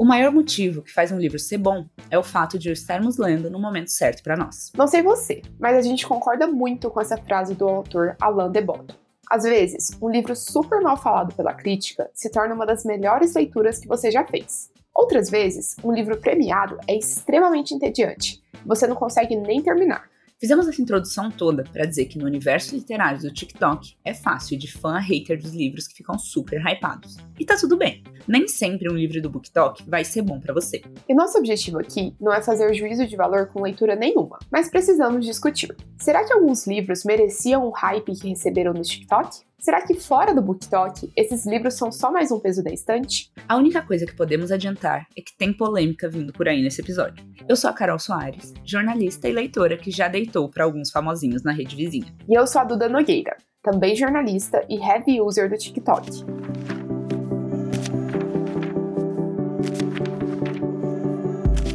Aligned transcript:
O 0.00 0.04
maior 0.06 0.32
motivo 0.32 0.80
que 0.80 0.90
faz 0.90 1.12
um 1.12 1.18
livro 1.18 1.38
ser 1.38 1.58
bom 1.58 1.84
é 2.10 2.18
o 2.18 2.22
fato 2.22 2.58
de 2.58 2.70
o 2.70 2.72
estarmos 2.72 3.18
lendo 3.18 3.50
no 3.50 3.60
momento 3.60 3.90
certo 3.90 4.22
para 4.22 4.34
nós. 4.34 4.72
Não 4.74 4.86
sei 4.86 5.02
você, 5.02 5.42
mas 5.58 5.76
a 5.76 5.82
gente 5.82 6.06
concorda 6.06 6.46
muito 6.46 6.90
com 6.90 7.02
essa 7.02 7.18
frase 7.18 7.54
do 7.54 7.68
autor 7.68 8.16
Alain 8.18 8.50
de 8.50 8.62
Botton. 8.62 8.94
Às 9.30 9.42
vezes, 9.42 9.90
um 10.00 10.08
livro 10.08 10.34
super 10.34 10.80
mal 10.80 10.96
falado 10.96 11.34
pela 11.34 11.52
crítica 11.52 12.10
se 12.14 12.30
torna 12.30 12.54
uma 12.54 12.64
das 12.64 12.82
melhores 12.82 13.34
leituras 13.34 13.78
que 13.78 13.86
você 13.86 14.10
já 14.10 14.24
fez. 14.24 14.70
Outras 14.94 15.28
vezes, 15.28 15.76
um 15.84 15.92
livro 15.92 16.16
premiado 16.16 16.78
é 16.88 16.96
extremamente 16.96 17.74
entediante. 17.74 18.42
Você 18.64 18.86
não 18.86 18.96
consegue 18.96 19.36
nem 19.36 19.62
terminar. 19.62 20.08
Fizemos 20.40 20.66
essa 20.66 20.80
introdução 20.80 21.30
toda 21.30 21.64
para 21.64 21.84
dizer 21.84 22.06
que 22.06 22.18
no 22.18 22.24
universo 22.24 22.74
literário 22.74 23.20
do 23.20 23.30
TikTok 23.30 23.94
é 24.02 24.14
fácil 24.14 24.58
de 24.58 24.72
fã 24.72 24.94
a 24.94 24.98
hater 24.98 25.38
dos 25.38 25.52
livros 25.52 25.86
que 25.86 25.94
ficam 25.94 26.18
super 26.18 26.58
hypados. 26.66 27.18
E 27.38 27.44
tá 27.44 27.58
tudo 27.58 27.76
bem. 27.76 28.02
Nem 28.26 28.48
sempre 28.48 28.90
um 28.90 28.96
livro 28.96 29.20
do 29.20 29.28
BookTok 29.28 29.84
vai 29.86 30.02
ser 30.02 30.22
bom 30.22 30.40
para 30.40 30.54
você. 30.54 30.80
E 31.06 31.14
nosso 31.14 31.36
objetivo 31.36 31.78
aqui 31.78 32.16
não 32.18 32.32
é 32.32 32.40
fazer 32.40 32.72
juízo 32.72 33.06
de 33.06 33.16
valor 33.16 33.48
com 33.48 33.60
leitura 33.60 33.94
nenhuma, 33.94 34.38
mas 34.50 34.70
precisamos 34.70 35.26
discutir. 35.26 35.76
Será 35.98 36.24
que 36.24 36.32
alguns 36.32 36.66
livros 36.66 37.04
mereciam 37.04 37.66
o 37.66 37.70
hype 37.70 38.18
que 38.18 38.30
receberam 38.30 38.72
no 38.72 38.80
TikTok? 38.80 39.49
Será 39.60 39.86
que 39.86 39.92
fora 39.92 40.34
do 40.34 40.40
BookTok, 40.40 41.12
esses 41.14 41.44
livros 41.44 41.74
são 41.74 41.92
só 41.92 42.10
mais 42.10 42.32
um 42.32 42.40
peso 42.40 42.64
da 42.64 42.72
estante? 42.72 43.30
A 43.46 43.56
única 43.56 43.82
coisa 43.82 44.06
que 44.06 44.16
podemos 44.16 44.50
adiantar 44.50 45.06
é 45.14 45.20
que 45.20 45.36
tem 45.36 45.52
polêmica 45.52 46.08
vindo 46.08 46.32
por 46.32 46.48
aí 46.48 46.62
nesse 46.62 46.80
episódio. 46.80 47.22
Eu 47.46 47.54
sou 47.54 47.68
a 47.68 47.74
Carol 47.74 47.98
Soares, 47.98 48.54
jornalista 48.64 49.28
e 49.28 49.32
leitora 49.32 49.76
que 49.76 49.90
já 49.90 50.08
deitou 50.08 50.48
para 50.48 50.64
alguns 50.64 50.90
famosinhos 50.90 51.42
na 51.42 51.52
rede 51.52 51.76
vizinha. 51.76 52.10
E 52.26 52.34
eu 52.34 52.46
sou 52.46 52.62
a 52.62 52.64
Duda 52.64 52.88
Nogueira, 52.88 53.36
também 53.62 53.94
jornalista 53.94 54.64
e 54.66 54.76
heavy 54.76 55.20
user 55.20 55.50
do 55.50 55.58
TikTok. 55.58 56.08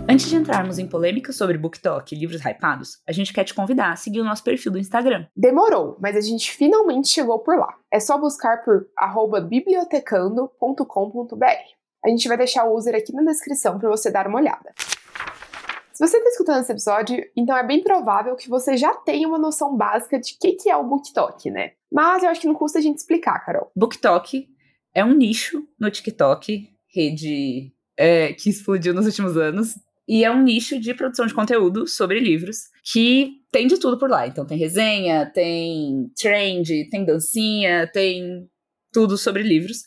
Antes 0.08 0.30
de 0.30 0.36
entrarmos 0.36 0.78
em 0.78 0.88
polêmica 0.88 1.34
sobre 1.34 1.58
BookTok 1.58 2.14
e 2.14 2.20
livros 2.20 2.40
hypados, 2.46 3.02
a 3.08 3.12
gente 3.12 3.34
quer 3.34 3.44
te 3.44 3.56
convidar 3.56 3.92
a 3.92 3.96
seguir 3.96 4.22
o 4.22 4.24
nosso 4.24 4.44
perfil 4.44 4.72
do 4.72 4.78
Instagram. 4.78 5.26
Demorou, 5.36 5.98
mas 6.00 6.16
a 6.16 6.22
gente 6.22 6.52
finalmente 6.52 7.08
chegou 7.08 7.40
por 7.40 7.58
lá. 7.58 7.76
É 7.92 8.00
só 8.00 8.16
buscar 8.16 8.64
por 8.64 8.88
bibliotecando.com.br. 9.50 11.46
A 12.06 12.10
gente 12.10 12.28
vai 12.28 12.38
deixar 12.38 12.66
o 12.66 12.76
user 12.76 12.94
aqui 12.94 13.12
na 13.14 13.24
descrição 13.24 13.80
para 13.80 13.90
você 13.90 14.12
dar 14.12 14.28
uma 14.28 14.38
olhada. 14.40 14.74
Se 15.92 16.06
você 16.06 16.18
está 16.18 16.30
escutando 16.30 16.62
esse 16.62 16.72
episódio, 16.72 17.26
então 17.36 17.58
é 17.58 17.66
bem 17.66 17.82
provável 17.82 18.36
que 18.36 18.48
você 18.48 18.78
já 18.78 18.94
tenha 18.94 19.28
uma 19.28 19.40
noção 19.40 19.76
básica 19.76 20.20
de 20.20 20.34
o 20.34 20.38
que, 20.40 20.52
que 20.52 20.70
é 20.70 20.78
o 20.78 20.84
BookTok, 20.84 21.50
né? 21.50 21.72
Mas 21.92 22.22
eu 22.22 22.30
acho 22.30 22.42
que 22.42 22.48
não 22.48 22.54
custa 22.54 22.78
a 22.78 22.82
gente 22.82 22.98
explicar, 22.98 23.44
Carol. 23.44 23.72
BookTok 23.76 24.48
é 24.94 25.04
um 25.04 25.14
nicho 25.16 25.68
no 25.80 25.90
TikTok, 25.90 26.70
rede 26.94 27.74
é, 27.98 28.34
que 28.34 28.50
explodiu 28.50 28.94
nos 28.94 29.06
últimos 29.06 29.38
anos, 29.38 29.76
e 30.08 30.24
é 30.24 30.32
um 30.32 30.44
nicho 30.44 30.80
de 30.80 30.94
produção 30.94 31.26
de 31.26 31.34
conteúdo 31.34 31.88
sobre 31.88 32.20
livros 32.20 32.70
que 32.84 33.42
tem 33.52 33.68
de 33.68 33.80
tudo 33.80 33.98
por 33.98 34.10
lá. 34.10 34.28
Então 34.28 34.46
tem 34.46 34.58
resenha, 34.58 35.26
tem 35.26 36.12
trend, 36.16 36.90
tem 36.90 37.04
dancinha, 37.04 37.90
tem 37.92 38.48
tudo 38.94 39.18
sobre 39.18 39.42
livros. 39.42 39.84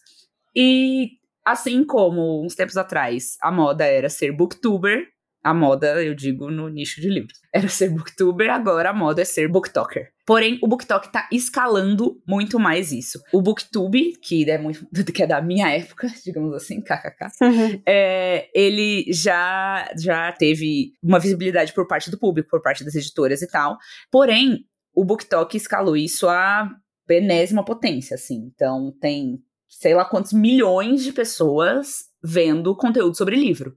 E 0.54 1.10
assim 1.44 1.84
como 1.84 2.44
uns 2.44 2.54
tempos 2.54 2.76
atrás 2.76 3.36
a 3.40 3.50
moda 3.52 3.84
era 3.84 4.08
ser 4.08 4.32
booktuber, 4.32 5.06
a 5.42 5.54
moda, 5.54 6.02
eu 6.02 6.14
digo, 6.14 6.50
no 6.50 6.68
nicho 6.68 7.00
de 7.00 7.08
livros. 7.08 7.38
Era 7.52 7.68
ser 7.68 7.90
booktuber, 7.90 8.50
agora 8.50 8.90
a 8.90 8.92
moda 8.92 9.22
é 9.22 9.24
ser 9.24 9.48
booktalker. 9.48 10.10
Porém, 10.26 10.58
o 10.62 10.68
BookTok 10.68 11.10
tá 11.10 11.26
escalando 11.32 12.20
muito 12.26 12.58
mais 12.58 12.92
isso. 12.92 13.18
O 13.32 13.40
BookTube, 13.40 14.18
que 14.20 14.48
é, 14.50 14.58
muito, 14.58 14.86
que 15.12 15.22
é 15.22 15.26
da 15.26 15.40
minha 15.40 15.70
época, 15.70 16.06
digamos 16.22 16.54
assim, 16.54 16.82
kkk, 16.84 17.28
uhum. 17.40 17.82
é, 17.86 18.50
ele 18.54 19.06
já, 19.10 19.90
já 19.98 20.30
teve 20.32 20.92
uma 21.02 21.18
visibilidade 21.18 21.72
por 21.72 21.86
parte 21.86 22.10
do 22.10 22.18
público, 22.18 22.50
por 22.50 22.60
parte 22.60 22.84
das 22.84 22.94
editoras 22.94 23.40
e 23.40 23.48
tal. 23.48 23.78
Porém, 24.10 24.66
o 24.94 25.04
BookTok 25.04 25.56
escalou 25.56 25.96
isso 25.96 26.28
a 26.28 26.68
benésima 27.06 27.64
potência, 27.64 28.14
assim. 28.14 28.50
Então, 28.54 28.92
tem 29.00 29.42
sei 29.68 29.94
lá 29.94 30.04
quantos 30.04 30.32
milhões 30.32 31.02
de 31.02 31.12
pessoas 31.12 32.08
vendo 32.22 32.76
conteúdo 32.76 33.16
sobre 33.16 33.36
livro. 33.36 33.74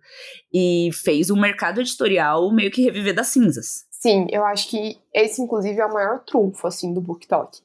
E 0.53 0.89
fez 0.93 1.29
o 1.29 1.35
mercado 1.35 1.79
editorial 1.79 2.51
meio 2.51 2.71
que 2.71 2.81
reviver 2.81 3.13
das 3.13 3.27
cinzas. 3.27 3.85
Sim, 3.91 4.25
eu 4.31 4.43
acho 4.43 4.69
que 4.69 4.97
esse, 5.13 5.41
inclusive, 5.41 5.79
é 5.79 5.85
o 5.85 5.93
maior 5.93 6.23
trunfo, 6.25 6.65
assim, 6.65 6.91
do 6.91 7.01
BookTok. 7.01 7.59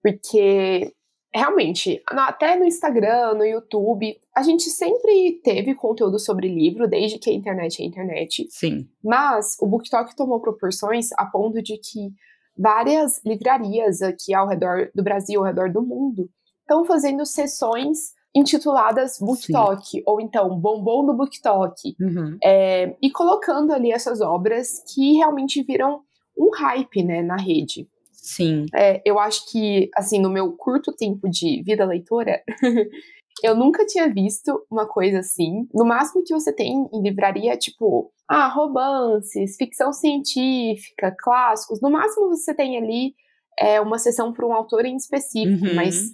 Porque, 0.00 0.94
realmente, 1.34 2.00
até 2.06 2.54
no 2.56 2.64
Instagram, 2.64 3.34
no 3.34 3.44
YouTube, 3.44 4.16
a 4.36 4.42
gente 4.42 4.70
sempre 4.70 5.40
teve 5.42 5.74
conteúdo 5.74 6.18
sobre 6.20 6.46
livro, 6.46 6.88
desde 6.88 7.18
que 7.18 7.28
a 7.28 7.32
internet 7.32 7.82
é 7.82 7.84
internet. 7.84 8.46
Sim. 8.50 8.88
Mas 9.02 9.56
o 9.60 9.66
BookTok 9.66 10.14
tomou 10.14 10.40
proporções 10.40 11.08
a 11.18 11.26
ponto 11.26 11.60
de 11.60 11.76
que 11.76 12.12
várias 12.56 13.20
livrarias 13.24 14.00
aqui 14.00 14.32
ao 14.32 14.46
redor 14.46 14.90
do 14.94 15.02
Brasil, 15.02 15.40
ao 15.40 15.46
redor 15.46 15.72
do 15.72 15.82
mundo, 15.82 16.30
estão 16.70 16.84
fazendo 16.84 17.26
sessões 17.26 18.14
intituladas 18.34 19.18
BookTok, 19.20 20.04
ou 20.06 20.20
então 20.20 20.56
Bombom 20.56 21.04
do 21.04 21.14
BookTok, 21.14 21.96
uhum. 22.00 22.38
é, 22.42 22.96
e 23.02 23.10
colocando 23.10 23.72
ali 23.72 23.90
essas 23.90 24.20
obras 24.20 24.84
que 24.94 25.14
realmente 25.14 25.64
viram 25.64 26.02
um 26.38 26.50
hype, 26.54 27.02
né, 27.02 27.22
na 27.22 27.36
rede. 27.36 27.88
Sim. 28.12 28.66
É, 28.72 29.02
eu 29.04 29.18
acho 29.18 29.50
que, 29.50 29.90
assim, 29.96 30.20
no 30.20 30.30
meu 30.30 30.52
curto 30.52 30.92
tempo 30.92 31.28
de 31.28 31.60
vida 31.64 31.84
leitora, 31.84 32.40
eu 33.42 33.56
nunca 33.56 33.84
tinha 33.84 34.08
visto 34.08 34.64
uma 34.70 34.86
coisa 34.86 35.18
assim. 35.18 35.66
No 35.74 35.84
máximo 35.84 36.22
que 36.22 36.32
você 36.32 36.52
tem 36.52 36.88
em 36.92 37.02
livraria, 37.02 37.56
tipo, 37.56 38.12
ah, 38.28 38.46
romances, 38.46 39.56
ficção 39.56 39.92
científica, 39.92 41.14
clássicos. 41.18 41.80
No 41.80 41.90
máximo 41.90 42.28
você 42.28 42.54
tem 42.54 42.78
ali 42.78 43.14
é, 43.58 43.80
uma 43.80 43.98
sessão 43.98 44.32
para 44.32 44.46
um 44.46 44.52
autor 44.52 44.84
em 44.84 44.96
específico, 44.96 45.66
uhum. 45.66 45.74
mas 45.74 46.12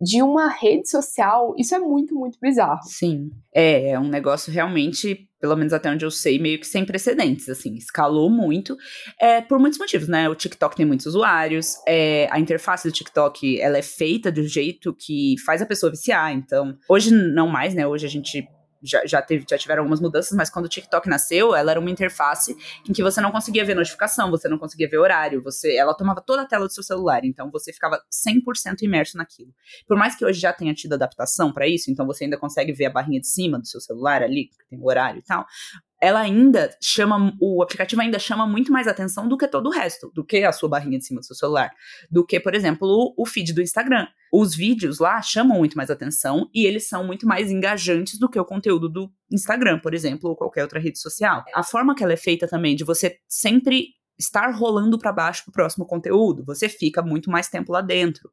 de 0.00 0.22
uma 0.22 0.48
rede 0.48 0.88
social, 0.88 1.54
isso 1.58 1.74
é 1.74 1.78
muito, 1.78 2.14
muito 2.14 2.38
bizarro. 2.40 2.82
Sim. 2.84 3.30
É, 3.52 3.90
é 3.90 3.98
um 3.98 4.08
negócio 4.08 4.52
realmente, 4.52 5.28
pelo 5.40 5.56
menos 5.56 5.72
até 5.72 5.90
onde 5.90 6.04
eu 6.04 6.10
sei, 6.10 6.38
meio 6.38 6.60
que 6.60 6.66
sem 6.66 6.84
precedentes, 6.84 7.48
assim, 7.48 7.74
escalou 7.74 8.30
muito, 8.30 8.76
é, 9.20 9.40
por 9.40 9.58
muitos 9.58 9.78
motivos, 9.78 10.06
né? 10.06 10.28
O 10.28 10.34
TikTok 10.34 10.76
tem 10.76 10.86
muitos 10.86 11.06
usuários, 11.06 11.74
é, 11.86 12.28
a 12.30 12.38
interface 12.38 12.86
do 12.88 12.92
TikTok, 12.92 13.60
ela 13.60 13.78
é 13.78 13.82
feita 13.82 14.30
do 14.30 14.42
jeito 14.42 14.94
que 14.94 15.34
faz 15.44 15.60
a 15.60 15.66
pessoa 15.66 15.90
viciar, 15.90 16.32
então, 16.32 16.76
hoje 16.88 17.10
não 17.10 17.48
mais, 17.48 17.74
né? 17.74 17.86
Hoje 17.86 18.06
a 18.06 18.10
gente 18.10 18.46
já, 18.82 19.04
já, 19.06 19.22
teve, 19.22 19.44
já 19.48 19.58
tiveram 19.58 19.82
algumas 19.82 20.00
mudanças, 20.00 20.36
mas 20.36 20.50
quando 20.50 20.66
o 20.66 20.68
TikTok 20.68 21.08
nasceu, 21.08 21.54
ela 21.54 21.70
era 21.70 21.80
uma 21.80 21.90
interface 21.90 22.56
em 22.88 22.92
que 22.92 23.02
você 23.02 23.20
não 23.20 23.30
conseguia 23.30 23.64
ver 23.64 23.74
notificação, 23.74 24.30
você 24.30 24.48
não 24.48 24.58
conseguia 24.58 24.88
ver 24.88 24.98
horário, 24.98 25.42
você, 25.42 25.76
ela 25.76 25.94
tomava 25.94 26.20
toda 26.20 26.42
a 26.42 26.46
tela 26.46 26.66
do 26.66 26.72
seu 26.72 26.82
celular, 26.82 27.24
então 27.24 27.50
você 27.50 27.72
ficava 27.72 28.00
100% 28.10 28.82
imerso 28.82 29.16
naquilo. 29.16 29.52
Por 29.86 29.96
mais 29.96 30.14
que 30.14 30.24
hoje 30.24 30.40
já 30.40 30.52
tenha 30.52 30.74
tido 30.74 30.94
adaptação 30.94 31.52
para 31.52 31.66
isso, 31.66 31.90
então 31.90 32.06
você 32.06 32.24
ainda 32.24 32.38
consegue 32.38 32.72
ver 32.72 32.86
a 32.86 32.90
barrinha 32.90 33.20
de 33.20 33.28
cima 33.28 33.58
do 33.58 33.66
seu 33.66 33.80
celular 33.80 34.22
ali, 34.22 34.48
que 34.48 34.68
tem 34.68 34.78
o 34.78 34.86
horário 34.86 35.18
e 35.18 35.22
tal, 35.22 35.46
ela 36.00 36.20
ainda 36.20 36.70
chama, 36.80 37.34
o 37.40 37.62
aplicativo 37.62 38.00
ainda 38.00 38.18
chama 38.18 38.46
muito 38.46 38.72
mais 38.72 38.86
atenção 38.86 39.28
do 39.28 39.36
que 39.36 39.48
todo 39.48 39.66
o 39.66 39.72
resto, 39.72 40.10
do 40.14 40.24
que 40.24 40.44
a 40.44 40.52
sua 40.52 40.68
barrinha 40.68 40.98
de 40.98 41.04
cima 41.04 41.20
do 41.20 41.26
seu 41.26 41.34
celular, 41.34 41.70
do 42.10 42.24
que, 42.24 42.38
por 42.38 42.54
exemplo, 42.54 43.14
o, 43.16 43.26
feed 43.26 43.52
do 43.52 43.60
Instagram. 43.60 44.06
Os 44.32 44.54
vídeos 44.54 44.98
lá 44.98 45.20
chamam 45.22 45.58
muito 45.58 45.76
mais 45.76 45.90
atenção 45.90 46.48
e 46.54 46.66
eles 46.66 46.88
são 46.88 47.04
muito 47.04 47.26
mais 47.26 47.50
engajantes 47.50 48.18
do 48.18 48.28
que 48.28 48.38
o 48.38 48.44
conteúdo 48.44 48.88
do 48.88 49.10
Instagram, 49.32 49.80
por 49.80 49.94
exemplo, 49.94 50.30
ou 50.30 50.36
qualquer 50.36 50.62
outra 50.62 50.78
rede 50.78 50.98
social. 50.98 51.44
A 51.54 51.62
forma 51.62 51.94
que 51.94 52.04
ela 52.04 52.12
é 52.12 52.16
feita 52.16 52.46
também 52.46 52.76
de 52.76 52.84
você 52.84 53.18
sempre 53.26 53.97
estar 54.18 54.50
rolando 54.50 54.98
para 54.98 55.12
baixo 55.12 55.44
para 55.44 55.50
o 55.50 55.54
próximo 55.54 55.86
conteúdo, 55.86 56.44
você 56.44 56.68
fica 56.68 57.02
muito 57.02 57.30
mais 57.30 57.48
tempo 57.48 57.72
lá 57.72 57.80
dentro. 57.80 58.30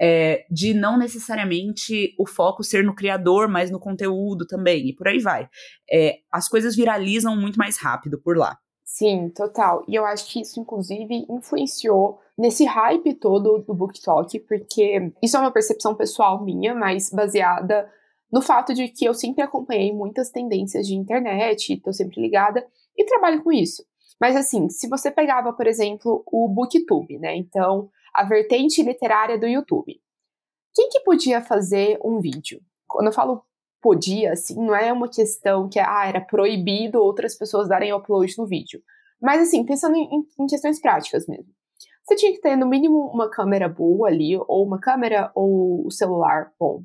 É, 0.00 0.46
de 0.48 0.72
não 0.74 0.96
necessariamente 0.96 2.14
o 2.18 2.26
foco 2.26 2.62
ser 2.62 2.84
no 2.84 2.94
criador, 2.94 3.48
mas 3.48 3.70
no 3.70 3.80
conteúdo 3.80 4.46
também, 4.46 4.88
e 4.88 4.94
por 4.94 5.08
aí 5.08 5.18
vai. 5.18 5.48
É, 5.90 6.18
as 6.30 6.48
coisas 6.48 6.76
viralizam 6.76 7.36
muito 7.36 7.58
mais 7.58 7.78
rápido 7.78 8.18
por 8.18 8.36
lá. 8.36 8.56
Sim, 8.84 9.28
total. 9.30 9.84
E 9.86 9.94
eu 9.94 10.04
acho 10.06 10.30
que 10.30 10.40
isso, 10.40 10.60
inclusive, 10.60 11.26
influenciou 11.28 12.20
nesse 12.38 12.64
hype 12.64 13.14
todo 13.14 13.58
do 13.58 13.74
BookTok, 13.74 14.38
porque 14.40 15.12
isso 15.22 15.36
é 15.36 15.40
uma 15.40 15.50
percepção 15.50 15.94
pessoal 15.94 16.42
minha, 16.44 16.74
mas 16.74 17.10
baseada 17.10 17.90
no 18.32 18.42
fato 18.42 18.74
de 18.74 18.88
que 18.88 19.06
eu 19.06 19.14
sempre 19.14 19.42
acompanhei 19.42 19.92
muitas 19.92 20.30
tendências 20.30 20.86
de 20.86 20.94
internet, 20.94 21.72
estou 21.72 21.92
sempre 21.92 22.20
ligada 22.20 22.64
e 22.96 23.04
trabalho 23.04 23.42
com 23.42 23.50
isso. 23.50 23.84
Mas 24.20 24.36
assim, 24.36 24.68
se 24.68 24.88
você 24.88 25.10
pegava, 25.10 25.52
por 25.52 25.66
exemplo, 25.66 26.22
o 26.26 26.48
Booktube, 26.48 27.18
né? 27.18 27.36
Então, 27.36 27.90
a 28.12 28.24
vertente 28.24 28.82
literária 28.82 29.38
do 29.38 29.46
YouTube. 29.46 30.00
Quem 30.74 30.88
que 30.88 31.00
podia 31.00 31.40
fazer 31.40 31.98
um 32.04 32.20
vídeo? 32.20 32.60
Quando 32.86 33.06
eu 33.06 33.12
falo 33.12 33.44
podia, 33.80 34.32
assim, 34.32 34.56
não 34.56 34.74
é 34.74 34.92
uma 34.92 35.08
questão 35.08 35.68
que 35.68 35.78
ah, 35.78 36.06
era 36.06 36.20
proibido 36.20 37.00
outras 37.00 37.36
pessoas 37.36 37.68
darem 37.68 37.92
upload 37.92 38.36
no 38.36 38.46
vídeo. 38.46 38.82
Mas 39.20 39.40
assim, 39.40 39.64
pensando 39.64 39.96
em, 39.96 40.26
em 40.38 40.46
questões 40.46 40.80
práticas 40.80 41.26
mesmo. 41.26 41.52
Você 42.04 42.16
tinha 42.16 42.32
que 42.32 42.40
ter, 42.40 42.56
no 42.56 42.66
mínimo, 42.66 43.10
uma 43.12 43.28
câmera 43.28 43.68
boa 43.68 44.08
ali, 44.08 44.36
ou 44.36 44.64
uma 44.64 44.80
câmera 44.80 45.30
ou 45.34 45.86
o 45.86 45.90
celular 45.90 46.52
bom. 46.58 46.82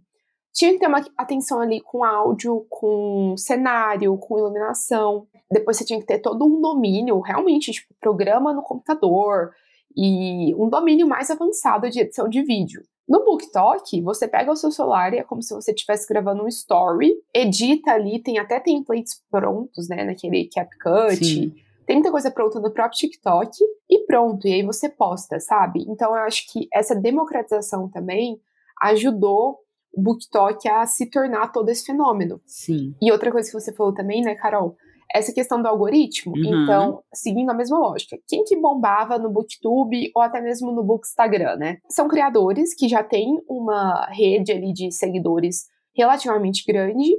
tinha 0.53 0.73
que 0.73 0.79
ter 0.79 0.87
uma 0.87 1.03
atenção 1.17 1.61
ali 1.61 1.79
com 1.79 2.03
áudio, 2.03 2.65
com 2.69 3.33
cenário, 3.37 4.17
com 4.17 4.37
iluminação. 4.37 5.25
Depois 5.53 5.77
você 5.77 5.85
tinha 5.85 5.99
que 5.99 6.05
ter 6.05 6.19
todo 6.19 6.43
um 6.43 6.59
domínio, 6.59 7.19
realmente, 7.19 7.71
tipo, 7.71 7.93
programa 8.01 8.53
no 8.53 8.63
computador 8.63 9.51
e 9.95 10.53
um 10.55 10.67
domínio 10.67 11.07
mais 11.07 11.29
avançado 11.29 11.89
de 11.89 11.99
edição 11.99 12.27
de 12.27 12.41
vídeo. 12.41 12.81
No 13.07 13.23
BookTok, 13.23 14.01
você 14.01 14.27
pega 14.27 14.51
o 14.51 14.55
seu 14.55 14.71
celular 14.71 15.13
e 15.13 15.19
é 15.19 15.23
como 15.23 15.41
se 15.41 15.53
você 15.53 15.71
estivesse 15.71 16.07
gravando 16.07 16.43
um 16.43 16.47
story, 16.47 17.13
edita 17.33 17.91
ali, 17.91 18.21
tem 18.21 18.39
até 18.39 18.59
templates 18.59 19.21
prontos, 19.29 19.89
né, 19.89 20.03
naquele 20.05 20.49
CapCut. 20.49 21.23
Sim. 21.23 21.53
Tem 21.85 21.97
muita 21.97 22.11
coisa 22.11 22.31
pronta 22.31 22.61
no 22.61 22.71
próprio 22.71 22.97
TikTok 22.97 23.57
e 23.89 24.05
pronto, 24.05 24.47
e 24.47 24.53
aí 24.53 24.63
você 24.63 24.87
posta, 24.87 25.37
sabe? 25.39 25.83
Então 25.87 26.15
eu 26.15 26.23
acho 26.23 26.49
que 26.51 26.67
essa 26.73 26.95
democratização 26.95 27.89
também 27.89 28.39
ajudou 28.81 29.59
o 29.93 30.01
BookTok 30.01 30.67
a 30.69 30.85
se 30.85 31.05
tornar 31.09 31.51
todo 31.51 31.69
esse 31.69 31.85
fenômeno. 31.85 32.41
Sim. 32.45 32.95
E 33.01 33.11
outra 33.11 33.31
coisa 33.31 33.49
que 33.49 33.59
você 33.59 33.73
falou 33.73 33.93
também, 33.93 34.21
né, 34.21 34.33
Carol? 34.33 34.77
Essa 35.13 35.33
questão 35.33 35.61
do 35.61 35.67
algoritmo. 35.67 36.33
Uhum. 36.35 36.63
Então, 36.63 37.03
seguindo 37.13 37.49
a 37.49 37.53
mesma 37.53 37.77
lógica, 37.77 38.17
quem 38.27 38.43
que 38.43 38.59
bombava 38.59 39.19
no 39.19 39.29
Booktube 39.29 40.11
ou 40.15 40.21
até 40.21 40.41
mesmo 40.41 40.71
no 40.71 40.83
Bookstagram, 40.83 41.55
né? 41.57 41.77
São 41.89 42.07
criadores 42.07 42.73
que 42.73 42.87
já 42.87 43.03
têm 43.03 43.39
uma 43.47 44.07
rede 44.07 44.51
ali 44.51 44.73
de 44.73 44.91
seguidores 44.91 45.65
relativamente 45.95 46.63
grande 46.65 47.11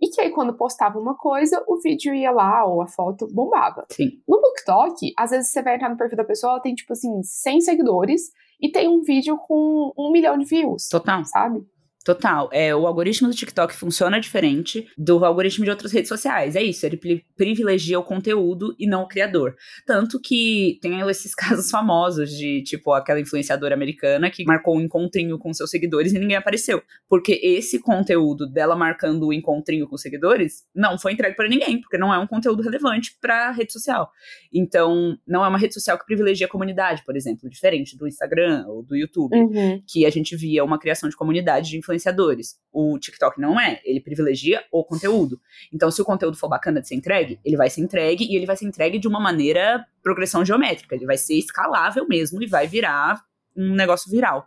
e 0.00 0.08
que 0.08 0.20
aí 0.20 0.30
quando 0.30 0.56
postava 0.56 0.98
uma 0.98 1.14
coisa, 1.14 1.62
o 1.68 1.78
vídeo 1.78 2.14
ia 2.14 2.30
lá 2.30 2.64
ou 2.64 2.80
a 2.80 2.86
foto 2.86 3.28
bombava. 3.32 3.84
Sim. 3.90 4.08
No 4.26 4.40
BookTok, 4.40 5.12
às 5.18 5.30
vezes 5.30 5.50
você 5.50 5.62
vai 5.62 5.74
entrar 5.74 5.90
no 5.90 5.96
perfil 5.96 6.16
da 6.16 6.24
pessoa, 6.24 6.54
ela 6.54 6.60
tem 6.60 6.74
tipo 6.74 6.92
assim 6.92 7.22
100 7.22 7.60
seguidores 7.60 8.30
e 8.60 8.70
tem 8.70 8.88
um 8.88 9.02
vídeo 9.02 9.36
com 9.36 9.92
um 9.98 10.10
milhão 10.10 10.38
de 10.38 10.46
views. 10.46 10.88
Total. 10.88 11.24
Sabe? 11.24 11.60
Total. 12.04 12.48
É, 12.50 12.74
o 12.74 12.86
algoritmo 12.86 13.28
do 13.28 13.34
TikTok 13.34 13.74
funciona 13.74 14.18
diferente 14.18 14.88
do 14.96 15.22
algoritmo 15.22 15.64
de 15.64 15.70
outras 15.70 15.92
redes 15.92 16.08
sociais. 16.08 16.56
É 16.56 16.62
isso, 16.62 16.86
ele 16.86 16.98
privilegia 17.36 17.98
o 17.98 18.02
conteúdo 18.02 18.74
e 18.78 18.86
não 18.86 19.02
o 19.02 19.08
criador. 19.08 19.54
Tanto 19.86 20.18
que 20.18 20.78
tem 20.80 21.00
esses 21.08 21.34
casos 21.36 21.70
famosos 21.70 22.30
de, 22.30 22.62
tipo, 22.62 22.92
aquela 22.92 23.20
influenciadora 23.20 23.74
americana 23.74 24.30
que 24.30 24.44
marcou 24.44 24.76
um 24.76 24.80
encontrinho 24.80 25.38
com 25.38 25.52
seus 25.52 25.70
seguidores 25.70 26.14
e 26.14 26.18
ninguém 26.18 26.36
apareceu. 26.36 26.82
Porque 27.08 27.38
esse 27.42 27.78
conteúdo 27.78 28.46
dela 28.46 28.74
marcando 28.74 29.26
o 29.26 29.32
encontrinho 29.32 29.86
com 29.86 29.96
os 29.96 30.02
seguidores 30.02 30.64
não 30.74 30.98
foi 30.98 31.12
entregue 31.12 31.36
para 31.36 31.48
ninguém, 31.48 31.80
porque 31.82 31.98
não 31.98 32.14
é 32.14 32.18
um 32.18 32.26
conteúdo 32.26 32.62
relevante 32.62 33.14
para 33.20 33.50
rede 33.50 33.72
social. 33.72 34.10
Então, 34.52 35.18
não 35.26 35.44
é 35.44 35.48
uma 35.48 35.58
rede 35.58 35.74
social 35.74 35.98
que 35.98 36.06
privilegia 36.06 36.46
a 36.46 36.50
comunidade, 36.50 37.04
por 37.04 37.14
exemplo, 37.14 37.48
diferente 37.50 37.96
do 37.96 38.08
Instagram 38.08 38.64
ou 38.68 38.82
do 38.82 38.96
YouTube, 38.96 39.36
uhum. 39.36 39.82
que 39.86 40.06
a 40.06 40.10
gente 40.10 40.34
via 40.34 40.64
uma 40.64 40.78
criação 40.78 41.08
de 41.08 41.16
comunidade 41.16 41.68
de 41.68 41.76
influenciadores. 41.90 42.58
O 42.72 42.98
TikTok 42.98 43.40
não 43.40 43.60
é, 43.60 43.80
ele 43.84 44.00
privilegia 44.00 44.62
o 44.70 44.84
conteúdo. 44.84 45.40
Então, 45.72 45.90
se 45.90 46.00
o 46.00 46.04
conteúdo 46.04 46.36
for 46.36 46.48
bacana 46.48 46.80
de 46.80 46.88
ser 46.88 46.94
entregue, 46.94 47.40
ele 47.44 47.56
vai 47.56 47.68
ser 47.68 47.80
entregue 47.80 48.24
e 48.24 48.36
ele 48.36 48.46
vai 48.46 48.56
ser 48.56 48.66
entregue 48.66 48.98
de 48.98 49.08
uma 49.08 49.20
maneira 49.20 49.84
progressão 50.02 50.44
geométrica, 50.44 50.94
ele 50.94 51.06
vai 51.06 51.18
ser 51.18 51.34
escalável 51.34 52.06
mesmo 52.08 52.42
e 52.42 52.46
vai 52.46 52.66
virar 52.66 53.20
um 53.56 53.74
negócio 53.74 54.10
viral. 54.10 54.46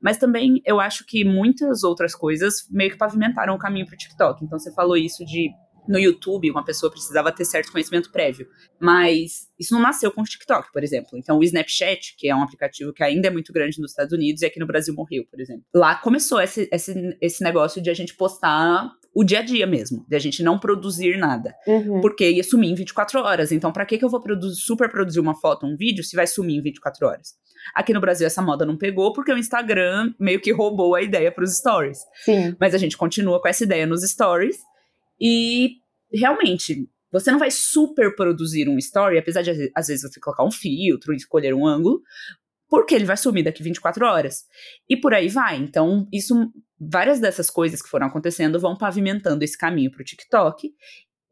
Mas 0.00 0.18
também 0.18 0.60
eu 0.64 0.78
acho 0.78 1.06
que 1.06 1.24
muitas 1.24 1.82
outras 1.82 2.14
coisas 2.14 2.68
meio 2.70 2.90
que 2.90 2.98
pavimentaram 2.98 3.54
o 3.54 3.58
caminho 3.58 3.86
para 3.86 3.94
o 3.94 3.98
TikTok. 3.98 4.44
Então 4.44 4.58
você 4.58 4.70
falou 4.72 4.96
isso 4.96 5.24
de 5.24 5.50
no 5.88 5.98
YouTube, 5.98 6.50
uma 6.50 6.64
pessoa 6.64 6.90
precisava 6.90 7.32
ter 7.32 7.44
certo 7.44 7.72
conhecimento 7.72 8.10
prévio. 8.10 8.48
Mas 8.80 9.48
isso 9.58 9.74
não 9.74 9.80
nasceu 9.80 10.10
com 10.10 10.22
o 10.22 10.24
TikTok, 10.24 10.72
por 10.72 10.82
exemplo. 10.82 11.18
Então, 11.18 11.38
o 11.38 11.44
Snapchat, 11.44 12.16
que 12.16 12.28
é 12.28 12.34
um 12.34 12.42
aplicativo 12.42 12.92
que 12.92 13.02
ainda 13.02 13.28
é 13.28 13.30
muito 13.30 13.52
grande 13.52 13.80
nos 13.80 13.90
Estados 13.92 14.12
Unidos 14.12 14.42
e 14.42 14.46
aqui 14.46 14.58
no 14.58 14.66
Brasil 14.66 14.94
morreu, 14.94 15.24
por 15.30 15.40
exemplo. 15.40 15.64
Lá 15.74 15.94
começou 15.96 16.40
esse, 16.40 16.68
esse, 16.72 17.16
esse 17.20 17.42
negócio 17.42 17.80
de 17.82 17.90
a 17.90 17.94
gente 17.94 18.14
postar 18.14 18.90
o 19.14 19.22
dia 19.22 19.38
a 19.38 19.42
dia 19.42 19.66
mesmo, 19.66 20.04
de 20.08 20.16
a 20.16 20.18
gente 20.18 20.42
não 20.42 20.58
produzir 20.58 21.16
nada. 21.16 21.54
Uhum. 21.66 22.00
Porque 22.00 22.28
ia 22.28 22.42
sumir 22.42 22.70
em 22.70 22.74
24 22.74 23.20
horas. 23.20 23.52
Então, 23.52 23.72
para 23.72 23.86
que, 23.86 23.96
que 23.96 24.04
eu 24.04 24.08
vou 24.08 24.20
produzir, 24.20 24.60
super 24.60 24.90
produzir 24.90 25.20
uma 25.20 25.36
foto, 25.36 25.64
um 25.66 25.76
vídeo, 25.76 26.02
se 26.02 26.16
vai 26.16 26.26
sumir 26.26 26.56
em 26.56 26.62
24 26.62 27.06
horas? 27.06 27.34
Aqui 27.72 27.94
no 27.94 28.00
Brasil 28.00 28.26
essa 28.26 28.42
moda 28.42 28.66
não 28.66 28.76
pegou 28.76 29.12
porque 29.12 29.32
o 29.32 29.38
Instagram 29.38 30.12
meio 30.18 30.40
que 30.40 30.52
roubou 30.52 30.94
a 30.94 31.00
ideia 31.00 31.30
para 31.30 31.44
os 31.44 31.56
stories. 31.56 31.98
Sim. 32.24 32.56
Mas 32.60 32.74
a 32.74 32.78
gente 32.78 32.96
continua 32.96 33.40
com 33.40 33.48
essa 33.48 33.64
ideia 33.64 33.86
nos 33.86 34.02
stories 34.02 34.58
e 35.24 35.76
realmente, 36.12 36.86
você 37.10 37.32
não 37.32 37.38
vai 37.38 37.50
super 37.50 38.14
produzir 38.14 38.68
um 38.68 38.76
story, 38.76 39.16
apesar 39.16 39.40
de 39.40 39.70
às 39.74 39.86
vezes 39.86 40.02
você 40.02 40.20
colocar 40.20 40.44
um 40.44 40.50
filtro, 40.50 41.14
escolher 41.14 41.54
um 41.54 41.66
ângulo, 41.66 42.02
porque 42.68 42.94
ele 42.94 43.06
vai 43.06 43.16
sumir 43.16 43.42
daqui 43.42 43.62
24 43.62 44.04
horas. 44.04 44.44
E 44.86 44.96
por 44.96 45.14
aí 45.14 45.28
vai. 45.28 45.56
Então, 45.56 46.06
isso 46.12 46.34
várias 46.78 47.20
dessas 47.20 47.48
coisas 47.48 47.80
que 47.80 47.88
foram 47.88 48.08
acontecendo 48.08 48.60
vão 48.60 48.76
pavimentando 48.76 49.42
esse 49.42 49.56
caminho 49.56 49.90
para 49.90 50.02
o 50.02 50.04
TikTok. 50.04 50.70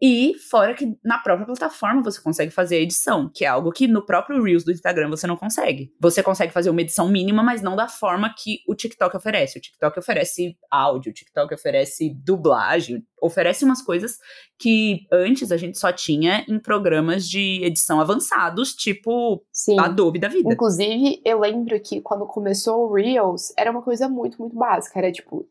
E 0.05 0.35
fora 0.51 0.75
que 0.75 0.99
na 1.05 1.19
própria 1.19 1.47
plataforma 1.47 2.03
você 2.03 2.21
consegue 2.21 2.51
fazer 2.51 2.75
a 2.75 2.81
edição, 2.81 3.31
que 3.33 3.45
é 3.45 3.49
algo 3.49 3.71
que 3.71 3.87
no 3.87 4.05
próprio 4.05 4.43
Reels 4.43 4.65
do 4.65 4.73
Instagram 4.73 5.09
você 5.09 5.29
não 5.29 5.37
consegue. 5.37 5.95
Você 6.01 6.25
consegue 6.25 6.53
fazer 6.53 6.71
uma 6.71 6.81
edição 6.81 7.09
mínima, 7.09 7.41
mas 7.41 7.63
não 7.63 7.77
da 7.77 7.87
forma 7.87 8.35
que 8.37 8.59
o 8.67 8.75
TikTok 8.75 9.17
oferece. 9.17 9.59
O 9.59 9.61
TikTok 9.63 9.97
oferece 9.97 10.57
áudio, 10.69 11.13
o 11.13 11.15
TikTok 11.15 11.55
oferece 11.55 12.13
dublagem, 12.25 13.07
oferece 13.23 13.65
umas 13.65 13.81
coisas 13.81 14.19
que 14.59 15.07
antes 15.13 15.53
a 15.53 15.57
gente 15.57 15.79
só 15.79 15.93
tinha 15.93 16.45
em 16.49 16.59
programas 16.59 17.29
de 17.29 17.63
edição 17.63 18.01
avançados, 18.01 18.75
tipo 18.75 19.45
Sim. 19.53 19.79
Adobe 19.79 20.19
da 20.19 20.27
vida. 20.27 20.53
Inclusive, 20.53 21.23
eu 21.25 21.39
lembro 21.39 21.81
que 21.81 22.01
quando 22.01 22.27
começou 22.27 22.89
o 22.89 22.95
Reels, 22.95 23.53
era 23.57 23.71
uma 23.71 23.83
coisa 23.83 24.09
muito, 24.09 24.37
muito 24.41 24.57
básica. 24.57 24.99
Era 24.99 25.13
tipo, 25.13 25.49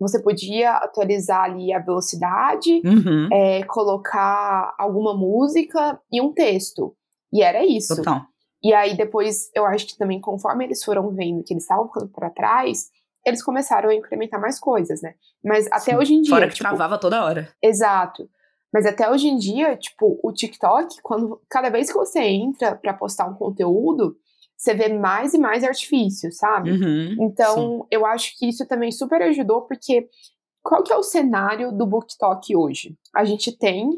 você 0.00 0.20
podia 0.22 0.72
atualizar 0.72 1.44
ali 1.44 1.72
a 1.72 1.78
velocidade, 1.78 2.80
Uhum. 2.84 3.28
é, 3.32 3.62
colocar 3.64 4.74
alguma 4.78 5.14
música 5.14 6.00
e 6.10 6.20
um 6.20 6.32
texto. 6.32 6.94
E 7.32 7.42
era 7.42 7.64
isso. 7.64 7.96
Total. 7.96 8.22
E 8.62 8.74
aí 8.74 8.96
depois, 8.96 9.50
eu 9.54 9.64
acho 9.66 9.86
que 9.86 9.96
também 9.96 10.20
conforme 10.20 10.64
eles 10.64 10.82
foram 10.82 11.10
vendo 11.10 11.42
que 11.44 11.52
eles 11.52 11.62
estavam 11.64 11.86
ficando 11.86 12.08
para 12.08 12.30
trás, 12.30 12.88
eles 13.24 13.42
começaram 13.42 13.90
a 13.90 13.94
incrementar 13.94 14.40
mais 14.40 14.58
coisas, 14.58 15.00
né? 15.02 15.14
Mas 15.44 15.66
até 15.66 15.92
Sim. 15.92 15.96
hoje 15.96 16.14
em 16.14 16.22
dia, 16.22 16.34
Fora 16.34 16.48
que 16.48 16.54
tipo, 16.54 16.68
travava 16.68 16.98
toda 16.98 17.24
hora. 17.24 17.48
exato. 17.62 18.28
Mas 18.72 18.86
até 18.86 19.10
hoje 19.10 19.26
em 19.28 19.36
dia, 19.36 19.76
tipo, 19.76 20.18
o 20.22 20.32
TikTok, 20.32 21.00
quando 21.02 21.40
cada 21.48 21.68
vez 21.70 21.88
que 21.90 21.98
você 21.98 22.20
entra 22.20 22.76
para 22.76 22.94
postar 22.94 23.26
um 23.26 23.34
conteúdo, 23.34 24.16
você 24.60 24.74
vê 24.74 24.92
mais 24.92 25.32
e 25.32 25.38
mais 25.38 25.64
artifícios, 25.64 26.36
sabe? 26.36 26.70
Uhum. 26.72 27.16
Então, 27.18 27.86
eu 27.90 28.04
acho 28.04 28.36
que 28.38 28.46
isso 28.46 28.66
também 28.68 28.92
super 28.92 29.22
ajudou, 29.22 29.62
porque 29.62 30.06
qual 30.62 30.82
que 30.82 30.92
é 30.92 30.96
o 30.96 31.02
cenário 31.02 31.72
do 31.72 31.86
BookTok 31.86 32.54
hoje? 32.54 32.94
A 33.16 33.24
gente 33.24 33.56
tem 33.56 33.88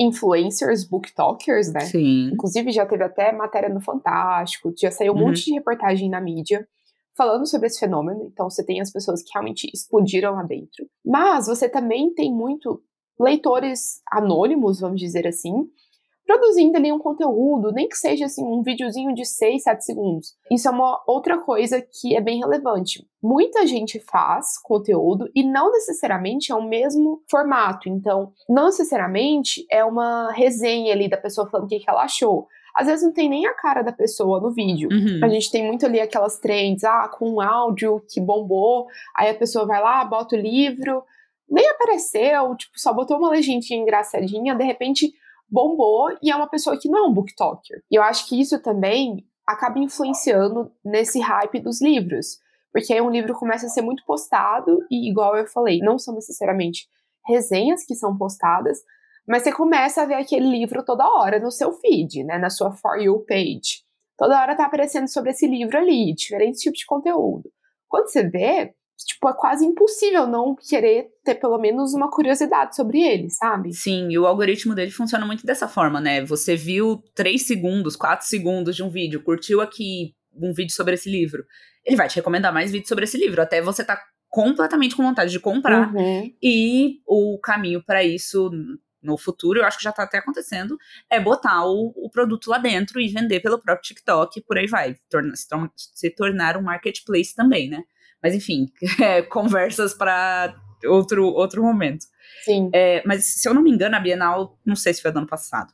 influencers, 0.00 0.88
booktalkers, 0.88 1.70
né? 1.70 1.80
Sim. 1.80 2.30
Inclusive, 2.32 2.72
já 2.72 2.86
teve 2.86 3.04
até 3.04 3.32
matéria 3.32 3.68
no 3.68 3.82
Fantástico, 3.82 4.72
já 4.80 4.90
saiu 4.90 5.12
um 5.12 5.16
Uhum. 5.16 5.26
monte 5.26 5.44
de 5.44 5.52
reportagem 5.52 6.08
na 6.08 6.22
mídia 6.22 6.66
falando 7.14 7.46
sobre 7.46 7.66
esse 7.66 7.78
fenômeno. 7.78 8.24
Então, 8.32 8.48
você 8.48 8.64
tem 8.64 8.80
as 8.80 8.90
pessoas 8.90 9.22
que 9.22 9.30
realmente 9.34 9.68
explodiram 9.74 10.32
lá 10.36 10.42
dentro. 10.42 10.86
Mas 11.04 11.48
você 11.48 11.68
também 11.68 12.14
tem 12.14 12.32
muito 12.32 12.80
leitores 13.20 14.00
anônimos, 14.10 14.80
vamos 14.80 15.00
dizer 15.00 15.26
assim, 15.26 15.68
produzindo 16.28 16.76
ali 16.76 16.92
um 16.92 16.98
conteúdo, 16.98 17.72
nem 17.72 17.88
que 17.88 17.96
seja 17.96 18.26
assim 18.26 18.44
um 18.44 18.62
videozinho 18.62 19.14
de 19.14 19.24
6, 19.24 19.62
7 19.62 19.82
segundos. 19.82 20.34
Isso 20.50 20.68
é 20.68 20.70
uma 20.70 21.02
outra 21.06 21.38
coisa 21.38 21.80
que 21.80 22.14
é 22.14 22.20
bem 22.20 22.38
relevante. 22.38 23.02
Muita 23.22 23.66
gente 23.66 23.98
faz 23.98 24.60
conteúdo 24.62 25.26
e 25.34 25.42
não 25.42 25.72
necessariamente 25.72 26.52
é 26.52 26.54
o 26.54 26.68
mesmo 26.68 27.22
formato. 27.30 27.88
Então, 27.88 28.30
não 28.46 28.66
necessariamente 28.66 29.64
é 29.72 29.82
uma 29.82 30.30
resenha 30.32 30.92
ali 30.92 31.08
da 31.08 31.16
pessoa 31.16 31.48
falando 31.48 31.64
o 31.64 31.68
que, 31.68 31.78
que 31.78 31.88
ela 31.88 32.02
achou. 32.02 32.46
Às 32.76 32.88
vezes 32.88 33.06
não 33.06 33.12
tem 33.14 33.30
nem 33.30 33.46
a 33.46 33.54
cara 33.54 33.80
da 33.80 33.90
pessoa 33.90 34.38
no 34.38 34.52
vídeo. 34.52 34.90
Uhum. 34.92 35.24
A 35.24 35.28
gente 35.30 35.50
tem 35.50 35.66
muito 35.66 35.86
ali 35.86 35.98
aquelas 35.98 36.38
trends, 36.38 36.84
ah, 36.84 37.08
com 37.08 37.30
um 37.30 37.40
áudio 37.40 38.02
que 38.06 38.20
bombou, 38.20 38.86
aí 39.16 39.30
a 39.30 39.34
pessoa 39.34 39.64
vai 39.64 39.80
lá, 39.80 40.04
bota 40.04 40.36
o 40.36 40.38
livro, 40.38 41.02
nem 41.48 41.66
apareceu, 41.70 42.54
tipo, 42.54 42.78
só 42.78 42.92
botou 42.92 43.16
uma 43.16 43.30
legendinha 43.30 43.80
engraçadinha, 43.80 44.54
de 44.54 44.62
repente 44.62 45.14
bombou 45.48 46.10
e 46.22 46.30
é 46.30 46.36
uma 46.36 46.48
pessoa 46.48 46.78
que 46.78 46.88
não 46.88 46.98
é 46.98 47.08
um 47.08 47.12
booktalker. 47.12 47.82
E 47.90 47.96
eu 47.96 48.02
acho 48.02 48.28
que 48.28 48.40
isso 48.40 48.60
também 48.60 49.24
acaba 49.46 49.78
influenciando 49.78 50.70
nesse 50.84 51.20
hype 51.20 51.60
dos 51.60 51.80
livros. 51.80 52.38
Porque 52.72 52.92
aí 52.92 53.00
um 53.00 53.10
livro 53.10 53.34
começa 53.34 53.66
a 53.66 53.70
ser 53.70 53.82
muito 53.82 54.04
postado 54.04 54.78
e, 54.90 55.08
igual 55.08 55.36
eu 55.36 55.46
falei, 55.46 55.78
não 55.78 55.98
são 55.98 56.14
necessariamente 56.14 56.86
resenhas 57.26 57.84
que 57.84 57.94
são 57.94 58.16
postadas, 58.16 58.78
mas 59.26 59.42
você 59.42 59.52
começa 59.52 60.02
a 60.02 60.06
ver 60.06 60.14
aquele 60.14 60.46
livro 60.46 60.84
toda 60.84 61.06
hora 61.06 61.38
no 61.38 61.50
seu 61.50 61.72
feed, 61.72 62.24
né, 62.24 62.38
na 62.38 62.50
sua 62.50 62.72
For 62.72 62.98
You 62.98 63.24
page. 63.26 63.84
Toda 64.16 64.40
hora 64.40 64.56
tá 64.56 64.66
aparecendo 64.66 65.08
sobre 65.08 65.30
esse 65.30 65.46
livro 65.46 65.78
ali, 65.78 66.14
diferentes 66.14 66.60
tipos 66.60 66.80
de 66.80 66.86
conteúdo. 66.86 67.50
Quando 67.88 68.08
você 68.08 68.28
vê, 68.28 68.74
tipo, 69.06 69.28
é 69.28 69.32
quase 69.32 69.64
impossível 69.64 70.26
não 70.26 70.54
querer 70.56 71.08
ter 71.24 71.36
pelo 71.36 71.58
menos 71.58 71.94
uma 71.94 72.10
curiosidade 72.10 72.74
sobre 72.74 73.00
ele, 73.00 73.30
sabe? 73.30 73.72
Sim, 73.72 74.08
e 74.10 74.18
o 74.18 74.26
algoritmo 74.26 74.74
dele 74.74 74.90
funciona 74.90 75.24
muito 75.24 75.46
dessa 75.46 75.68
forma, 75.68 76.00
né? 76.00 76.24
Você 76.24 76.56
viu 76.56 77.02
3 77.14 77.46
segundos, 77.46 77.96
4 77.96 78.26
segundos 78.26 78.74
de 78.74 78.82
um 78.82 78.90
vídeo, 78.90 79.22
curtiu 79.22 79.60
aqui 79.60 80.14
um 80.34 80.52
vídeo 80.52 80.74
sobre 80.74 80.94
esse 80.94 81.10
livro. 81.10 81.44
Ele 81.84 81.96
vai 81.96 82.08
te 82.08 82.16
recomendar 82.16 82.52
mais 82.52 82.70
vídeos 82.70 82.88
sobre 82.88 83.04
esse 83.04 83.16
livro, 83.16 83.40
até 83.40 83.62
você 83.62 83.84
tá 83.84 84.00
completamente 84.28 84.94
com 84.94 85.02
vontade 85.02 85.30
de 85.30 85.40
comprar. 85.40 85.94
Uhum. 85.94 86.32
E 86.42 87.00
o 87.06 87.38
caminho 87.42 87.82
para 87.82 88.04
isso 88.04 88.50
no 89.02 89.16
futuro, 89.16 89.60
eu 89.60 89.64
acho 89.64 89.78
que 89.78 89.84
já 89.84 89.92
tá 89.92 90.02
até 90.02 90.18
acontecendo, 90.18 90.76
é 91.08 91.20
botar 91.20 91.64
o, 91.64 91.92
o 91.96 92.10
produto 92.10 92.50
lá 92.50 92.58
dentro 92.58 93.00
e 93.00 93.08
vender 93.08 93.40
pelo 93.40 93.58
próprio 93.58 93.82
TikTok, 93.82 94.42
por 94.42 94.58
aí 94.58 94.66
vai, 94.66 94.96
torna, 95.08 95.34
se, 95.36 95.48
torna, 95.48 95.70
se, 95.76 96.10
tornar 96.10 96.56
um 96.56 96.62
marketplace 96.62 97.34
também, 97.34 97.70
né? 97.70 97.82
Mas 98.22 98.34
enfim, 98.34 98.66
é, 99.00 99.22
conversas 99.22 99.94
para 99.94 100.54
outro, 100.84 101.24
outro 101.26 101.62
momento. 101.62 102.04
Sim. 102.44 102.70
É, 102.72 103.02
mas 103.06 103.24
se 103.24 103.48
eu 103.48 103.54
não 103.54 103.62
me 103.62 103.70
engano, 103.70 103.96
a 103.96 104.00
Bienal, 104.00 104.58
não 104.64 104.76
sei 104.76 104.94
se 104.94 105.02
foi 105.02 105.12
do 105.12 105.18
ano 105.18 105.26
passado, 105.26 105.72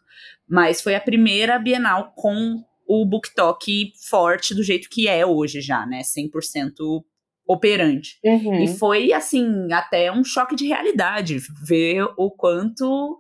mas 0.49 0.81
foi 0.81 0.95
a 0.95 1.01
primeira 1.01 1.59
Bienal 1.59 2.13
com 2.17 2.63
o 2.87 3.07
BookTok 3.07 3.93
forte 4.09 4.55
do 4.55 4.63
jeito 4.63 4.89
que 4.91 5.09
é 5.09 5.25
hoje 5.25 5.61
já, 5.61 5.87
né? 5.87 6.01
100% 6.03 7.03
operante. 7.47 8.19
Uhum. 8.25 8.63
E 8.63 8.69
foi, 8.77 9.13
assim, 9.13 9.73
até 9.73 10.11
um 10.11 10.25
choque 10.25 10.55
de 10.55 10.67
realidade 10.67 11.39
ver 11.67 12.05
o 12.17 12.31
quanto 12.31 13.19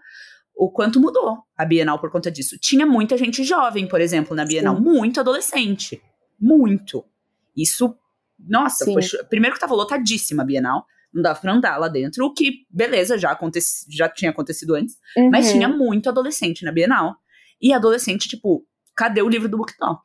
o 0.57 0.71
quanto 0.71 1.01
mudou 1.01 1.39
a 1.57 1.65
Bienal 1.65 1.99
por 1.99 2.11
conta 2.13 2.31
disso. 2.31 2.57
Tinha 2.61 2.87
muita 2.87 3.17
gente 3.17 3.43
jovem, 3.43 3.89
por 3.89 4.01
exemplo, 4.01 4.37
na 4.37 4.45
Bienal, 4.45 4.77
Sim. 4.77 4.83
muito 4.83 5.19
adolescente. 5.19 6.01
Muito. 6.41 7.05
Isso, 7.57 7.97
nossa, 8.39 8.85
foi, 8.85 9.03
primeiro 9.29 9.55
que 9.55 9.61
tava 9.61 9.75
lotadíssima 9.75 10.43
a 10.43 10.47
Bienal, 10.47 10.85
não 11.13 11.23
dava 11.23 11.41
pra 11.41 11.53
andar 11.53 11.79
lá 11.79 11.89
dentro, 11.89 12.25
o 12.25 12.33
que, 12.33 12.67
beleza, 12.69 13.17
já, 13.17 13.31
aconteci, 13.31 13.87
já 13.91 14.09
tinha 14.09 14.31
acontecido 14.31 14.75
antes, 14.75 14.97
uhum. 15.17 15.31
mas 15.31 15.51
tinha 15.51 15.69
muito 15.69 16.09
adolescente 16.09 16.65
na 16.65 16.73
Bienal. 16.73 17.15
E 17.63 17.73
adolescente, 17.73 18.29
tipo, 18.29 18.67
cadê 18.97 19.23
o 19.23 19.29
livro 19.29 19.49
do 19.49 19.57
BookTok? 19.57 20.03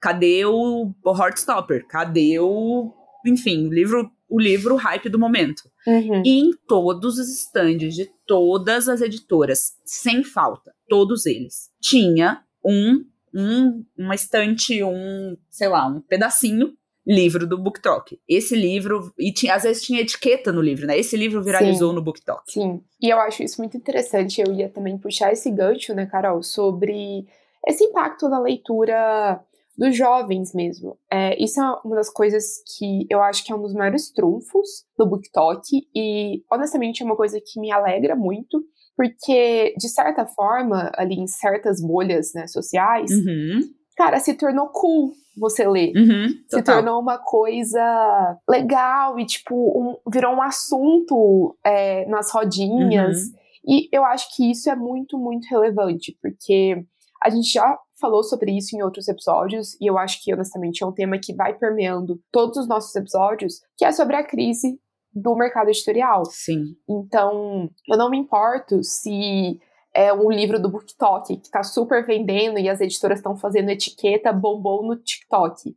Cadê 0.00 0.44
o 0.44 0.92
Heartstopper? 1.06 1.86
Cadê 1.86 2.38
o 2.40 2.92
enfim, 3.26 3.66
o 3.66 3.72
livro, 3.72 4.10
o 4.28 4.40
livro 4.40 4.76
hype 4.76 5.08
do 5.08 5.18
momento. 5.18 5.62
Uhum. 5.86 6.22
E 6.24 6.40
em 6.40 6.50
todos 6.66 7.18
os 7.18 7.28
estandes 7.28 7.94
de 7.94 8.10
todas 8.26 8.88
as 8.88 9.00
editoras, 9.00 9.76
sem 9.84 10.22
falta, 10.22 10.74
todos 10.88 11.26
eles, 11.26 11.70
tinha 11.80 12.42
um, 12.64 13.04
um 13.34 13.84
uma 13.96 14.14
estante, 14.14 14.82
um, 14.82 15.36
sei 15.50 15.68
lá, 15.68 15.86
um 15.86 16.00
pedacinho 16.00 16.76
livro 17.08 17.46
do 17.46 17.56
BookTok. 17.56 18.20
Esse 18.28 18.54
livro, 18.54 19.12
e 19.18 19.32
tinha, 19.32 19.54
às 19.54 19.62
vezes 19.62 19.82
tinha 19.82 20.02
etiqueta 20.02 20.52
no 20.52 20.60
livro, 20.60 20.86
né? 20.86 20.98
Esse 20.98 21.16
livro 21.16 21.42
viralizou 21.42 21.88
sim, 21.88 21.94
no 21.94 22.02
BookTok. 22.02 22.42
Sim, 22.46 22.82
e 23.00 23.08
eu 23.08 23.18
acho 23.18 23.42
isso 23.42 23.60
muito 23.62 23.78
interessante. 23.78 24.42
Eu 24.42 24.52
ia 24.52 24.68
também 24.68 24.98
puxar 24.98 25.32
esse 25.32 25.50
gancho, 25.50 25.94
né, 25.94 26.04
Carol, 26.04 26.42
sobre 26.42 27.26
esse 27.66 27.82
impacto 27.84 28.28
da 28.28 28.38
leitura 28.38 29.40
dos 29.78 29.96
jovens 29.96 30.52
mesmo. 30.52 30.98
É, 31.10 31.42
isso 31.42 31.60
é 31.60 31.80
uma 31.84 31.96
das 31.96 32.10
coisas 32.10 32.62
que 32.76 33.06
eu 33.08 33.22
acho 33.22 33.44
que 33.44 33.52
é 33.52 33.56
um 33.56 33.62
dos 33.62 33.72
maiores 33.72 34.12
trunfos 34.12 34.84
do 34.98 35.06
BookTok 35.06 35.62
e, 35.94 36.42
honestamente, 36.52 37.02
é 37.02 37.06
uma 37.06 37.16
coisa 37.16 37.40
que 37.40 37.58
me 37.58 37.70
alegra 37.70 38.14
muito, 38.16 38.62
porque, 38.96 39.74
de 39.78 39.88
certa 39.88 40.26
forma, 40.26 40.90
ali 40.94 41.14
em 41.14 41.28
certas 41.28 41.80
bolhas 41.80 42.32
né, 42.34 42.48
sociais, 42.48 43.10
uhum. 43.12 43.60
Cara, 43.98 44.20
se 44.20 44.34
tornou 44.34 44.68
cool 44.68 45.12
você 45.36 45.68
ler. 45.68 45.92
Uhum, 45.96 46.28
se 46.48 46.62
tornou 46.62 47.00
uma 47.00 47.18
coisa 47.18 48.38
legal 48.48 49.18
e, 49.18 49.26
tipo, 49.26 49.54
um, 49.54 49.96
virou 50.10 50.34
um 50.34 50.42
assunto 50.42 51.56
é, 51.64 52.06
nas 52.06 52.30
rodinhas. 52.32 53.24
Uhum. 53.24 53.34
E 53.66 53.88
eu 53.92 54.04
acho 54.04 54.34
que 54.34 54.50
isso 54.50 54.70
é 54.70 54.76
muito, 54.76 55.18
muito 55.18 55.46
relevante, 55.48 56.16
porque 56.22 56.80
a 57.22 57.28
gente 57.28 57.52
já 57.52 57.76
falou 58.00 58.22
sobre 58.22 58.56
isso 58.56 58.76
em 58.76 58.82
outros 58.82 59.08
episódios, 59.08 59.74
e 59.80 59.90
eu 59.90 59.98
acho 59.98 60.22
que, 60.22 60.32
honestamente, 60.32 60.84
é 60.84 60.86
um 60.86 60.92
tema 60.92 61.18
que 61.18 61.34
vai 61.34 61.58
permeando 61.58 62.20
todos 62.30 62.56
os 62.56 62.68
nossos 62.68 62.94
episódios, 62.94 63.60
que 63.76 63.84
é 63.84 63.90
sobre 63.90 64.14
a 64.14 64.24
crise 64.24 64.78
do 65.12 65.34
mercado 65.34 65.68
editorial. 65.68 66.24
Sim. 66.26 66.76
Então, 66.88 67.68
eu 67.88 67.98
não 67.98 68.08
me 68.08 68.18
importo 68.18 68.84
se 68.84 69.58
é 69.98 70.12
um 70.12 70.30
livro 70.30 70.62
do 70.62 70.70
BookTok 70.70 71.36
que 71.38 71.46
está 71.46 71.64
super 71.64 72.06
vendendo 72.06 72.56
e 72.56 72.68
as 72.68 72.80
editoras 72.80 73.18
estão 73.18 73.36
fazendo 73.36 73.68
etiqueta 73.68 74.32
bombom 74.32 74.86
no 74.86 74.96
TikTok. 74.96 75.76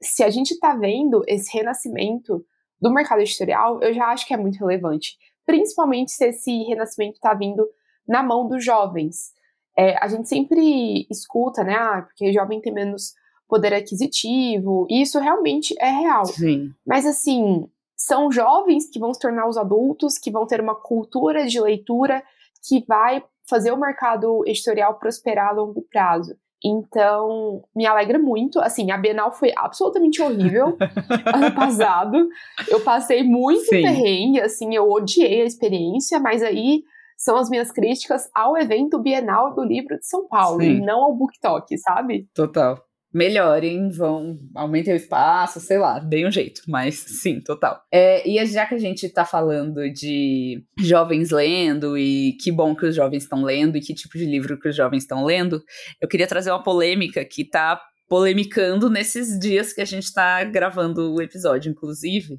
Se 0.00 0.22
a 0.22 0.30
gente 0.30 0.52
está 0.52 0.76
vendo 0.76 1.24
esse 1.26 1.52
renascimento 1.52 2.46
do 2.80 2.94
mercado 2.94 3.22
editorial, 3.22 3.82
eu 3.82 3.92
já 3.92 4.06
acho 4.06 4.24
que 4.24 4.32
é 4.32 4.36
muito 4.36 4.60
relevante. 4.60 5.16
Principalmente 5.44 6.12
se 6.12 6.28
esse 6.28 6.62
renascimento 6.62 7.16
está 7.16 7.34
vindo 7.34 7.68
na 8.06 8.22
mão 8.22 8.46
dos 8.46 8.64
jovens. 8.64 9.32
É, 9.76 9.96
a 9.98 10.06
gente 10.06 10.28
sempre 10.28 11.04
escuta, 11.10 11.64
né? 11.64 11.74
Ah, 11.74 12.02
porque 12.02 12.32
jovem 12.32 12.60
tem 12.60 12.72
menos 12.72 13.14
poder 13.48 13.74
aquisitivo, 13.74 14.86
e 14.88 15.02
isso 15.02 15.18
realmente 15.18 15.74
é 15.80 15.90
real. 15.90 16.24
Sim. 16.26 16.70
Mas 16.86 17.04
assim, 17.04 17.68
são 17.96 18.30
jovens 18.30 18.88
que 18.88 19.00
vão 19.00 19.12
se 19.12 19.18
tornar 19.18 19.48
os 19.48 19.56
adultos, 19.56 20.18
que 20.18 20.30
vão 20.30 20.46
ter 20.46 20.60
uma 20.60 20.76
cultura 20.76 21.46
de 21.46 21.60
leitura 21.60 22.22
que 22.62 22.84
vai 22.86 23.24
fazer 23.48 23.72
o 23.72 23.76
mercado 23.76 24.42
editorial 24.46 24.98
prosperar 24.98 25.48
a 25.48 25.52
longo 25.52 25.82
prazo. 25.90 26.36
Então, 26.64 27.62
me 27.74 27.86
alegra 27.86 28.18
muito. 28.18 28.58
Assim, 28.60 28.90
a 28.90 28.96
Bienal 28.96 29.30
foi 29.32 29.52
absolutamente 29.56 30.20
horrível 30.20 30.76
ano 31.32 31.54
passado. 31.54 32.28
Eu 32.68 32.80
passei 32.80 33.22
muito 33.22 33.62
Sim. 33.64 33.82
perrengue, 33.82 34.40
assim, 34.40 34.74
eu 34.74 34.90
odiei 34.90 35.42
a 35.42 35.44
experiência, 35.44 36.18
mas 36.18 36.42
aí 36.42 36.82
são 37.16 37.36
as 37.36 37.48
minhas 37.48 37.70
críticas 37.70 38.28
ao 38.34 38.56
evento 38.56 38.98
Bienal 38.98 39.54
do 39.54 39.64
Livro 39.64 39.98
de 39.98 40.06
São 40.06 40.26
Paulo, 40.28 40.60
Sim. 40.60 40.76
e 40.76 40.80
não 40.80 41.02
ao 41.02 41.14
BookTok, 41.14 41.78
sabe? 41.78 42.28
Total. 42.34 42.85
Melhorem, 43.16 43.88
vão, 43.88 44.38
aumentem 44.54 44.92
o 44.92 44.96
espaço, 44.96 45.58
sei 45.58 45.78
lá, 45.78 45.98
deem 45.98 46.26
um 46.26 46.30
jeito, 46.30 46.60
mas 46.68 46.96
sim, 46.96 47.40
total. 47.40 47.82
É, 47.90 48.28
e 48.28 48.44
já 48.44 48.66
que 48.66 48.74
a 48.74 48.78
gente 48.78 49.08
tá 49.08 49.24
falando 49.24 49.90
de 49.90 50.62
jovens 50.78 51.30
lendo, 51.30 51.96
e 51.96 52.36
que 52.38 52.52
bom 52.52 52.76
que 52.76 52.84
os 52.84 52.94
jovens 52.94 53.22
estão 53.22 53.42
lendo, 53.42 53.78
e 53.78 53.80
que 53.80 53.94
tipo 53.94 54.18
de 54.18 54.26
livro 54.26 54.60
que 54.60 54.68
os 54.68 54.76
jovens 54.76 55.04
estão 55.04 55.24
lendo, 55.24 55.62
eu 55.98 56.06
queria 56.06 56.26
trazer 56.26 56.50
uma 56.50 56.62
polêmica 56.62 57.24
que 57.24 57.42
tá 57.42 57.80
polemicando 58.06 58.90
nesses 58.90 59.38
dias 59.38 59.72
que 59.72 59.80
a 59.80 59.86
gente 59.86 60.12
tá 60.12 60.44
gravando 60.44 61.14
o 61.14 61.22
episódio, 61.22 61.70
inclusive, 61.70 62.38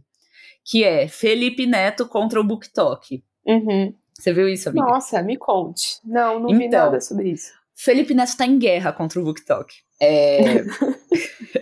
que 0.64 0.84
é 0.84 1.08
Felipe 1.08 1.66
Neto 1.66 2.08
contra 2.08 2.40
o 2.40 2.44
BookTok. 2.44 3.24
Uhum. 3.48 3.96
Você 4.14 4.32
viu 4.32 4.48
isso, 4.48 4.70
amiga? 4.70 4.86
Nossa, 4.86 5.24
me 5.24 5.38
conte. 5.38 6.00
Não, 6.06 6.40
não 6.40 6.50
então, 6.50 6.60
vi 6.60 6.68
nada 6.70 7.02
sobre 7.02 7.32
isso. 7.32 7.52
Felipe 7.76 8.14
Neto 8.14 8.38
tá 8.38 8.46
em 8.46 8.60
guerra 8.60 8.94
contra 8.94 9.20
o 9.20 9.24
BookTok. 9.24 9.87
É, 10.00 10.64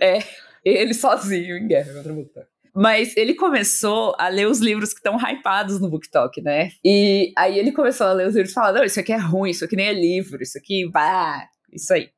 é 0.00 0.18
ele 0.64 0.94
sozinho 0.94 1.56
em 1.56 1.66
guerra 1.66 1.94
contra 1.94 2.12
o 2.12 2.16
BookTok. 2.16 2.46
Mas 2.74 3.16
ele 3.16 3.34
começou 3.34 4.14
a 4.18 4.28
ler 4.28 4.46
os 4.46 4.58
livros 4.58 4.92
que 4.92 4.98
estão 4.98 5.16
hypados 5.16 5.80
no 5.80 5.88
BookTok, 5.88 6.42
né? 6.42 6.70
E 6.84 7.32
aí 7.36 7.58
ele 7.58 7.72
começou 7.72 8.06
a 8.06 8.12
ler 8.12 8.26
os 8.28 8.34
livros 8.34 8.50
e 8.50 8.54
falar: 8.54 8.72
não, 8.72 8.84
isso 8.84 9.00
aqui 9.00 9.12
é 9.12 9.16
ruim, 9.16 9.50
isso 9.50 9.64
aqui 9.64 9.76
nem 9.76 9.86
é 9.86 9.94
livro, 9.94 10.42
isso 10.42 10.58
aqui, 10.58 10.86
vá, 10.92 11.48
isso 11.72 11.94
aí. 11.94 12.10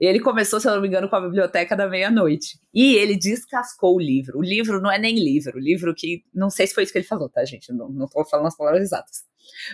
Ele 0.00 0.20
começou, 0.20 0.60
se 0.60 0.68
eu 0.68 0.74
não 0.74 0.82
me 0.82 0.88
engano, 0.88 1.08
com 1.08 1.16
a 1.16 1.20
biblioteca 1.20 1.76
da 1.76 1.88
meia-noite. 1.88 2.58
E 2.74 2.94
ele 2.94 3.16
descascou 3.16 3.96
o 3.96 4.00
livro. 4.00 4.38
O 4.38 4.42
livro 4.42 4.80
não 4.80 4.90
é 4.90 4.98
nem 4.98 5.14
livro. 5.14 5.56
O 5.56 5.60
livro 5.60 5.94
que. 5.94 6.22
Não 6.34 6.50
sei 6.50 6.66
se 6.66 6.74
foi 6.74 6.84
isso 6.84 6.92
que 6.92 6.98
ele 6.98 7.06
falou, 7.06 7.28
tá, 7.28 7.44
gente? 7.44 7.72
Não, 7.72 7.88
não 7.88 8.06
tô 8.06 8.24
falando 8.24 8.46
as 8.46 8.56
palavras 8.56 8.82
exatas. 8.82 9.28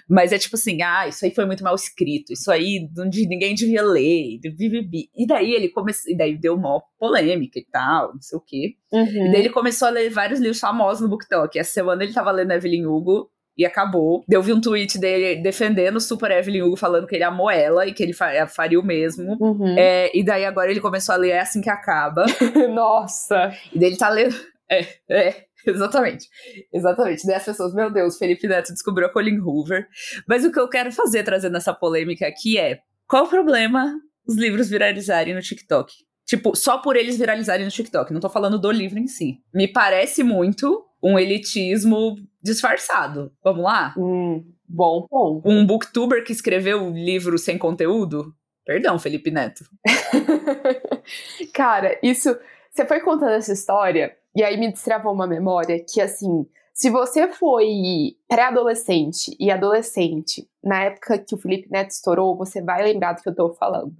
Mas 0.09 0.33
é 0.33 0.39
tipo 0.39 0.57
assim, 0.57 0.83
ah, 0.83 1.09
isso 1.09 1.25
aí 1.25 1.35
foi 1.35 1.45
muito 1.45 1.65
mal 1.65 1.75
escrito, 1.75 2.33
isso 2.33 2.51
aí 2.51 2.89
ninguém 3.29 3.55
devia 3.55 3.83
ler, 3.83 4.39
e 4.45 5.27
daí 5.27 5.53
ele 5.53 5.69
começou, 5.69 6.13
e 6.13 6.17
daí 6.17 6.39
deu 6.39 6.55
uma 6.55 6.81
polêmica 6.99 7.59
e 7.59 7.65
tal, 7.65 8.15
não 8.15 8.23
sei 8.23 8.39
o 8.39 8.41
quê. 8.41 8.77
Uhum. 8.93 9.27
E 9.27 9.33
daí 9.33 9.41
ele 9.41 9.51
começou 9.51 9.89
a 9.89 9.91
ler 9.91 10.11
vários 10.11 10.39
livros 10.39 10.61
famosos 10.61 11.03
no 11.03 11.09
BookTok. 11.09 11.59
Essa 11.59 11.73
semana 11.73 12.05
ele 12.05 12.13
tava 12.13 12.31
lendo 12.31 12.53
Evelyn 12.53 12.87
Hugo, 12.87 13.31
e 13.57 13.65
acabou. 13.65 14.25
Eu 14.29 14.43
vi 14.43 14.53
um 14.53 14.61
tweet 14.61 14.99
dele 14.99 15.41
defendendo 15.43 15.97
o 15.97 16.01
Super 16.01 16.31
Evelyn 16.31 16.63
Hugo, 16.63 16.77
falando 16.77 17.07
que 17.07 17.15
ele 17.15 17.25
amou 17.25 17.51
ela 17.51 17.87
e 17.87 17.93
que 17.93 18.03
ele 18.03 18.13
faria 18.13 18.81
o 18.81 18.85
mesmo. 18.85 19.37
Uhum. 19.41 19.77
É, 19.79 20.11
e 20.17 20.25
daí 20.25 20.45
agora 20.45 20.71
ele 20.71 20.81
começou 20.81 21.15
a 21.15 21.19
ler 21.19 21.31
É 21.31 21.41
Assim 21.41 21.61
Que 21.61 21.71
Acaba. 21.71 22.27
Nossa! 22.73 23.53
E 23.73 23.79
daí 23.79 23.91
ele 23.91 23.97
tá 23.97 24.09
lendo. 24.09 24.35
É, 24.71 24.87
é. 25.11 25.45
Exatamente. 25.67 26.29
Exatamente. 26.73 27.27
Daí 27.27 27.37
as 27.37 27.45
pessoas, 27.45 27.75
meu 27.75 27.91
Deus, 27.91 28.19
Felipe 28.19 28.47
Neto 28.47 28.73
descobriu 28.73 29.07
a 29.07 29.13
Colin 29.13 29.39
Hoover. 29.39 29.87
Mas 30.29 30.45
o 30.45 30.53
que 30.53 30.61
eu 30.61 30.69
quero 30.69 30.93
fazer 30.93 31.23
trazendo 31.23 31.57
essa 31.57 31.73
polêmica 31.73 32.27
aqui 32.27 32.59
é: 32.59 32.81
qual 33.09 33.25
o 33.25 33.29
problema 33.29 33.99
os 34.27 34.37
livros 34.37 34.69
viralizarem 34.69 35.35
no 35.35 35.41
TikTok? 35.41 35.93
Tipo, 36.27 36.57
só 36.57 36.79
por 36.79 36.97
eles 36.97 37.19
viralizarem 37.19 37.65
no 37.65 37.71
TikTok. 37.71 38.13
Não 38.13 38.21
tô 38.21 38.31
falando 38.31 38.59
do 38.59 38.71
livro 38.71 38.99
em 38.99 39.07
si. 39.07 39.39
Me 39.53 39.69
parece 39.69 40.23
muito 40.23 40.83
um 41.05 41.19
elitismo 41.19 42.17
disfarçado. 42.43 43.31
Vamos 43.45 43.63
lá? 43.63 43.95
Hum, 43.99 44.43
bom 44.67 45.07
bom. 45.11 45.43
Um 45.45 45.67
booktuber 45.67 46.25
que 46.25 46.33
escreveu 46.33 46.83
um 46.83 46.95
livro 46.95 47.37
sem 47.39 47.59
conteúdo? 47.59 48.35
Perdão, 48.65 48.99
Felipe 48.99 49.31
Neto. 49.31 49.65
Cara, 51.53 51.99
isso. 52.03 52.35
Você 52.71 52.87
foi 52.87 53.01
contando 53.01 53.33
essa 53.33 53.53
história 53.53 54.17
e 54.35 54.43
aí 54.43 54.57
me 54.57 54.73
destravou 54.73 55.13
uma 55.13 55.29
memória 55.29 55.79
que, 55.79 56.01
assim, 56.01 56.45
se 56.73 56.91
você 56.91 57.29
foi 57.29 58.17
pré-adolescente 58.29 59.37
e 59.39 59.51
adolescente 59.51 60.49
na 60.63 60.85
época 60.85 61.19
que 61.19 61.35
o 61.35 61.39
Felipe 61.39 61.71
Neto 61.71 61.91
estourou, 61.91 62.37
você 62.37 62.61
vai 62.61 62.83
lembrar 62.83 63.13
do 63.13 63.23
que 63.23 63.29
eu 63.29 63.35
tô 63.35 63.53
falando. 63.53 63.95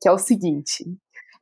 Que 0.00 0.08
é 0.08 0.12
o 0.12 0.18
seguinte. 0.18 0.84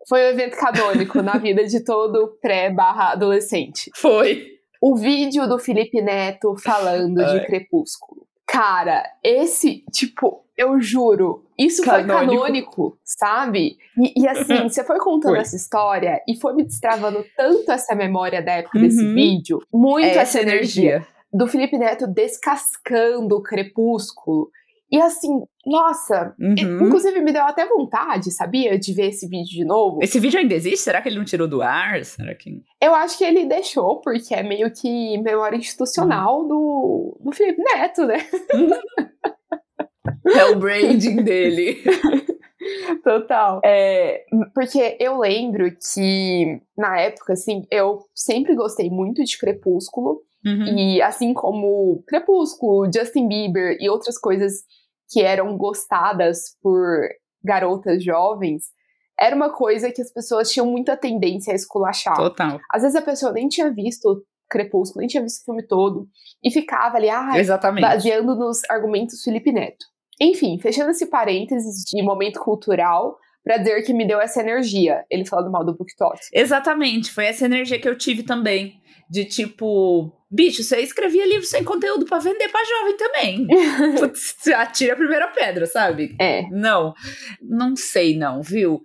Foi 0.07 0.21
um 0.21 0.29
evento 0.29 0.57
canônico 0.57 1.23
na 1.23 1.39
vida 1.39 1.65
de 1.65 1.81
todo 1.81 2.39
pré-adolescente. 2.41 3.91
Foi. 3.97 4.60
O 4.81 4.97
vídeo 4.97 5.47
do 5.49 5.59
Felipe 5.59 6.01
Neto 6.01 6.57
falando 6.57 7.25
de 7.25 7.47
Crepúsculo. 7.47 8.27
Cara, 8.47 9.05
esse, 9.23 9.85
tipo, 9.93 10.45
eu 10.57 10.81
juro, 10.81 11.45
isso 11.57 11.83
canônico. 11.83 12.13
foi 12.13 12.27
canônico, 12.27 12.99
sabe? 13.05 13.77
E, 13.97 14.23
e 14.23 14.29
assim, 14.29 14.69
você 14.69 14.83
foi 14.83 14.99
contando 14.99 15.33
foi. 15.33 15.41
essa 15.41 15.55
história 15.55 16.21
e 16.27 16.37
foi 16.37 16.55
me 16.55 16.65
destravando 16.65 17.25
tanto 17.37 17.71
essa 17.71 17.95
memória 17.95 18.43
da 18.43 18.53
época 18.53 18.79
uhum. 18.79 18.85
desse 18.85 19.07
vídeo, 19.15 19.61
muito 19.73 20.05
é 20.05 20.11
essa, 20.11 20.21
essa 20.21 20.41
energia. 20.41 20.91
energia 20.97 21.21
do 21.33 21.47
Felipe 21.47 21.79
Neto 21.79 22.07
descascando 22.07 23.37
o 23.37 23.43
crepúsculo. 23.43 24.51
E 24.93 25.01
assim, 25.01 25.31
nossa, 25.65 26.35
uhum. 26.41 26.87
inclusive 26.87 27.21
me 27.21 27.33
deu 27.33 27.43
até 27.43 27.65
vontade, 27.65 28.33
sabia? 28.33 28.77
De 28.77 28.93
ver 28.93 29.11
esse 29.11 29.29
vídeo 29.29 29.53
de 29.53 29.65
novo. 29.65 30.01
Esse 30.03 30.19
vídeo 30.19 30.41
ainda 30.41 30.55
existe? 30.55 30.81
Será 30.81 31.01
que 31.01 31.09
ele 31.09 31.19
não 31.19 31.25
tirou 31.25 31.47
do 31.47 31.63
ar? 31.63 32.05
Será 32.05 32.35
que... 32.35 32.61
Eu 32.83 32.93
acho 32.95 33.17
que 33.17 33.25
ele 33.25 33.47
deixou, 33.47 34.01
porque 34.01 34.35
é 34.35 34.43
meio 34.43 34.73
que 34.73 35.17
memória 35.19 35.57
institucional 35.57 36.41
uhum. 36.41 36.49
do, 36.49 37.21
do 37.25 37.33
Felipe 37.33 37.63
Neto, 37.63 38.05
né? 38.05 38.17
é 40.35 40.45
o 40.47 40.59
branding 40.59 41.23
dele. 41.23 41.79
Total. 43.05 43.61
É, 43.65 44.25
porque 44.55 44.97
eu 44.99 45.19
lembro 45.19 45.71
que, 45.95 46.61
na 46.77 47.01
época, 47.01 47.35
assim, 47.35 47.65
eu 47.71 48.01
sempre 48.15 48.55
gostei 48.55 48.91
muito 48.91 49.25
de 49.25 49.39
Crepúsculo. 49.39 50.23
Uhum. 50.45 50.79
E 50.79 51.03
assim 51.03 51.35
como 51.35 52.03
Crepúsculo, 52.07 52.91
Justin 52.93 53.29
Bieber 53.29 53.77
e 53.79 53.91
outras 53.91 54.19
coisas 54.19 54.65
que 55.11 55.21
eram 55.21 55.57
gostadas 55.57 56.57
por 56.63 57.09
garotas 57.43 58.05
jovens, 58.05 58.65
era 59.19 59.35
uma 59.37 59.51
coisa 59.51 59.91
que 59.93 60.01
as 60.01 60.13
pessoas 60.13 60.51
tinham 60.51 60.67
muita 60.67 60.97
tendência 60.97 61.53
a 61.53 61.57
esculachar. 61.57 62.17
Total. 62.17 62.59
Às 62.73 62.83
vezes 62.83 62.97
a 62.97 63.03
pessoa 63.03 63.33
nem 63.33 63.49
tinha 63.49 63.71
visto 63.73 64.25
Crepúsculo, 64.49 65.01
nem 65.01 65.09
tinha 65.09 65.23
visto 65.23 65.43
o 65.43 65.45
filme 65.45 65.67
todo, 65.67 66.09
e 66.43 66.51
ficava 66.51 66.97
ali, 66.97 67.09
ah, 67.09 67.39
Exatamente. 67.39 67.83
baseando 67.83 68.35
nos 68.35 68.59
argumentos 68.69 69.23
Felipe 69.23 69.53
Neto. 69.53 69.87
Enfim, 70.21 70.59
fechando 70.61 70.91
esse 70.91 71.07
parênteses 71.07 71.85
de 71.87 72.03
momento 72.03 72.41
cultural, 72.41 73.17
para 73.45 73.59
dizer 73.59 73.83
que 73.83 73.95
me 73.95 74.07
deu 74.07 74.21
essa 74.21 74.41
energia, 74.41 75.05
ele 75.11 75.25
falando 75.25 75.51
mal 75.51 75.65
do 75.65 75.75
BookTok. 75.75 76.19
Exatamente, 76.33 77.11
foi 77.11 77.27
essa 77.27 77.47
energia 77.47 77.81
que 77.81 77.89
eu 77.89 77.97
tive 77.97 78.23
também 78.23 78.75
de 79.09 79.25
tipo, 79.25 80.13
bicho, 80.31 80.63
você 80.63 80.81
escrevia 80.81 81.27
livro 81.27 81.47
sem 81.47 81.65
conteúdo 81.65 82.05
para 82.05 82.19
vender 82.19 82.49
para 82.49 82.65
jovem 82.65 82.97
também. 82.97 83.47
você 84.15 84.53
atira 84.53 84.93
a 84.93 84.97
primeira 84.97 85.29
pedra, 85.29 85.67
sabe? 85.67 86.15
É. 86.21 86.49
Não, 86.51 86.95
não 87.43 87.75
sei 87.75 88.17
não, 88.17 88.43
viu? 88.43 88.81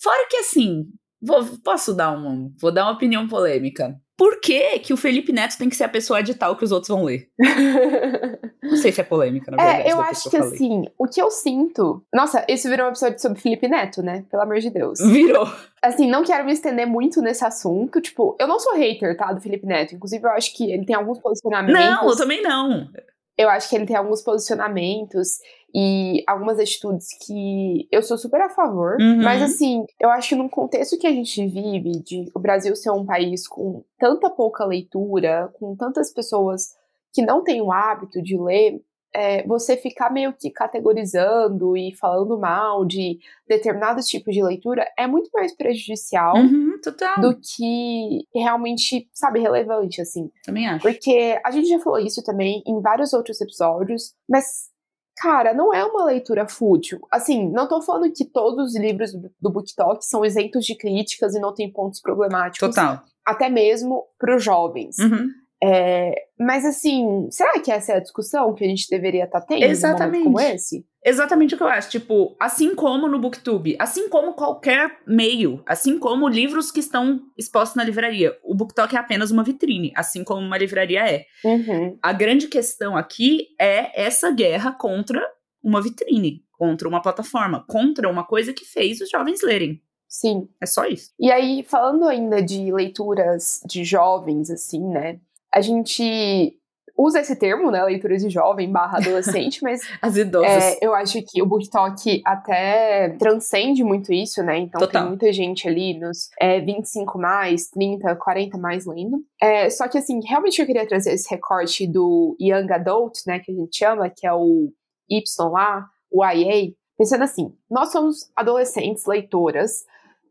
Fora 0.00 0.26
que 0.28 0.36
assim, 0.36 0.84
vou, 1.20 1.44
posso 1.64 1.94
dar 1.94 2.12
uma, 2.12 2.50
vou 2.60 2.72
dar 2.72 2.84
uma 2.84 2.92
opinião 2.92 3.26
polêmica. 3.26 3.94
Por 4.16 4.40
que, 4.40 4.78
que 4.78 4.92
o 4.92 4.96
Felipe 4.96 5.32
Neto 5.32 5.58
tem 5.58 5.68
que 5.68 5.74
ser 5.74 5.84
a 5.84 5.88
pessoa 5.88 6.20
edital 6.20 6.56
que 6.56 6.64
os 6.64 6.70
outros 6.70 6.88
vão 6.88 7.04
ler? 7.04 7.28
Não 8.62 8.76
sei 8.76 8.92
se 8.92 9.00
é 9.00 9.04
polêmica, 9.04 9.50
na 9.50 9.56
verdade. 9.56 9.88
É, 9.88 9.92
eu 9.92 10.00
acho 10.00 10.30
que, 10.30 10.36
assim, 10.36 10.84
o 10.96 11.06
que 11.06 11.20
eu 11.20 11.30
sinto. 11.30 12.04
Nossa, 12.14 12.44
esse 12.48 12.68
virou 12.68 12.86
um 12.86 12.90
episódio 12.90 13.20
sobre 13.20 13.40
Felipe 13.40 13.66
Neto, 13.66 14.02
né? 14.02 14.24
Pelo 14.30 14.42
amor 14.42 14.58
de 14.60 14.70
Deus. 14.70 15.00
Virou. 15.00 15.46
Assim, 15.82 16.08
não 16.08 16.22
quero 16.22 16.44
me 16.44 16.52
estender 16.52 16.86
muito 16.86 17.20
nesse 17.20 17.44
assunto. 17.44 18.00
Tipo, 18.00 18.36
eu 18.38 18.46
não 18.46 18.60
sou 18.60 18.74
hater, 18.74 19.16
tá? 19.16 19.32
Do 19.32 19.40
Felipe 19.40 19.66
Neto. 19.66 19.96
Inclusive, 19.96 20.24
eu 20.24 20.30
acho 20.30 20.54
que 20.56 20.72
ele 20.72 20.86
tem 20.86 20.94
alguns 20.94 21.18
posicionamentos. 21.18 21.74
Não, 21.74 22.08
eu 22.08 22.16
também 22.16 22.40
não. 22.40 22.88
Eu 23.36 23.50
acho 23.50 23.68
que 23.68 23.74
ele 23.74 23.86
tem 23.86 23.96
alguns 23.96 24.22
posicionamentos 24.22 25.38
e 25.74 26.22
algumas 26.26 26.60
atitudes 26.60 27.08
que 27.26 27.88
eu 27.90 28.00
sou 28.00 28.16
super 28.16 28.40
a 28.40 28.48
favor. 28.48 28.96
Uhum. 29.00 29.22
Mas 29.22 29.42
assim, 29.42 29.84
eu 29.98 30.08
acho 30.10 30.28
que 30.28 30.34
num 30.36 30.48
contexto 30.48 30.96
que 30.98 31.06
a 31.06 31.10
gente 31.10 31.44
vive, 31.46 32.00
de 32.00 32.30
o 32.32 32.38
Brasil 32.38 32.76
ser 32.76 32.90
um 32.90 33.04
país 33.04 33.48
com 33.48 33.82
tanta 33.98 34.30
pouca 34.30 34.64
leitura, 34.64 35.52
com 35.58 35.74
tantas 35.74 36.12
pessoas 36.12 36.74
que 37.12 37.22
não 37.22 37.42
têm 37.42 37.60
o 37.60 37.72
hábito 37.72 38.22
de 38.22 38.36
ler, 38.38 38.80
é, 39.12 39.46
você 39.46 39.76
ficar 39.76 40.12
meio 40.12 40.32
que 40.32 40.50
categorizando 40.50 41.76
e 41.76 41.94
falando 41.94 42.36
mal 42.38 42.84
de 42.84 43.18
determinados 43.48 44.06
tipos 44.06 44.34
de 44.34 44.42
leitura 44.42 44.84
é 44.98 45.06
muito 45.06 45.30
mais 45.32 45.56
prejudicial 45.56 46.36
uhum, 46.36 46.80
do 47.20 47.36
que 47.36 48.26
realmente, 48.34 49.08
sabe, 49.12 49.38
relevante, 49.38 50.00
assim. 50.00 50.30
Também 50.44 50.66
acho. 50.66 50.82
Porque 50.82 51.40
a 51.44 51.50
gente 51.52 51.68
já 51.68 51.78
falou 51.78 52.00
isso 52.00 52.24
também 52.24 52.62
em 52.66 52.80
vários 52.80 53.12
outros 53.12 53.40
episódios, 53.40 54.14
mas 54.28 54.73
cara, 55.16 55.54
não 55.54 55.72
é 55.72 55.84
uma 55.84 56.04
leitura 56.04 56.46
fútil. 56.48 57.00
Assim, 57.10 57.50
não 57.50 57.68
tô 57.68 57.80
falando 57.82 58.12
que 58.12 58.24
todos 58.24 58.68
os 58.72 58.76
livros 58.76 59.12
do 59.12 59.50
BookTok 59.50 60.04
são 60.04 60.24
isentos 60.24 60.64
de 60.64 60.76
críticas 60.76 61.34
e 61.34 61.40
não 61.40 61.54
tem 61.54 61.70
pontos 61.72 62.00
problemáticos. 62.00 62.68
Total. 62.68 63.02
Até 63.24 63.48
mesmo 63.48 64.04
para 64.18 64.36
os 64.36 64.44
jovens. 64.44 64.98
Uhum. 64.98 65.28
É, 65.66 66.14
mas 66.38 66.62
assim, 66.66 67.26
será 67.30 67.58
que 67.58 67.72
essa 67.72 67.92
é 67.92 67.96
a 67.96 68.00
discussão 68.00 68.52
que 68.52 68.62
a 68.62 68.68
gente 68.68 68.86
deveria 68.90 69.24
estar 69.24 69.40
tá 69.40 69.46
tendo 69.46 69.62
Exatamente. 69.62 70.24
como 70.24 70.38
esse? 70.38 70.84
Exatamente 71.02 71.54
o 71.54 71.56
que 71.56 71.62
eu 71.62 71.68
acho. 71.68 71.88
Tipo, 71.88 72.36
assim 72.38 72.74
como 72.74 73.08
no 73.08 73.18
Booktube, 73.18 73.74
assim 73.78 74.10
como 74.10 74.34
qualquer 74.34 74.98
meio, 75.06 75.62
assim 75.66 75.98
como 75.98 76.28
livros 76.28 76.70
que 76.70 76.80
estão 76.80 77.22
expostos 77.36 77.76
na 77.76 77.84
livraria, 77.84 78.36
o 78.42 78.54
BookTok 78.54 78.94
é 78.94 78.98
apenas 78.98 79.30
uma 79.30 79.42
vitrine, 79.42 79.90
assim 79.96 80.22
como 80.22 80.42
uma 80.42 80.58
livraria 80.58 81.08
é. 81.08 81.24
Uhum. 81.42 81.98
A 82.02 82.12
grande 82.12 82.48
questão 82.48 82.94
aqui 82.94 83.46
é 83.58 84.02
essa 84.02 84.30
guerra 84.30 84.72
contra 84.72 85.26
uma 85.62 85.80
vitrine, 85.80 86.44
contra 86.52 86.86
uma 86.86 87.00
plataforma, 87.00 87.64
contra 87.66 88.10
uma 88.10 88.24
coisa 88.24 88.52
que 88.52 88.66
fez 88.66 89.00
os 89.00 89.08
jovens 89.08 89.42
lerem. 89.42 89.80
Sim. 90.06 90.48
É 90.60 90.66
só 90.66 90.84
isso. 90.86 91.10
E 91.18 91.32
aí, 91.32 91.64
falando 91.64 92.06
ainda 92.06 92.42
de 92.42 92.70
leituras 92.70 93.60
de 93.66 93.82
jovens, 93.82 94.50
assim, 94.50 94.80
né? 94.80 95.18
A 95.54 95.60
gente 95.60 96.58
usa 96.96 97.20
esse 97.20 97.36
termo, 97.36 97.70
né, 97.70 97.82
leitura 97.84 98.16
de 98.16 98.30
jovem 98.30 98.70
barra 98.70 98.98
adolescente, 98.98 99.62
mas 99.62 99.80
as 100.00 100.16
idosas. 100.16 100.48
É, 100.48 100.78
eu 100.80 100.94
acho 100.94 101.20
que 101.22 101.42
o 101.42 101.46
book 101.46 101.68
talk 101.68 102.22
até 102.24 103.10
transcende 103.18 103.82
muito 103.82 104.12
isso, 104.12 104.42
né? 104.42 104.58
Então 104.58 104.80
Total. 104.80 105.02
tem 105.02 105.08
muita 105.08 105.32
gente 105.32 105.68
ali 105.68 105.98
nos 105.98 106.28
é, 106.40 106.60
25 106.60 107.18
mais, 107.18 107.68
30, 107.68 108.14
40 108.16 108.58
mais 108.58 108.86
lendo. 108.86 109.18
É, 109.40 109.68
só 109.70 109.88
que 109.88 109.98
assim, 109.98 110.20
realmente 110.24 110.60
eu 110.60 110.66
queria 110.66 110.86
trazer 110.86 111.12
esse 111.12 111.28
recorte 111.28 111.86
do 111.86 112.36
young 112.40 112.72
adult, 112.72 113.18
né, 113.26 113.40
que 113.40 113.50
a 113.50 113.54
gente 113.54 113.76
chama, 113.76 114.08
que 114.08 114.26
é 114.26 114.32
o 114.32 114.72
Y 115.10 115.22
lá, 115.50 115.86
o 116.10 116.24
IA, 116.24 116.72
pensando 116.96 117.24
assim, 117.24 117.52
nós 117.68 117.90
somos 117.90 118.30
adolescentes 118.36 119.04
leitoras 119.04 119.84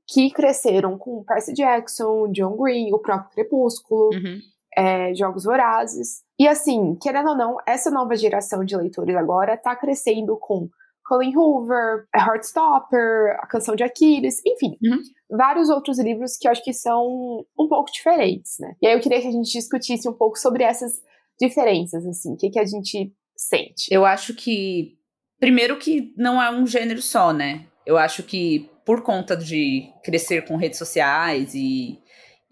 que 0.07 0.31
cresceram 0.31 0.97
com 0.97 1.23
Percy 1.23 1.53
Jackson, 1.53 2.29
John 2.31 2.57
Green, 2.57 2.93
o 2.93 2.99
próprio 2.99 3.31
Crepúsculo, 3.31 4.09
uhum 4.13 4.52
é, 4.77 5.13
Jogos 5.13 5.43
Vorazes. 5.43 6.23
E 6.39 6.47
assim, 6.47 6.97
querendo 7.01 7.29
ou 7.29 7.37
não, 7.37 7.57
essa 7.65 7.91
nova 7.91 8.15
geração 8.15 8.63
de 8.63 8.75
leitores 8.75 9.15
agora 9.15 9.57
tá 9.57 9.75
crescendo 9.75 10.37
com 10.37 10.69
Colin 11.05 11.35
Hoover, 11.35 12.05
Heartstopper, 12.15 13.37
A 13.39 13.47
Canção 13.47 13.75
de 13.75 13.83
Aquiles, 13.83 14.41
enfim, 14.45 14.77
uhum. 14.83 15.01
vários 15.29 15.69
outros 15.69 15.99
livros 15.99 16.37
que 16.37 16.47
eu 16.47 16.51
acho 16.51 16.63
que 16.63 16.73
são 16.73 17.45
um 17.59 17.67
pouco 17.67 17.91
diferentes, 17.91 18.53
né? 18.59 18.75
E 18.81 18.87
aí 18.87 18.93
eu 18.93 19.01
queria 19.01 19.21
que 19.21 19.27
a 19.27 19.31
gente 19.31 19.51
discutisse 19.51 20.07
um 20.07 20.13
pouco 20.13 20.37
sobre 20.39 20.63
essas 20.63 21.01
diferenças, 21.39 22.05
assim, 22.05 22.33
o 22.33 22.37
que, 22.37 22.49
que 22.49 22.59
a 22.59 22.65
gente 22.65 23.13
sente. 23.35 23.87
Eu 23.91 24.05
acho 24.05 24.33
que, 24.33 24.97
primeiro 25.39 25.77
que 25.77 26.13
não 26.17 26.41
é 26.41 26.49
um 26.49 26.65
gênero 26.65 27.01
só, 27.01 27.33
né? 27.33 27.65
Eu 27.85 27.97
acho 27.97 28.23
que 28.23 28.69
por 28.85 29.01
conta 29.01 29.35
de 29.35 29.89
crescer 30.03 30.45
com 30.45 30.55
redes 30.55 30.77
sociais 30.77 31.53
e 31.53 31.99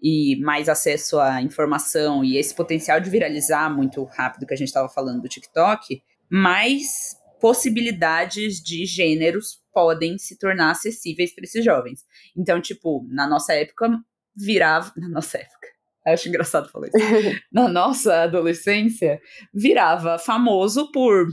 e 0.02 0.36
mais 0.40 0.68
acesso 0.68 1.20
à 1.20 1.40
informação 1.40 2.24
e 2.24 2.36
esse 2.36 2.54
potencial 2.54 3.00
de 3.00 3.08
viralizar 3.08 3.70
muito 3.70 4.02
rápido 4.04 4.46
que 4.46 4.52
a 4.52 4.56
gente 4.56 4.68
estava 4.68 4.88
falando 4.88 5.22
do 5.22 5.28
TikTok, 5.28 6.02
mais 6.28 7.16
possibilidades 7.40 8.60
de 8.60 8.84
gêneros 8.84 9.60
podem 9.72 10.18
se 10.18 10.38
tornar 10.38 10.70
acessíveis 10.72 11.34
para 11.34 11.44
esses 11.44 11.64
jovens. 11.64 12.00
Então, 12.36 12.60
tipo, 12.60 13.06
na 13.10 13.28
nossa 13.28 13.54
época 13.54 13.90
virava, 14.36 14.92
na 14.96 15.08
nossa 15.08 15.38
época. 15.38 15.68
Eu 16.06 16.14
acho 16.14 16.28
engraçado 16.28 16.68
falar 16.68 16.88
isso. 16.88 16.96
na 17.52 17.68
nossa 17.68 18.22
adolescência, 18.22 19.20
virava 19.54 20.18
famoso 20.18 20.90
por, 20.90 21.28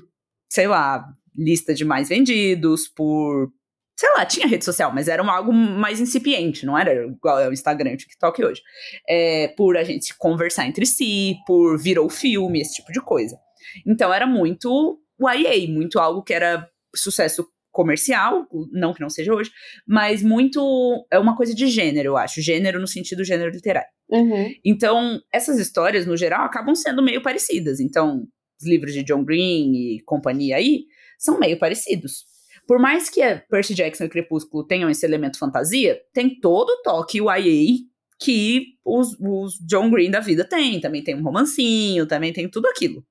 sei 0.52 0.68
lá, 0.68 1.06
lista 1.36 1.74
de 1.74 1.86
mais 1.86 2.10
vendidos, 2.10 2.88
por 2.88 3.52
sei 4.00 4.10
lá, 4.16 4.26
tinha 4.26 4.48
rede 4.48 4.64
social, 4.64 4.94
mas 4.94 5.10
era 5.10 5.22
algo 5.30 5.52
mais 5.52 6.00
incipiente, 6.00 6.66
não 6.66 6.78
era 6.78 7.06
igual 7.06 7.38
é 7.38 7.50
o 7.50 7.52
Instagram 7.52 7.92
e 7.92 7.94
o 7.96 7.98
TikTok 7.98 8.46
hoje. 8.46 8.62
É, 9.06 9.50
por 9.58 9.76
a 9.76 9.84
gente 9.84 10.18
conversar 10.18 10.66
entre 10.66 10.86
si, 10.86 11.36
por 11.46 11.78
virou 11.78 12.10
filme, 12.10 12.62
esse 12.62 12.76
tipo 12.76 12.94
de 12.94 13.02
coisa. 13.02 13.38
Então 13.86 14.14
era 14.14 14.26
muito 14.26 15.02
YA, 15.22 15.70
muito 15.70 16.00
algo 16.00 16.24
que 16.24 16.34
era 16.34 16.66
sucesso 16.96 17.46
comercial, 17.74 18.48
não 18.72 18.94
que 18.94 19.02
não 19.02 19.10
seja 19.10 19.34
hoje, 19.34 19.52
mas 19.86 20.24
muito 20.24 21.06
é 21.12 21.20
uma 21.20 21.36
coisa 21.36 21.54
de 21.54 21.68
gênero, 21.68 22.12
eu 22.12 22.18
acho, 22.18 22.42
gênero 22.42 22.80
no 22.80 22.88
sentido 22.88 23.26
gênero 23.26 23.52
literário. 23.52 23.90
Uhum. 24.10 24.50
Então, 24.64 25.20
essas 25.30 25.60
histórias, 25.60 26.06
no 26.06 26.16
geral, 26.16 26.46
acabam 26.46 26.74
sendo 26.74 27.04
meio 27.04 27.22
parecidas. 27.22 27.82
Então, 27.82 28.24
os 28.62 28.66
livros 28.66 28.94
de 28.94 29.04
John 29.04 29.26
Green 29.26 29.74
e 29.74 30.02
companhia 30.06 30.56
aí 30.56 30.86
são 31.18 31.38
meio 31.38 31.60
parecidos. 31.60 32.39
Por 32.68 32.80
mais 32.80 33.10
que 33.10 33.22
Percy 33.50 33.74
Jackson 33.74 34.06
e 34.06 34.10
Crepúsculo 34.10 34.64
tenham 34.64 34.90
esse 34.90 35.06
elemento 35.06 35.40
fantasia, 35.40 36.00
tem 36.14 36.40
todo 36.40 36.70
o 36.70 36.82
toque 36.82 37.20
YA 37.20 37.90
que 38.20 38.76
os, 38.84 39.16
os 39.20 39.58
John 39.66 39.90
Green 39.90 40.12
da 40.12 40.20
vida 40.20 40.44
tem. 40.44 40.80
Também 40.80 41.04
tem 41.04 41.16
um 41.16 41.24
romancinho, 41.24 42.06
também 42.06 42.34
tem 42.34 42.50
tudo 42.50 42.68
aquilo. 42.68 43.04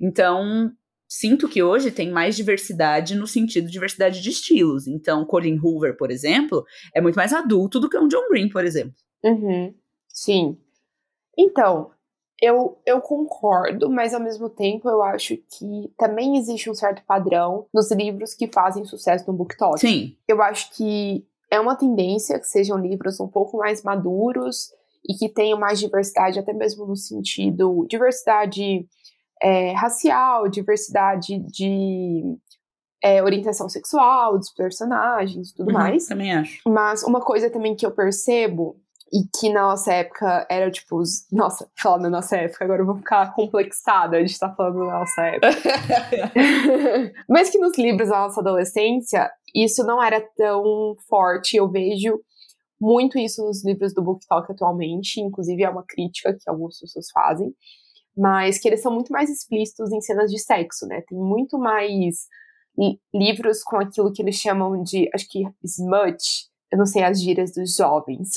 Então, 0.00 0.70
sinto 1.08 1.48
que 1.48 1.62
hoje 1.62 1.90
tem 1.90 2.10
mais 2.10 2.36
diversidade 2.36 3.14
no 3.14 3.26
sentido 3.26 3.66
de 3.66 3.72
diversidade 3.72 4.20
de 4.20 4.30
estilos. 4.30 4.86
Então, 4.86 5.24
Colin 5.24 5.58
Hoover, 5.58 5.96
por 5.96 6.10
exemplo, 6.10 6.64
é 6.94 7.00
muito 7.00 7.16
mais 7.16 7.32
adulto 7.32 7.80
do 7.80 7.88
que 7.88 7.98
um 7.98 8.08
John 8.08 8.28
Green, 8.30 8.48
por 8.48 8.64
exemplo. 8.64 8.94
Uhum. 9.24 9.74
Sim. 10.08 10.58
Então, 11.36 11.90
eu, 12.42 12.76
eu 12.84 13.00
concordo, 13.00 13.88
mas 13.88 14.12
ao 14.12 14.20
mesmo 14.20 14.50
tempo 14.50 14.88
eu 14.88 15.00
acho 15.00 15.36
que 15.36 15.92
também 15.96 16.36
existe 16.36 16.68
um 16.68 16.74
certo 16.74 17.00
padrão 17.06 17.66
nos 17.72 17.92
livros 17.92 18.34
que 18.34 18.48
fazem 18.48 18.84
sucesso 18.84 19.30
no 19.30 19.36
BookTok. 19.36 19.78
Sim. 19.78 20.16
Eu 20.26 20.42
acho 20.42 20.72
que 20.72 21.24
é 21.48 21.60
uma 21.60 21.76
tendência 21.76 22.40
que 22.40 22.46
sejam 22.48 22.76
livros 22.76 23.20
um 23.20 23.28
pouco 23.28 23.58
mais 23.58 23.84
maduros 23.84 24.72
e 25.08 25.14
que 25.14 25.28
tenham 25.28 25.56
mais 25.58 25.78
diversidade, 25.78 26.40
até 26.40 26.52
mesmo 26.52 26.84
no 26.84 26.96
sentido 26.96 27.86
diversidade 27.88 28.88
é, 29.40 29.72
racial, 29.72 30.48
diversidade 30.48 31.38
de 31.38 32.22
é, 33.04 33.22
orientação 33.22 33.68
sexual 33.68 34.36
dos 34.36 34.50
personagens 34.50 35.50
e 35.50 35.54
tudo 35.54 35.68
Uhum, 35.68 35.74
mais. 35.74 36.06
Também 36.06 36.32
acho. 36.32 36.60
Mas 36.68 37.04
uma 37.04 37.20
coisa 37.20 37.48
também 37.50 37.76
que 37.76 37.86
eu 37.86 37.92
percebo, 37.92 38.76
e 39.12 39.24
que 39.38 39.52
na 39.52 39.62
nossa 39.62 39.92
época 39.92 40.46
era 40.48 40.70
tipo. 40.70 40.96
Os... 40.96 41.26
Nossa, 41.30 41.68
falar 41.80 41.98
na 41.98 42.08
nossa 42.10 42.36
época, 42.36 42.64
agora 42.64 42.80
eu 42.80 42.86
vou 42.86 42.96
ficar 42.96 43.34
complexada 43.34 44.24
de 44.24 44.30
estar 44.30 44.54
falando 44.54 44.78
da 44.86 44.98
nossa 45.00 45.22
época. 45.26 45.48
Mas 47.28 47.50
que 47.50 47.58
nos 47.58 47.76
livros 47.76 48.08
da 48.08 48.20
nossa 48.20 48.40
adolescência, 48.40 49.30
isso 49.54 49.84
não 49.84 50.02
era 50.02 50.20
tão 50.36 50.94
forte. 51.08 51.56
Eu 51.56 51.70
vejo 51.70 52.20
muito 52.80 53.18
isso 53.18 53.44
nos 53.44 53.64
livros 53.64 53.92
do 53.94 54.02
Book 54.02 54.26
Talk 54.26 54.50
atualmente, 54.50 55.20
inclusive 55.20 55.62
é 55.62 55.68
uma 55.70 55.84
crítica 55.86 56.32
que 56.32 56.48
algumas 56.48 56.80
pessoas 56.80 57.10
fazem, 57.12 57.54
mas 58.16 58.58
que 58.58 58.66
eles 58.66 58.80
são 58.80 58.92
muito 58.92 59.12
mais 59.12 59.30
explícitos 59.30 59.92
em 59.92 60.00
cenas 60.00 60.30
de 60.30 60.38
sexo, 60.38 60.86
né? 60.86 61.02
Tem 61.06 61.16
muito 61.16 61.58
mais 61.58 62.26
li- 62.76 62.98
livros 63.14 63.62
com 63.62 63.76
aquilo 63.76 64.12
que 64.12 64.22
eles 64.22 64.36
chamam 64.36 64.82
de, 64.82 65.08
acho 65.14 65.28
que 65.28 65.44
smut, 65.62 66.18
eu 66.72 66.78
não 66.78 66.86
sei 66.86 67.02
as 67.04 67.20
gírias 67.20 67.52
dos 67.52 67.76
jovens. 67.76 68.30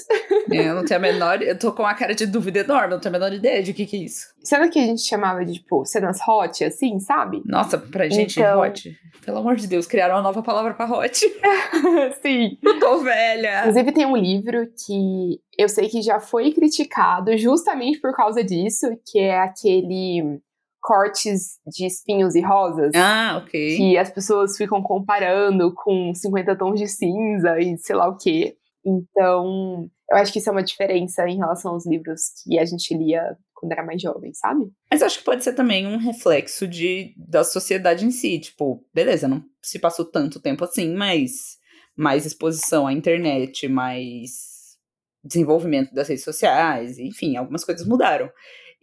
Eu 0.52 0.76
não 0.76 0.84
tenho 0.84 1.00
a 1.00 1.02
menor. 1.02 1.42
Eu 1.42 1.58
tô 1.58 1.72
com 1.72 1.82
uma 1.84 1.94
cara 1.96 2.14
de 2.14 2.26
dúvida 2.28 2.60
enorme, 2.60 2.88
eu 2.88 2.92
não 2.92 3.00
tenho 3.00 3.16
a 3.16 3.18
menor 3.20 3.34
ideia 3.34 3.64
de 3.64 3.72
o 3.72 3.74
que, 3.74 3.86
que 3.86 3.96
é 3.96 4.00
isso. 4.02 4.26
Cena 4.44 4.68
que 4.70 4.78
a 4.78 4.84
gente 4.84 5.02
chamava 5.02 5.44
de, 5.46 5.54
tipo, 5.54 5.84
cenas 5.86 6.20
hot, 6.28 6.64
assim, 6.64 7.00
sabe? 7.00 7.42
Nossa, 7.46 7.78
pra 7.78 8.08
gente, 8.10 8.40
Então- 8.40 8.60
hot. 8.60 8.96
Pelo 9.26 9.38
amor 9.40 9.56
de 9.56 9.66
Deus, 9.68 9.88
criaram 9.88 10.16
uma 10.16 10.22
nova 10.22 10.44
palavra 10.44 10.74
pra 10.76 10.86
hot. 10.86 11.18
Sim. 12.22 12.58
Eu 12.62 12.80
tô 12.80 13.00
velha. 13.00 13.62
Inclusive, 13.62 13.92
tem 13.92 14.06
um 14.06 14.16
livro 14.18 14.68
que 14.86 15.40
eu 15.58 15.68
sei 15.70 15.88
que 15.90 16.02
já 16.02 16.20
foi 16.20 16.52
criticado 16.52 17.36
justamente 17.38 18.00
por 18.00 18.14
causa 18.16 18.44
disso, 18.44 18.86
que 19.10 19.18
é 19.18 19.40
aquele 19.40 20.40
Cortes 20.86 21.60
de 21.66 21.88
Espinhos 21.88 22.36
e 22.36 22.42
Rosas. 22.42 22.92
Ah, 22.94 23.42
ok. 23.44 23.76
Que 23.76 23.98
as 23.98 24.12
pessoas 24.12 24.56
ficam 24.56 24.84
comparando 24.84 25.74
com 25.74 26.14
50 26.14 26.56
tons 26.56 26.80
de 26.80 26.88
cinza 26.88 27.60
e 27.60 27.76
sei 27.80 27.96
lá 27.96 28.08
o 28.08 28.16
quê. 28.16 28.56
Então, 28.86 29.90
eu 30.12 30.18
acho 30.18 30.32
que 30.32 30.38
isso 30.38 30.48
é 30.48 30.52
uma 30.52 30.62
diferença 30.62 31.28
em 31.28 31.38
relação 31.38 31.72
aos 31.72 31.88
livros 31.88 32.22
que 32.44 32.60
a 32.60 32.66
gente 32.66 32.96
lia 32.96 33.36
quando 33.56 33.72
era 33.72 33.84
mais 33.84 34.00
jovem, 34.00 34.32
sabe? 34.36 34.66
Mas 34.92 35.02
acho 35.02 35.18
que 35.18 35.26
pode 35.26 35.44
ser 35.44 35.54
também 35.54 35.88
um 35.88 35.98
reflexo 35.98 36.68
de, 36.68 37.16
da 37.18 37.44
sociedade 37.44 38.06
em 38.06 38.12
si. 38.12 38.38
Tipo, 38.38 38.86
beleza, 38.94 39.28
não 39.28 39.44
se 39.64 39.80
passou 39.80 40.06
tanto 40.06 40.40
tempo 40.40 40.64
assim, 40.64 40.94
mas 40.94 41.58
mais 41.98 42.28
exposição 42.28 42.86
à 42.86 42.94
internet, 42.94 43.68
mais 43.68 44.78
desenvolvimento 45.24 45.96
das 45.96 46.10
redes 46.10 46.24
sociais, 46.24 47.00
enfim, 47.00 47.38
algumas 47.38 47.64
coisas 47.64 47.88
mudaram. 47.88 48.30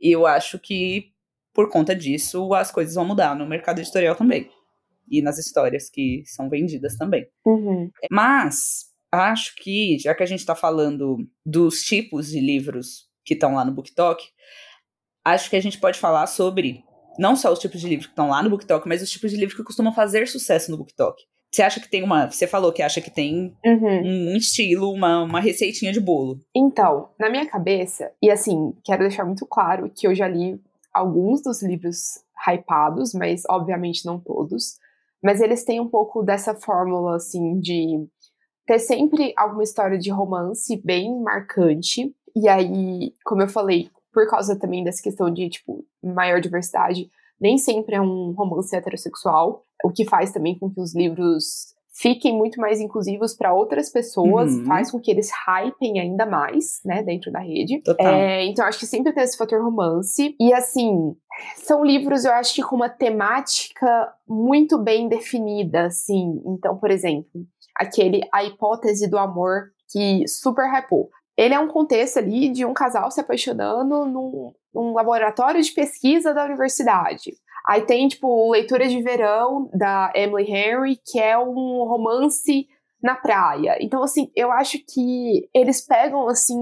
E 0.00 0.10
eu 0.10 0.26
acho 0.26 0.58
que, 0.58 1.11
por 1.54 1.68
conta 1.70 1.94
disso, 1.94 2.52
as 2.54 2.70
coisas 2.70 2.94
vão 2.94 3.04
mudar 3.04 3.36
no 3.36 3.46
mercado 3.46 3.80
editorial 3.80 4.14
também. 4.16 4.48
E 5.10 5.20
nas 5.20 5.38
histórias 5.38 5.90
que 5.90 6.22
são 6.24 6.48
vendidas 6.48 6.96
também. 6.96 7.26
Uhum. 7.44 7.90
Mas 8.10 8.86
acho 9.10 9.54
que, 9.56 9.98
já 9.98 10.14
que 10.14 10.22
a 10.22 10.26
gente 10.26 10.38
está 10.40 10.54
falando 10.54 11.18
dos 11.44 11.82
tipos 11.82 12.28
de 12.28 12.40
livros 12.40 13.10
que 13.24 13.34
estão 13.34 13.54
lá 13.54 13.64
no 13.64 13.72
BookTok, 13.72 14.24
acho 15.24 15.50
que 15.50 15.56
a 15.56 15.60
gente 15.60 15.78
pode 15.78 15.98
falar 15.98 16.26
sobre 16.26 16.82
não 17.18 17.36
só 17.36 17.52
os 17.52 17.58
tipos 17.58 17.80
de 17.80 17.88
livros 17.88 18.06
que 18.06 18.12
estão 18.12 18.28
lá 18.30 18.42
no 18.42 18.48
BookTok, 18.50 18.88
mas 18.88 19.02
os 19.02 19.10
tipos 19.10 19.30
de 19.30 19.36
livros 19.36 19.56
que 19.56 19.64
costumam 19.64 19.92
fazer 19.92 20.26
sucesso 20.26 20.70
no 20.70 20.78
BookTok. 20.78 21.22
Você 21.52 21.62
acha 21.62 21.78
que 21.80 21.88
tem 21.90 22.02
uma. 22.02 22.30
Você 22.30 22.46
falou 22.46 22.72
que 22.72 22.80
acha 22.80 23.02
que 23.02 23.10
tem 23.10 23.54
Uhum. 23.62 24.32
um 24.32 24.36
estilo, 24.36 24.90
uma, 24.90 25.22
uma 25.22 25.38
receitinha 25.38 25.92
de 25.92 26.00
bolo. 26.00 26.40
Então, 26.56 27.10
na 27.20 27.28
minha 27.28 27.46
cabeça, 27.46 28.10
e 28.22 28.30
assim, 28.30 28.72
quero 28.82 29.02
deixar 29.02 29.26
muito 29.26 29.44
claro 29.44 29.92
que 29.94 30.06
eu 30.06 30.14
já 30.14 30.26
li 30.26 30.58
alguns 30.92 31.42
dos 31.42 31.62
livros 31.62 32.22
hypados, 32.46 33.12
mas 33.14 33.42
obviamente 33.48 34.04
não 34.04 34.18
todos. 34.18 34.78
Mas 35.22 35.40
eles 35.40 35.64
têm 35.64 35.80
um 35.80 35.88
pouco 35.88 36.22
dessa 36.22 36.54
fórmula, 36.54 37.16
assim, 37.16 37.58
de 37.60 38.06
ter 38.66 38.78
sempre 38.78 39.32
alguma 39.36 39.62
história 39.62 39.98
de 39.98 40.10
romance 40.10 40.80
bem 40.84 41.20
marcante. 41.20 42.14
E 42.34 42.48
aí, 42.48 43.12
como 43.24 43.42
eu 43.42 43.48
falei, 43.48 43.88
por 44.12 44.28
causa 44.28 44.58
também 44.58 44.82
dessa 44.82 45.02
questão 45.02 45.30
de, 45.32 45.48
tipo, 45.48 45.84
maior 46.02 46.40
diversidade, 46.40 47.10
nem 47.40 47.58
sempre 47.58 47.96
é 47.96 48.00
um 48.00 48.32
romance 48.32 48.74
heterossexual, 48.74 49.64
o 49.84 49.90
que 49.90 50.04
faz 50.04 50.32
também 50.32 50.58
com 50.58 50.70
que 50.70 50.80
os 50.80 50.94
livros 50.94 51.71
fiquem 51.94 52.36
muito 52.36 52.60
mais 52.60 52.80
inclusivos 52.80 53.34
para 53.34 53.52
outras 53.52 53.90
pessoas, 53.90 54.52
Uhum. 54.54 54.64
faz 54.64 54.90
com 54.90 54.98
que 54.98 55.10
eles 55.10 55.30
hypem 55.46 56.00
ainda 56.00 56.24
mais, 56.24 56.80
né, 56.84 57.02
dentro 57.02 57.30
da 57.30 57.38
rede. 57.40 57.82
Total. 57.82 58.06
É, 58.06 58.44
então, 58.46 58.64
acho 58.64 58.78
que 58.78 58.86
sempre 58.86 59.12
tem 59.12 59.22
esse 59.22 59.36
fator 59.36 59.62
romance. 59.62 60.34
E, 60.40 60.52
assim, 60.54 61.14
são 61.56 61.84
livros, 61.84 62.24
eu 62.24 62.32
acho 62.32 62.54
que 62.54 62.62
com 62.62 62.76
uma 62.76 62.88
temática 62.88 64.12
muito 64.26 64.78
bem 64.78 65.08
definida, 65.08 65.86
assim. 65.86 66.40
Então, 66.46 66.76
por 66.78 66.90
exemplo, 66.90 67.30
aquele 67.76 68.22
A 68.32 68.42
Hipótese 68.44 69.08
do 69.08 69.18
Amor, 69.18 69.70
que 69.90 70.26
super 70.26 70.66
hypou. 70.72 71.10
Ele 71.36 71.54
é 71.54 71.58
um 71.58 71.68
contexto 71.68 72.18
ali 72.18 72.50
de 72.50 72.64
um 72.64 72.74
casal 72.74 73.10
se 73.10 73.20
apaixonando 73.20 74.04
num, 74.06 74.52
num 74.74 74.92
laboratório 74.92 75.62
de 75.62 75.72
pesquisa 75.72 76.34
da 76.34 76.44
universidade. 76.44 77.32
Aí 77.66 77.82
tem, 77.82 78.08
tipo, 78.08 78.50
Leitura 78.50 78.88
de 78.88 79.00
Verão, 79.02 79.70
da 79.72 80.10
Emily 80.14 80.50
Henry, 80.50 80.96
que 81.04 81.18
é 81.20 81.38
um 81.38 81.84
romance 81.84 82.66
na 83.02 83.14
praia. 83.14 83.76
Então, 83.80 84.02
assim, 84.02 84.30
eu 84.34 84.50
acho 84.52 84.78
que 84.78 85.48
eles 85.54 85.80
pegam, 85.80 86.28
assim, 86.28 86.56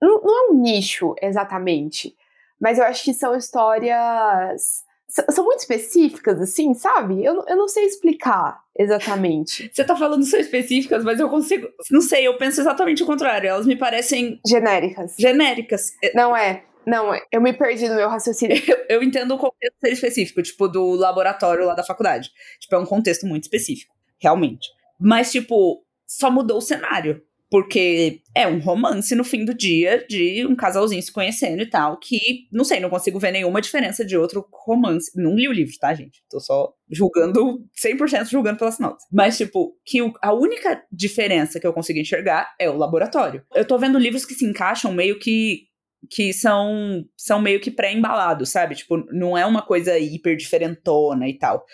não, 0.00 0.20
não 0.22 0.48
é 0.48 0.50
um 0.50 0.54
nicho 0.60 1.14
exatamente, 1.22 2.14
mas 2.60 2.78
eu 2.78 2.84
acho 2.84 3.04
que 3.04 3.12
são 3.14 3.34
histórias. 3.36 4.84
São 5.30 5.44
muito 5.44 5.60
específicas, 5.60 6.40
assim, 6.40 6.74
sabe? 6.74 7.24
Eu, 7.24 7.34
não- 7.34 7.44
eu 7.48 7.56
não 7.56 7.68
sei 7.68 7.84
explicar 7.84 8.60
exatamente. 8.76 9.70
Você 9.72 9.84
tá 9.84 9.94
falando 9.96 10.24
são 10.24 10.38
específicas, 10.38 11.04
mas 11.04 11.20
eu 11.20 11.28
consigo. 11.28 11.68
Não 11.90 12.00
sei, 12.00 12.26
eu 12.26 12.36
penso 12.36 12.60
exatamente 12.60 13.02
o 13.04 13.06
contrário. 13.06 13.48
Elas 13.48 13.66
me 13.66 13.76
parecem 13.76 14.40
Genéricas. 14.46 15.14
genéricas. 15.16 15.92
Não 16.14 16.36
é. 16.36 16.64
Não, 16.86 17.10
eu 17.32 17.40
me 17.40 17.52
perdi 17.52 17.88
no 17.88 17.96
meu 17.96 18.08
raciocínio. 18.08 18.56
Eu, 18.88 18.98
eu 18.98 19.02
entendo 19.02 19.34
o 19.34 19.38
contexto 19.38 19.84
específico, 19.86 20.40
tipo, 20.42 20.68
do 20.68 20.92
laboratório 20.94 21.66
lá 21.66 21.74
da 21.74 21.82
faculdade. 21.82 22.30
Tipo, 22.60 22.76
é 22.76 22.78
um 22.78 22.86
contexto 22.86 23.26
muito 23.26 23.44
específico, 23.44 23.94
realmente. 24.20 24.68
Mas, 24.98 25.32
tipo, 25.32 25.84
só 26.06 26.30
mudou 26.30 26.58
o 26.58 26.62
cenário. 26.62 27.22
Porque 27.48 28.22
é 28.34 28.44
um 28.48 28.58
romance 28.58 29.14
no 29.14 29.22
fim 29.22 29.44
do 29.44 29.54
dia 29.54 30.04
de 30.08 30.44
um 30.44 30.56
casalzinho 30.56 31.00
se 31.00 31.12
conhecendo 31.12 31.62
e 31.62 31.70
tal, 31.70 31.96
que, 31.96 32.18
não 32.50 32.64
sei, 32.64 32.80
não 32.80 32.90
consigo 32.90 33.20
ver 33.20 33.30
nenhuma 33.30 33.60
diferença 33.62 34.04
de 34.04 34.16
outro 34.16 34.44
romance. 34.52 35.12
Não 35.14 35.36
li 35.36 35.46
o 35.46 35.52
livro, 35.52 35.72
tá, 35.78 35.94
gente? 35.94 36.24
Tô 36.28 36.40
só 36.40 36.72
julgando, 36.90 37.64
100% 37.72 38.28
julgando 38.28 38.58
pelas 38.58 38.80
notas. 38.80 39.04
Mas, 39.12 39.36
tipo, 39.38 39.76
que 39.84 40.02
o- 40.02 40.12
a 40.20 40.32
única 40.34 40.82
diferença 40.90 41.60
que 41.60 41.66
eu 41.66 41.72
consigo 41.72 42.00
enxergar 42.00 42.52
é 42.58 42.68
o 42.68 42.76
laboratório. 42.76 43.44
Eu 43.54 43.64
tô 43.64 43.78
vendo 43.78 43.96
livros 43.96 44.24
que 44.24 44.34
se 44.34 44.44
encaixam 44.44 44.92
meio 44.92 45.16
que 45.20 45.68
que 46.10 46.32
são, 46.32 47.04
são 47.16 47.40
meio 47.40 47.60
que 47.60 47.70
pré-embalados, 47.70 48.50
sabe? 48.50 48.74
Tipo, 48.74 48.98
não 49.12 49.36
é 49.36 49.44
uma 49.44 49.62
coisa 49.62 49.98
hiper 49.98 50.36
diferentona 50.36 51.28
e 51.28 51.38
tal. 51.38 51.64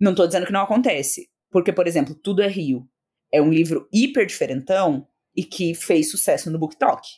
Não 0.00 0.14
tô 0.14 0.26
dizendo 0.26 0.46
que 0.46 0.52
não 0.52 0.62
acontece. 0.62 1.28
Porque, 1.50 1.72
por 1.72 1.86
exemplo, 1.86 2.14
Tudo 2.14 2.42
é 2.42 2.48
Rio 2.48 2.88
é 3.34 3.42
um 3.42 3.50
livro 3.50 3.88
hiper 3.92 4.24
diferentão 4.26 5.08
e 5.36 5.42
que 5.42 5.74
fez 5.74 6.08
sucesso 6.08 6.50
no 6.52 6.58
BookTok. 6.58 7.08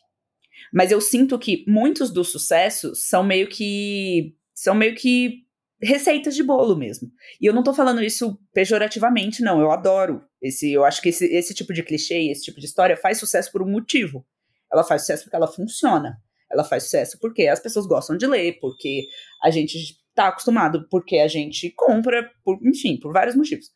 Mas 0.72 0.90
eu 0.90 0.98
sinto 0.98 1.38
que 1.38 1.62
muitos 1.68 2.10
dos 2.10 2.32
sucessos 2.32 3.04
são 3.06 3.22
meio 3.22 3.48
que. 3.48 4.34
são 4.54 4.74
meio 4.74 4.94
que 4.94 5.44
receitas 5.80 6.34
de 6.34 6.42
bolo 6.42 6.74
mesmo. 6.74 7.12
E 7.38 7.44
eu 7.44 7.52
não 7.52 7.62
tô 7.62 7.74
falando 7.74 8.02
isso 8.02 8.38
pejorativamente, 8.54 9.42
não. 9.42 9.60
Eu 9.60 9.70
adoro. 9.70 10.22
esse 10.40 10.72
Eu 10.72 10.84
acho 10.86 11.02
que 11.02 11.10
esse, 11.10 11.26
esse 11.26 11.52
tipo 11.52 11.74
de 11.74 11.82
clichê, 11.82 12.30
esse 12.30 12.44
tipo 12.44 12.58
de 12.58 12.66
história 12.66 12.96
faz 12.96 13.18
sucesso 13.18 13.52
por 13.52 13.62
um 13.62 13.70
motivo. 13.70 14.26
Ela 14.72 14.82
faz 14.82 15.02
sucesso 15.02 15.24
porque 15.24 15.36
ela 15.36 15.46
funciona. 15.46 16.18
Ela 16.50 16.64
faz 16.64 16.84
sucesso 16.84 17.18
porque 17.20 17.46
as 17.46 17.60
pessoas 17.60 17.86
gostam 17.86 18.16
de 18.16 18.26
ler, 18.26 18.58
porque 18.60 19.06
a 19.42 19.50
gente 19.50 19.96
tá 20.14 20.28
acostumado, 20.28 20.86
porque 20.90 21.18
a 21.18 21.28
gente 21.28 21.72
compra, 21.76 22.30
por, 22.44 22.58
enfim, 22.62 22.98
por 22.98 23.12
vários 23.12 23.36
motivos. 23.36 23.70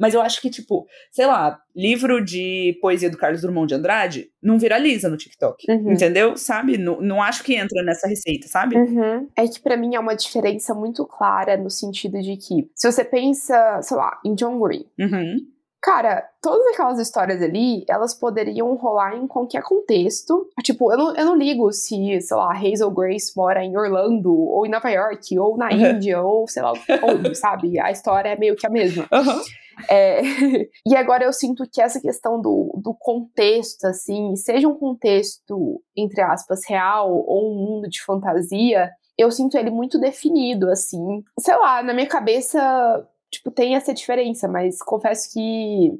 Mas 0.00 0.14
eu 0.14 0.22
acho 0.22 0.40
que, 0.40 0.48
tipo, 0.48 0.86
sei 1.12 1.26
lá, 1.26 1.60
livro 1.76 2.24
de 2.24 2.78
poesia 2.80 3.10
do 3.10 3.18
Carlos 3.18 3.42
Drummond 3.42 3.68
de 3.68 3.74
Andrade 3.74 4.30
não 4.42 4.58
viraliza 4.58 5.10
no 5.10 5.16
TikTok. 5.18 5.70
Uhum. 5.70 5.92
Entendeu? 5.92 6.38
Sabe? 6.38 6.78
Não, 6.78 7.02
não 7.02 7.22
acho 7.22 7.44
que 7.44 7.54
entra 7.54 7.82
nessa 7.84 8.08
receita, 8.08 8.48
sabe? 8.48 8.76
Uhum. 8.76 9.28
É 9.36 9.46
que 9.46 9.60
para 9.60 9.76
mim 9.76 9.94
é 9.94 10.00
uma 10.00 10.16
diferença 10.16 10.74
muito 10.74 11.04
clara 11.04 11.58
no 11.58 11.68
sentido 11.68 12.18
de 12.22 12.38
que, 12.38 12.70
se 12.74 12.90
você 12.90 13.04
pensa, 13.04 13.82
sei 13.82 13.96
lá, 13.98 14.18
em 14.24 14.34
John 14.34 14.58
Green. 14.58 14.86
Uhum. 14.98 15.46
Cara, 15.82 16.28
todas 16.42 16.66
aquelas 16.74 16.98
histórias 16.98 17.40
ali, 17.40 17.84
elas 17.88 18.12
poderiam 18.12 18.74
rolar 18.74 19.16
em 19.16 19.26
qualquer 19.26 19.62
contexto. 19.62 20.46
Tipo, 20.62 20.92
eu 20.92 20.98
não, 20.98 21.16
eu 21.16 21.24
não 21.24 21.34
ligo 21.36 21.72
se, 21.72 22.20
sei 22.20 22.36
lá, 22.36 22.52
Hazel 22.52 22.90
Grace 22.90 23.32
mora 23.34 23.64
em 23.64 23.76
Orlando, 23.76 24.30
ou 24.30 24.66
em 24.66 24.70
Nova 24.70 24.90
York, 24.90 25.38
ou 25.38 25.56
na 25.56 25.70
Uhum. 25.70 25.90
Índia, 25.92 26.20
ou 26.20 26.46
sei 26.46 26.62
lá 26.62 26.72
onde, 27.02 27.34
sabe? 27.36 27.80
A 27.80 27.90
história 27.90 28.28
é 28.28 28.36
meio 28.36 28.56
que 28.56 28.66
a 28.66 28.70
mesma. 28.70 29.08
Uhum. 29.10 29.40
É, 29.88 30.20
e 30.86 30.94
agora 30.94 31.24
eu 31.24 31.32
sinto 31.32 31.64
que 31.72 31.80
essa 31.80 31.98
questão 32.00 32.40
do, 32.40 32.78
do 32.82 32.94
contexto, 32.94 33.86
assim, 33.86 34.36
seja 34.36 34.68
um 34.68 34.74
contexto, 34.74 35.82
entre 35.96 36.20
aspas, 36.20 36.60
real 36.68 37.10
ou 37.10 37.52
um 37.52 37.54
mundo 37.54 37.88
de 37.88 38.02
fantasia, 38.02 38.90
eu 39.16 39.30
sinto 39.30 39.56
ele 39.56 39.70
muito 39.70 39.98
definido, 39.98 40.70
assim. 40.70 41.22
Sei 41.38 41.54
lá, 41.56 41.82
na 41.82 41.92
minha 41.92 42.06
cabeça, 42.06 43.06
tipo, 43.30 43.50
tem 43.50 43.74
essa 43.74 43.94
diferença, 43.94 44.48
mas 44.48 44.82
confesso 44.82 45.32
que 45.32 45.92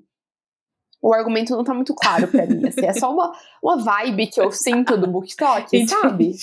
o 1.03 1.15
argumento 1.15 1.57
não 1.57 1.65
tá 1.65 1.73
muito 1.73 1.95
claro 1.95 2.29
pra 2.29 2.47
mim, 2.47 2.67
assim. 2.67 2.85
É 2.85 2.93
só 2.93 3.13
uma, 3.13 3.33
uma 3.63 3.77
vibe 3.79 4.27
que 4.27 4.41
eu 4.41 4.51
sinto 4.53 4.97
do 4.97 5.07
BookTok, 5.11 5.87
sabe? 5.89 6.35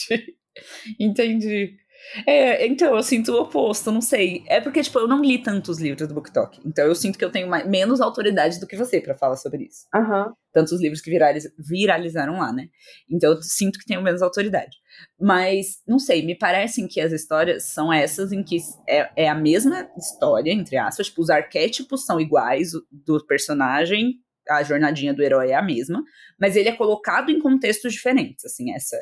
Entendi. 1.00 1.78
É, 2.26 2.65
então, 2.65 2.96
eu 2.96 3.04
sinto 3.04 3.32
o 3.32 3.41
oposto, 3.41 3.91
não 3.91 4.02
sei. 4.02 4.43
É 4.48 4.62
porque, 4.62 4.82
tipo, 4.82 4.98
eu 5.00 5.08
não 5.08 5.22
li 5.22 5.41
tantos 5.41 5.80
livros 5.80 6.08
do 6.08 6.13
BookTok. 6.13 6.60
Então, 6.65 6.86
eu 6.86 6.96
sinto 6.96 7.17
que 7.17 7.26
eu 7.26 7.32
tenho 7.32 7.48
mais, 7.48 7.67
menos 7.67 8.02
autoridade 8.02 8.60
do 8.60 8.67
que 8.67 8.76
você 8.76 9.02
pra 9.02 9.15
falar 9.15 9.36
sobre 9.36 9.65
isso. 9.65 9.86
Aham. 9.93 10.34
Tantos 10.54 10.82
livros 10.82 11.02
que 11.02 11.10
viraliz- 11.10 11.52
viralizaram 11.58 12.38
lá, 12.39 12.52
né? 12.52 12.67
Então, 13.10 13.34
eu 13.34 13.41
sinto 13.41 13.78
que 13.78 13.86
tenho 13.86 14.02
menos 14.02 14.22
autoridade. 14.22 14.76
Mas, 15.20 15.82
não 15.88 16.00
sei, 16.00 16.26
me 16.26 16.36
parecem 16.36 16.88
que 16.88 17.00
as 17.02 17.12
histórias 17.12 17.63
são 17.63 17.91
essas 17.91 18.32
em 18.32 18.43
que 18.43 18.58
é, 18.88 19.10
é 19.15 19.30
a 19.30 19.36
mesma 19.36 19.89
história, 19.98 20.52
entre 20.52 20.78
aspas. 20.78 21.08
Tipo, 21.08 21.22
os 21.22 21.30
arquétipos 21.30 22.06
são 22.06 22.20
iguais 22.20 22.72
do 22.91 23.24
personagem, 23.26 24.15
a 24.50 24.63
jornadinha 24.63 25.13
do 25.13 25.22
herói 25.22 25.52
é 25.52 25.56
a 25.56 25.62
mesma, 25.62 26.02
mas 26.39 26.56
ele 26.56 26.70
é 26.70 26.76
colocado 26.76 27.30
em 27.30 27.39
contextos 27.39 27.93
diferentes, 27.93 28.46
assim, 28.46 28.74
essa 28.74 28.98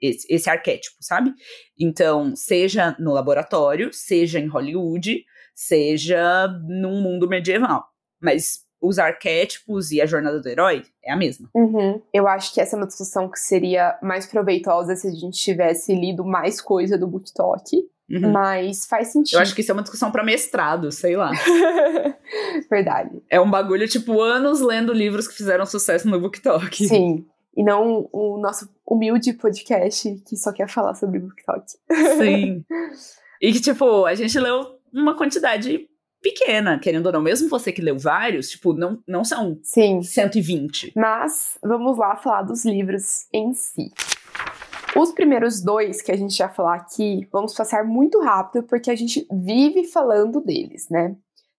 esse, 0.00 0.26
esse 0.28 0.48
arquétipo, 0.48 0.96
sabe? 1.00 1.32
Então, 1.78 2.34
seja 2.36 2.96
no 2.98 3.12
laboratório, 3.12 3.92
seja 3.92 4.38
em 4.38 4.46
Hollywood, 4.46 5.24
seja 5.54 6.48
num 6.66 7.00
mundo 7.00 7.28
medieval. 7.28 7.84
Mas 8.20 8.66
os 8.80 8.98
arquétipos 8.98 9.90
e 9.90 10.00
a 10.00 10.06
jornada 10.06 10.40
do 10.40 10.48
herói 10.48 10.84
é 11.04 11.12
a 11.12 11.16
mesma. 11.16 11.48
Uhum. 11.54 12.00
Eu 12.12 12.28
acho 12.28 12.54
que 12.54 12.60
essa 12.60 12.76
é 12.76 12.78
uma 12.78 12.86
discussão 12.86 13.28
que 13.28 13.38
seria 13.38 13.98
mais 14.02 14.26
proveitosa 14.26 14.94
se 14.94 15.08
a 15.08 15.10
gente 15.10 15.38
tivesse 15.38 15.94
lido 15.94 16.24
mais 16.24 16.60
coisa 16.60 16.96
do 16.96 17.06
BookTok. 17.06 17.76
Uhum. 18.10 18.32
Mas 18.32 18.86
faz 18.86 19.08
sentido. 19.08 19.36
Eu 19.36 19.42
acho 19.42 19.54
que 19.54 19.60
isso 19.60 19.70
é 19.70 19.74
uma 19.74 19.82
discussão 19.82 20.10
pra 20.10 20.24
mestrado, 20.24 20.90
sei 20.90 21.16
lá. 21.16 21.30
Verdade. 22.70 23.22
É 23.28 23.38
um 23.38 23.50
bagulho, 23.50 23.86
tipo, 23.86 24.22
anos 24.22 24.60
lendo 24.60 24.94
livros 24.94 25.28
que 25.28 25.34
fizeram 25.34 25.66
sucesso 25.66 26.08
no 26.08 26.18
BookTok. 26.18 26.86
Sim. 26.86 27.26
E 27.58 27.64
não 27.64 28.08
o 28.12 28.38
nosso 28.38 28.72
humilde 28.86 29.32
podcast 29.32 30.14
que 30.24 30.36
só 30.36 30.52
quer 30.52 30.68
falar 30.68 30.94
sobre 30.94 31.18
BookTok. 31.18 31.66
Sim. 32.16 32.64
E 33.40 33.52
que, 33.52 33.60
tipo, 33.60 34.04
a 34.04 34.16
gente 34.16 34.36
leu 34.36 34.80
uma 34.92 35.16
quantidade 35.16 35.88
pequena, 36.20 36.76
querendo 36.76 37.06
ou 37.06 37.12
não. 37.12 37.22
Mesmo 37.22 37.48
você 37.48 37.70
que 37.70 37.80
leu 37.80 37.96
vários, 37.96 38.50
tipo, 38.50 38.72
não, 38.72 39.00
não 39.06 39.22
são 39.22 39.60
Sim. 39.62 40.02
120. 40.02 40.92
Mas 40.96 41.56
vamos 41.62 41.96
lá 41.96 42.16
falar 42.16 42.42
dos 42.42 42.64
livros 42.64 43.28
em 43.32 43.54
si. 43.54 43.92
Os 44.96 45.12
primeiros 45.12 45.62
dois 45.62 46.02
que 46.02 46.10
a 46.10 46.16
gente 46.16 46.34
já 46.34 46.48
falar 46.48 46.74
aqui, 46.74 47.28
vamos 47.30 47.54
passar 47.54 47.84
muito 47.84 48.20
rápido 48.20 48.64
porque 48.64 48.90
a 48.90 48.96
gente 48.96 49.24
vive 49.30 49.84
falando 49.84 50.40
deles, 50.40 50.88
né? 50.90 51.14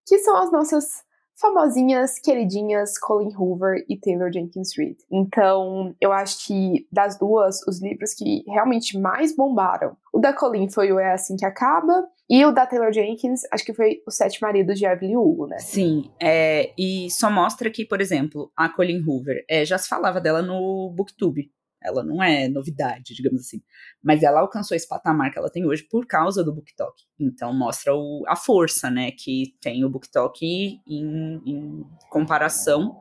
Que 0.05 0.17
são 0.19 0.35
as 0.35 0.51
nossas 0.51 1.01
famosinhas, 1.39 2.19
queridinhas 2.19 2.97
Colin 2.97 3.33
Hoover 3.35 3.85
e 3.87 3.97
Taylor 3.97 4.31
Jenkins 4.31 4.77
Reid. 4.77 4.97
Então, 5.11 5.95
eu 5.99 6.11
acho 6.11 6.45
que 6.45 6.87
das 6.91 7.17
duas, 7.17 7.65
os 7.67 7.81
livros 7.81 8.13
que 8.13 8.43
realmente 8.47 8.97
mais 8.97 9.35
bombaram, 9.35 9.95
o 10.13 10.19
da 10.19 10.33
Colin 10.33 10.69
foi 10.69 10.91
o 10.91 10.99
É 10.99 11.13
Assim 11.13 11.35
Que 11.35 11.45
Acaba, 11.45 12.05
e 12.29 12.45
o 12.45 12.51
da 12.51 12.65
Taylor 12.65 12.93
Jenkins, 12.93 13.41
acho 13.51 13.65
que 13.65 13.73
foi 13.73 14.03
Os 14.05 14.15
Sete 14.15 14.39
Maridos 14.41 14.77
de 14.77 14.85
Evelyn 14.85 15.17
Hugo, 15.17 15.47
né? 15.47 15.57
Sim, 15.59 16.11
é, 16.21 16.71
e 16.77 17.09
só 17.09 17.31
mostra 17.31 17.71
que, 17.71 17.85
por 17.85 18.01
exemplo, 18.01 18.51
a 18.55 18.69
Colleen 18.69 19.03
Hoover, 19.03 19.43
é, 19.49 19.65
já 19.65 19.77
se 19.77 19.89
falava 19.89 20.21
dela 20.21 20.41
no 20.41 20.93
Booktube. 20.95 21.51
Ela 21.81 22.03
não 22.03 22.21
é 22.21 22.47
novidade, 22.47 23.13
digamos 23.13 23.41
assim. 23.41 23.61
Mas 24.03 24.23
ela 24.23 24.41
alcançou 24.41 24.75
esse 24.75 24.87
patamar 24.87 25.31
que 25.31 25.39
ela 25.39 25.49
tem 25.49 25.65
hoje 25.65 25.83
por 25.83 26.05
causa 26.05 26.43
do 26.43 26.53
BookTok. 26.53 27.03
Então 27.19 27.53
mostra 27.53 27.95
o, 27.95 28.23
a 28.27 28.35
força, 28.35 28.89
né, 28.89 29.11
que 29.11 29.55
tem 29.61 29.83
o 29.83 29.89
BookTok 29.89 30.45
em, 30.45 31.41
em 31.45 31.85
comparação 32.09 32.99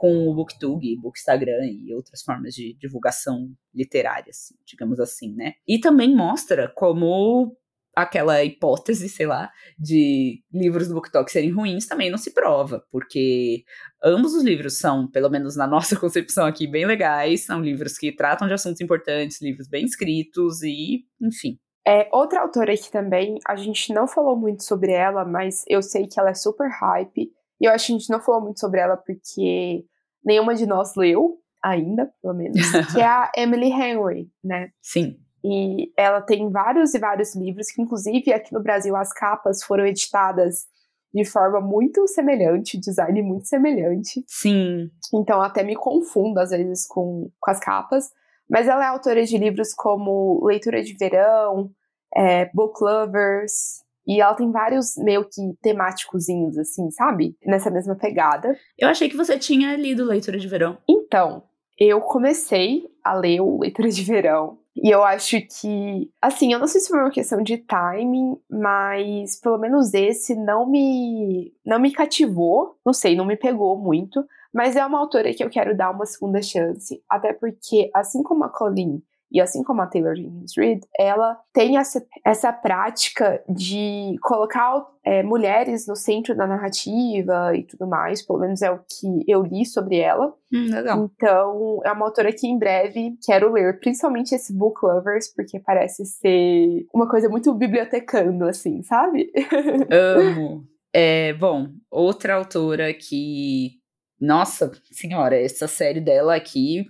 com 0.00 0.28
o 0.28 0.34
Booktube, 0.34 0.96
Bookstagram 0.96 1.62
e 1.62 1.92
outras 1.92 2.22
formas 2.22 2.54
de 2.54 2.74
divulgação 2.80 3.54
literária, 3.74 4.30
assim, 4.30 4.54
digamos 4.64 4.98
assim, 4.98 5.34
né? 5.34 5.52
E 5.68 5.78
também 5.78 6.16
mostra 6.16 6.72
como 6.74 7.54
aquela 8.02 8.42
hipótese, 8.44 9.08
sei 9.08 9.26
lá, 9.26 9.50
de 9.78 10.42
livros 10.52 10.88
do 10.88 10.94
BookTok 10.94 11.30
serem 11.30 11.50
ruins 11.50 11.86
também 11.86 12.10
não 12.10 12.18
se 12.18 12.32
prova, 12.32 12.84
porque 12.90 13.64
ambos 14.02 14.34
os 14.34 14.42
livros 14.42 14.78
são, 14.78 15.10
pelo 15.10 15.30
menos 15.30 15.56
na 15.56 15.66
nossa 15.68 15.96
concepção 15.96 16.46
aqui, 16.46 16.66
bem 16.66 16.86
legais, 16.86 17.44
são 17.44 17.60
livros 17.60 17.96
que 17.98 18.14
tratam 18.14 18.46
de 18.46 18.54
assuntos 18.54 18.80
importantes, 18.80 19.40
livros 19.40 19.68
bem 19.68 19.84
escritos 19.84 20.62
e, 20.62 21.04
enfim. 21.20 21.58
É, 21.86 22.08
outra 22.12 22.42
autora 22.42 22.76
que 22.76 22.90
também, 22.90 23.38
a 23.46 23.56
gente 23.56 23.92
não 23.92 24.06
falou 24.06 24.36
muito 24.36 24.62
sobre 24.62 24.92
ela, 24.92 25.24
mas 25.24 25.64
eu 25.66 25.82
sei 25.82 26.06
que 26.06 26.20
ela 26.20 26.30
é 26.30 26.34
super 26.34 26.68
hype, 26.70 27.30
e 27.60 27.64
eu 27.64 27.72
acho 27.72 27.86
que 27.86 27.92
a 27.92 27.98
gente 27.98 28.10
não 28.10 28.20
falou 28.20 28.42
muito 28.42 28.60
sobre 28.60 28.80
ela 28.80 28.96
porque 28.96 29.84
nenhuma 30.24 30.54
de 30.54 30.66
nós 30.66 30.94
leu, 30.96 31.38
ainda, 31.62 32.10
pelo 32.22 32.34
menos, 32.34 32.56
que 32.92 33.00
é 33.00 33.06
a 33.06 33.30
Emily 33.36 33.70
Henry, 33.70 34.30
né? 34.42 34.70
Sim. 34.80 35.18
E 35.44 35.92
ela 35.96 36.20
tem 36.20 36.50
vários 36.50 36.94
e 36.94 36.98
vários 36.98 37.34
livros, 37.34 37.70
que 37.70 37.80
inclusive 37.80 38.32
aqui 38.32 38.52
no 38.52 38.62
Brasil 38.62 38.94
as 38.96 39.12
capas 39.12 39.62
foram 39.62 39.86
editadas 39.86 40.66
de 41.12 41.24
forma 41.24 41.60
muito 41.60 42.06
semelhante, 42.06 42.78
design 42.78 43.22
muito 43.22 43.46
semelhante. 43.46 44.24
Sim. 44.28 44.90
Então 45.12 45.40
até 45.40 45.62
me 45.62 45.74
confundo 45.74 46.38
às 46.38 46.50
vezes 46.50 46.86
com, 46.86 47.30
com 47.40 47.50
as 47.50 47.58
capas. 47.58 48.10
Mas 48.48 48.66
ela 48.66 48.84
é 48.84 48.88
autora 48.88 49.24
de 49.24 49.38
livros 49.38 49.72
como 49.72 50.44
Leitura 50.44 50.82
de 50.82 50.94
Verão, 50.94 51.70
é, 52.14 52.50
Book 52.52 52.82
Lovers, 52.82 53.84
e 54.06 54.20
ela 54.20 54.34
tem 54.34 54.50
vários 54.50 54.96
meio 54.96 55.24
que 55.24 55.40
temáticozinhos, 55.62 56.58
assim, 56.58 56.90
sabe? 56.90 57.36
Nessa 57.44 57.70
mesma 57.70 57.94
pegada. 57.94 58.56
Eu 58.76 58.88
achei 58.88 59.08
que 59.08 59.16
você 59.16 59.38
tinha 59.38 59.76
lido 59.76 60.04
Leitura 60.04 60.36
de 60.36 60.48
Verão. 60.48 60.78
Então, 60.88 61.44
eu 61.78 62.00
comecei 62.00 62.84
a 63.04 63.14
ler 63.14 63.40
o 63.40 63.60
Leitura 63.60 63.88
de 63.88 64.02
Verão. 64.02 64.58
E 64.82 64.88
eu 64.90 65.04
acho 65.04 65.36
que, 65.42 66.10
assim, 66.22 66.52
eu 66.52 66.58
não 66.58 66.66
sei 66.66 66.80
se 66.80 66.88
foi 66.88 67.00
uma 67.00 67.10
questão 67.10 67.42
de 67.42 67.58
timing, 67.58 68.36
mas 68.48 69.38
pelo 69.38 69.58
menos 69.58 69.92
esse 69.92 70.34
não 70.34 70.66
me 70.66 71.52
não 71.64 71.78
me 71.78 71.92
cativou, 71.92 72.76
não 72.84 72.92
sei, 72.94 73.14
não 73.14 73.26
me 73.26 73.36
pegou 73.36 73.76
muito, 73.78 74.24
mas 74.52 74.76
é 74.76 74.84
uma 74.86 74.98
autora 74.98 75.34
que 75.34 75.44
eu 75.44 75.50
quero 75.50 75.76
dar 75.76 75.90
uma 75.90 76.06
segunda 76.06 76.40
chance, 76.40 77.02
até 77.08 77.32
porque 77.34 77.90
assim 77.94 78.22
como 78.22 78.44
a 78.44 78.48
Colleen 78.48 79.02
e 79.32 79.40
assim 79.40 79.62
como 79.62 79.80
a 79.80 79.86
Taylor 79.86 80.14
Jenkins 80.14 80.52
Reid, 80.56 80.80
ela 80.98 81.38
tem 81.52 81.76
essa, 81.76 82.04
essa 82.24 82.52
prática 82.52 83.42
de 83.48 84.16
colocar 84.22 84.84
é, 85.04 85.22
mulheres 85.22 85.86
no 85.86 85.94
centro 85.94 86.34
da 86.34 86.46
narrativa 86.46 87.54
e 87.54 87.62
tudo 87.64 87.86
mais, 87.86 88.22
pelo 88.22 88.40
menos 88.40 88.60
é 88.62 88.70
o 88.70 88.78
que 88.78 89.24
eu 89.28 89.42
li 89.42 89.64
sobre 89.64 89.98
ela. 89.98 90.34
Hum, 90.52 90.68
legal. 90.70 91.10
Então, 91.14 91.80
é 91.84 91.92
uma 91.92 92.06
autora 92.06 92.32
que 92.32 92.46
em 92.46 92.58
breve 92.58 93.16
quero 93.24 93.52
ler, 93.52 93.78
principalmente 93.78 94.34
esse 94.34 94.52
Book 94.52 94.84
Lovers, 94.84 95.32
porque 95.34 95.60
parece 95.60 96.04
ser 96.04 96.86
uma 96.92 97.08
coisa 97.08 97.28
muito 97.28 97.54
bibliotecando, 97.54 98.46
assim, 98.46 98.82
sabe? 98.82 99.32
Amo. 99.90 100.64
É, 100.92 101.32
bom, 101.34 101.68
outra 101.90 102.34
autora 102.34 102.92
que. 102.92 103.78
Nossa 104.20 104.70
senhora, 104.92 105.40
essa 105.40 105.66
série 105.66 106.00
dela 106.00 106.34
aqui 106.34 106.84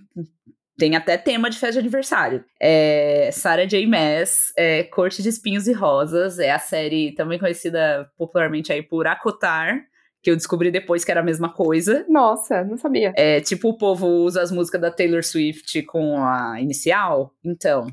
tem 0.81 0.95
até 0.95 1.15
tema 1.15 1.47
de 1.47 1.59
festa 1.59 1.73
de 1.73 1.79
aniversário. 1.79 2.43
É 2.59 3.29
Sarah 3.31 3.65
J. 3.65 3.85
Maas, 3.85 4.51
é 4.57 4.81
Corte 4.81 5.21
de 5.21 5.29
Espinhos 5.29 5.67
e 5.67 5.73
Rosas, 5.73 6.39
é 6.39 6.49
a 6.49 6.57
série 6.57 7.13
também 7.13 7.37
conhecida 7.37 8.09
popularmente 8.17 8.73
aí 8.73 8.81
por 8.81 9.05
Acotar, 9.05 9.79
que 10.23 10.31
eu 10.31 10.35
descobri 10.35 10.71
depois 10.71 11.05
que 11.05 11.11
era 11.11 11.19
a 11.19 11.23
mesma 11.23 11.53
coisa. 11.53 12.03
Nossa, 12.09 12.63
não 12.63 12.77
sabia. 12.77 13.13
É 13.15 13.39
tipo 13.41 13.69
o 13.69 13.77
povo 13.77 14.07
usa 14.07 14.41
as 14.41 14.51
músicas 14.51 14.81
da 14.81 14.89
Taylor 14.89 15.23
Swift 15.23 15.83
com 15.83 16.17
a 16.17 16.59
inicial, 16.59 17.31
então 17.45 17.85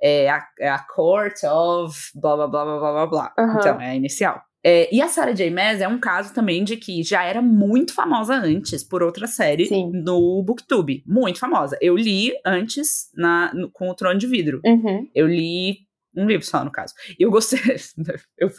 é 0.00 0.30
a, 0.30 0.46
é 0.60 0.68
a 0.68 0.78
Court 0.78 1.42
of 1.42 1.98
blá 2.14 2.36
blá 2.36 2.46
blá 2.46 2.64
blá 2.64 2.78
blá 2.78 3.06
blá. 3.06 3.34
Uhum. 3.36 3.58
Então, 3.58 3.80
é 3.80 3.90
a 3.90 3.94
inicial. 3.96 4.40
É, 4.68 4.92
e 4.92 5.00
a 5.00 5.06
Sarah 5.06 5.30
J. 5.32 5.48
Maas 5.48 5.80
é 5.80 5.86
um 5.86 6.00
caso 6.00 6.34
também 6.34 6.64
de 6.64 6.76
que 6.76 7.00
já 7.04 7.22
era 7.22 7.40
muito 7.40 7.94
famosa 7.94 8.34
antes 8.34 8.82
por 8.82 9.00
outra 9.00 9.28
série 9.28 9.66
Sim. 9.66 9.92
no 9.94 10.42
Booktube. 10.42 11.04
Muito 11.06 11.38
famosa. 11.38 11.78
Eu 11.80 11.96
li 11.96 12.32
antes 12.44 13.08
na, 13.14 13.54
no- 13.54 13.70
com 13.70 13.88
o 13.88 13.94
Trono 13.94 14.18
de 14.18 14.26
Vidro. 14.26 14.60
Uhum. 14.64 15.08
Eu 15.14 15.28
li 15.28 15.76
um 16.16 16.26
livro 16.26 16.44
só, 16.44 16.64
no 16.64 16.72
caso. 16.72 16.94
E 17.16 17.22
eu 17.22 17.30
gostei. 17.30 17.60
Eu 18.36 18.50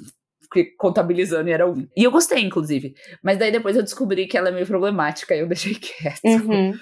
fiquei 0.44 0.72
contabilizando 0.78 1.50
e 1.50 1.52
era 1.52 1.70
um. 1.70 1.86
E 1.98 2.06
eu 2.06 2.12
gostei, 2.12 2.42
inclusive. 2.42 2.94
Mas 3.22 3.38
daí 3.38 3.52
depois 3.52 3.76
eu 3.76 3.84
descobri 3.84 4.28
que 4.28 4.38
ela 4.38 4.48
é 4.48 4.52
meio 4.54 4.66
problemática 4.66 5.36
e 5.36 5.40
eu 5.40 5.48
deixei 5.48 5.76
quieto. 5.76 6.22
Uhum. 6.24 6.74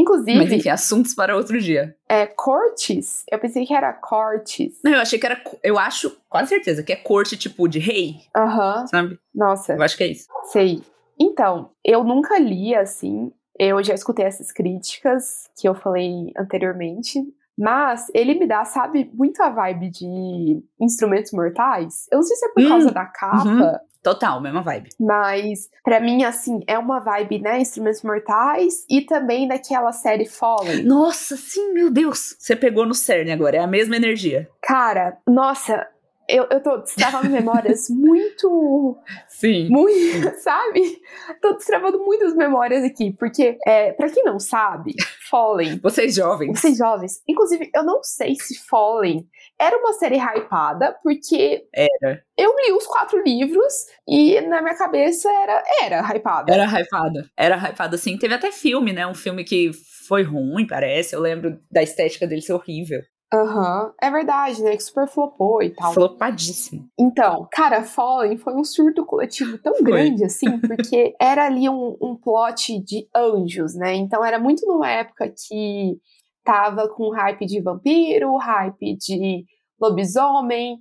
Inclusive, 0.00 0.38
Mas 0.38 0.52
enfim, 0.52 0.68
assuntos 0.70 1.14
para 1.14 1.36
outro 1.36 1.60
dia. 1.60 1.94
é 2.08 2.26
Cortes. 2.26 3.24
Eu 3.30 3.38
pensei 3.38 3.66
que 3.66 3.74
era 3.74 3.92
Cortes. 3.92 4.78
Não, 4.84 4.92
eu 4.92 5.00
achei 5.00 5.18
que 5.18 5.26
era. 5.26 5.42
Eu 5.62 5.78
acho, 5.78 6.16
quase 6.28 6.48
certeza, 6.48 6.82
que 6.82 6.92
é 6.92 6.96
corte 6.96 7.36
tipo 7.36 7.68
de 7.68 7.78
rei, 7.78 8.16
Aham. 8.36 8.86
sabe? 8.86 9.18
Nossa, 9.34 9.74
Eu 9.74 9.82
acho 9.82 9.96
que 9.96 10.04
é 10.04 10.08
isso. 10.08 10.26
sei. 10.52 10.82
Então, 11.20 11.70
eu 11.84 12.02
nunca 12.02 12.38
li 12.38 12.74
assim. 12.74 13.30
Eu 13.58 13.82
já 13.82 13.92
escutei 13.94 14.24
essas 14.24 14.50
críticas 14.50 15.50
que 15.60 15.68
eu 15.68 15.74
falei 15.74 16.32
anteriormente. 16.38 17.20
Mas 17.58 18.06
ele 18.14 18.34
me 18.38 18.46
dá, 18.46 18.64
sabe, 18.64 19.10
muito 19.12 19.42
a 19.42 19.50
vibe 19.50 19.90
de 19.90 20.62
Instrumentos 20.80 21.30
Mortais. 21.32 22.06
Eu 22.10 22.16
não 22.16 22.22
sei 22.22 22.36
se 22.36 22.46
é 22.46 22.48
por 22.54 22.62
Hum, 22.62 22.68
causa 22.68 22.90
da 22.90 23.04
capa, 23.04 23.80
Total, 24.02 24.40
mesma 24.40 24.62
vibe. 24.62 24.90
mas 24.98 25.68
pra 25.84 26.00
mim, 26.00 26.24
assim, 26.24 26.60
é 26.66 26.78
uma 26.78 27.00
vibe, 27.00 27.40
né? 27.40 27.60
Instrumentos 27.60 28.02
Mortais 28.02 28.84
e 28.88 29.02
também 29.02 29.46
daquela 29.46 29.92
série 29.92 30.24
Fallen. 30.26 30.84
Nossa, 30.84 31.36
sim, 31.36 31.72
meu 31.72 31.90
Deus. 31.90 32.34
Você 32.38 32.56
pegou 32.56 32.86
no 32.86 32.94
cerne 32.94 33.30
agora, 33.30 33.56
é 33.58 33.60
a 33.60 33.66
mesma 33.66 33.96
energia. 33.96 34.48
Cara, 34.62 35.18
nossa, 35.28 35.86
eu, 36.28 36.46
eu 36.50 36.62
tô 36.62 36.78
destravando 36.78 37.28
memórias 37.30 37.90
muito 37.90 38.96
Sim. 39.28 39.68
muito, 39.68 40.34
sabe? 40.40 41.00
Tô 41.42 41.54
destravando 41.54 41.98
muitas 41.98 42.34
memórias 42.34 42.84
aqui, 42.84 43.12
porque, 43.18 43.58
é, 43.66 43.92
para 43.92 44.08
quem 44.08 44.24
não 44.24 44.38
sabe, 44.38 44.94
Fallen, 45.30 45.78
Vocês 45.82 46.14
jovens. 46.14 46.58
vocês 46.58 46.76
jovens, 46.76 47.22
inclusive, 47.28 47.70
eu 47.74 47.84
não 47.84 48.02
sei 48.02 48.34
se 48.34 48.58
Fallen 48.68 49.26
era 49.58 49.76
uma 49.76 49.92
série 49.92 50.16
hypada, 50.18 50.96
porque 51.02 51.62
Era. 51.74 52.22
eu 52.36 52.52
li 52.56 52.72
os 52.72 52.86
quatro 52.86 53.22
livros 53.22 53.72
e 54.08 54.40
na 54.40 54.60
minha 54.62 54.76
cabeça 54.76 55.30
era, 55.30 55.62
era 55.82 56.00
hypada. 56.14 56.52
Era 56.52 56.64
hypada. 56.64 57.30
Era 57.36 57.56
hypada, 57.70 57.96
sim. 57.96 58.16
Teve 58.18 58.34
até 58.34 58.50
filme, 58.50 58.92
né? 58.92 59.06
Um 59.06 59.14
filme 59.14 59.44
que 59.44 59.70
foi 60.08 60.22
ruim, 60.22 60.66
parece. 60.66 61.14
Eu 61.14 61.20
lembro 61.20 61.58
da 61.70 61.82
estética 61.82 62.26
dele 62.26 62.42
ser 62.42 62.54
horrível. 62.54 63.00
Aham, 63.32 63.94
é 64.02 64.10
verdade, 64.10 64.60
né? 64.62 64.76
Que 64.76 64.82
super 64.82 65.06
flopou 65.06 65.62
e 65.62 65.70
tal. 65.70 65.92
Flopadíssimo. 65.94 66.88
Então, 66.98 67.48
cara, 67.52 67.84
Fallen 67.84 68.36
foi 68.36 68.54
um 68.54 68.64
surto 68.64 69.06
coletivo 69.06 69.56
tão 69.58 69.74
Foi. 69.74 69.84
grande 69.84 70.24
assim, 70.24 70.46
porque 70.60 71.14
era 71.20 71.46
ali 71.46 71.68
um, 71.68 71.96
um 72.00 72.16
plot 72.16 72.80
de 72.80 73.08
anjos, 73.14 73.74
né? 73.76 73.94
Então 73.94 74.24
era 74.24 74.38
muito 74.38 74.66
numa 74.66 74.90
época 74.90 75.28
que 75.28 75.96
tava 76.44 76.88
com 76.88 77.10
hype 77.10 77.46
de 77.46 77.60
vampiro, 77.60 78.36
hype 78.36 78.96
de 78.96 79.44
lobisomem, 79.80 80.78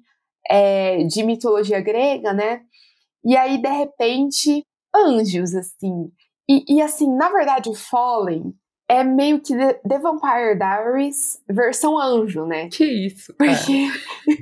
é, 0.49 1.03
de 1.03 1.21
mitologia 1.23 1.79
grega, 1.79 2.33
né? 2.33 2.61
E 3.23 3.37
aí, 3.37 3.61
de 3.61 3.69
repente, 3.69 4.65
anjos, 4.95 5.53
assim. 5.53 6.11
E, 6.49 6.77
e, 6.77 6.81
assim, 6.81 7.13
na 7.15 7.29
verdade, 7.29 7.69
o 7.69 7.75
Fallen 7.75 8.53
é 8.89 9.03
meio 9.03 9.39
que 9.39 9.55
The, 9.55 9.73
The 9.87 9.99
Vampire 9.99 10.57
Diaries 10.57 11.39
versão 11.47 11.97
anjo, 11.99 12.45
né? 12.45 12.67
Que 12.69 12.83
isso, 13.05 13.33
cara. 13.35 13.51
Porque 13.55 13.87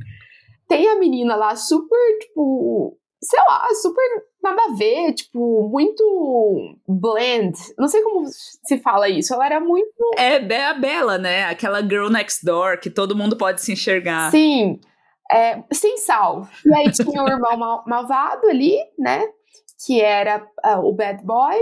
tem 0.68 0.88
a 0.88 0.98
menina 0.98 1.36
lá 1.36 1.56
super, 1.56 2.18
tipo, 2.20 2.98
sei 3.22 3.40
lá, 3.48 3.68
super 3.82 4.04
nada 4.42 4.62
a 4.70 4.76
ver, 4.76 5.14
tipo, 5.14 5.68
muito 5.70 6.78
blend. 6.88 7.54
Não 7.78 7.88
sei 7.90 8.02
como 8.02 8.26
se 8.28 8.78
fala 8.80 9.10
isso. 9.10 9.34
Ela 9.34 9.46
era 9.46 9.60
muito. 9.60 9.92
É 10.18 10.40
Be- 10.40 10.56
a 10.56 10.74
Bela, 10.74 11.18
né? 11.18 11.44
Aquela 11.46 11.82
girl 11.82 12.10
next 12.10 12.46
door 12.46 12.80
que 12.80 12.90
todo 12.90 13.16
mundo 13.16 13.36
pode 13.38 13.62
se 13.62 13.74
enxergar. 13.74 14.32
Sim, 14.32 14.80
é, 15.30 15.62
sem 15.74 15.98
sal. 15.98 16.48
E 16.66 16.74
aí 16.74 16.92
tinha 16.92 17.22
o 17.24 17.28
irmão 17.28 17.58
mal- 17.58 17.84
malvado 17.86 18.48
ali, 18.48 18.78
né? 18.98 19.28
Que 19.86 20.00
era 20.02 20.48
ah, 20.64 20.80
o 20.80 20.94
bad 20.94 21.24
boy, 21.26 21.56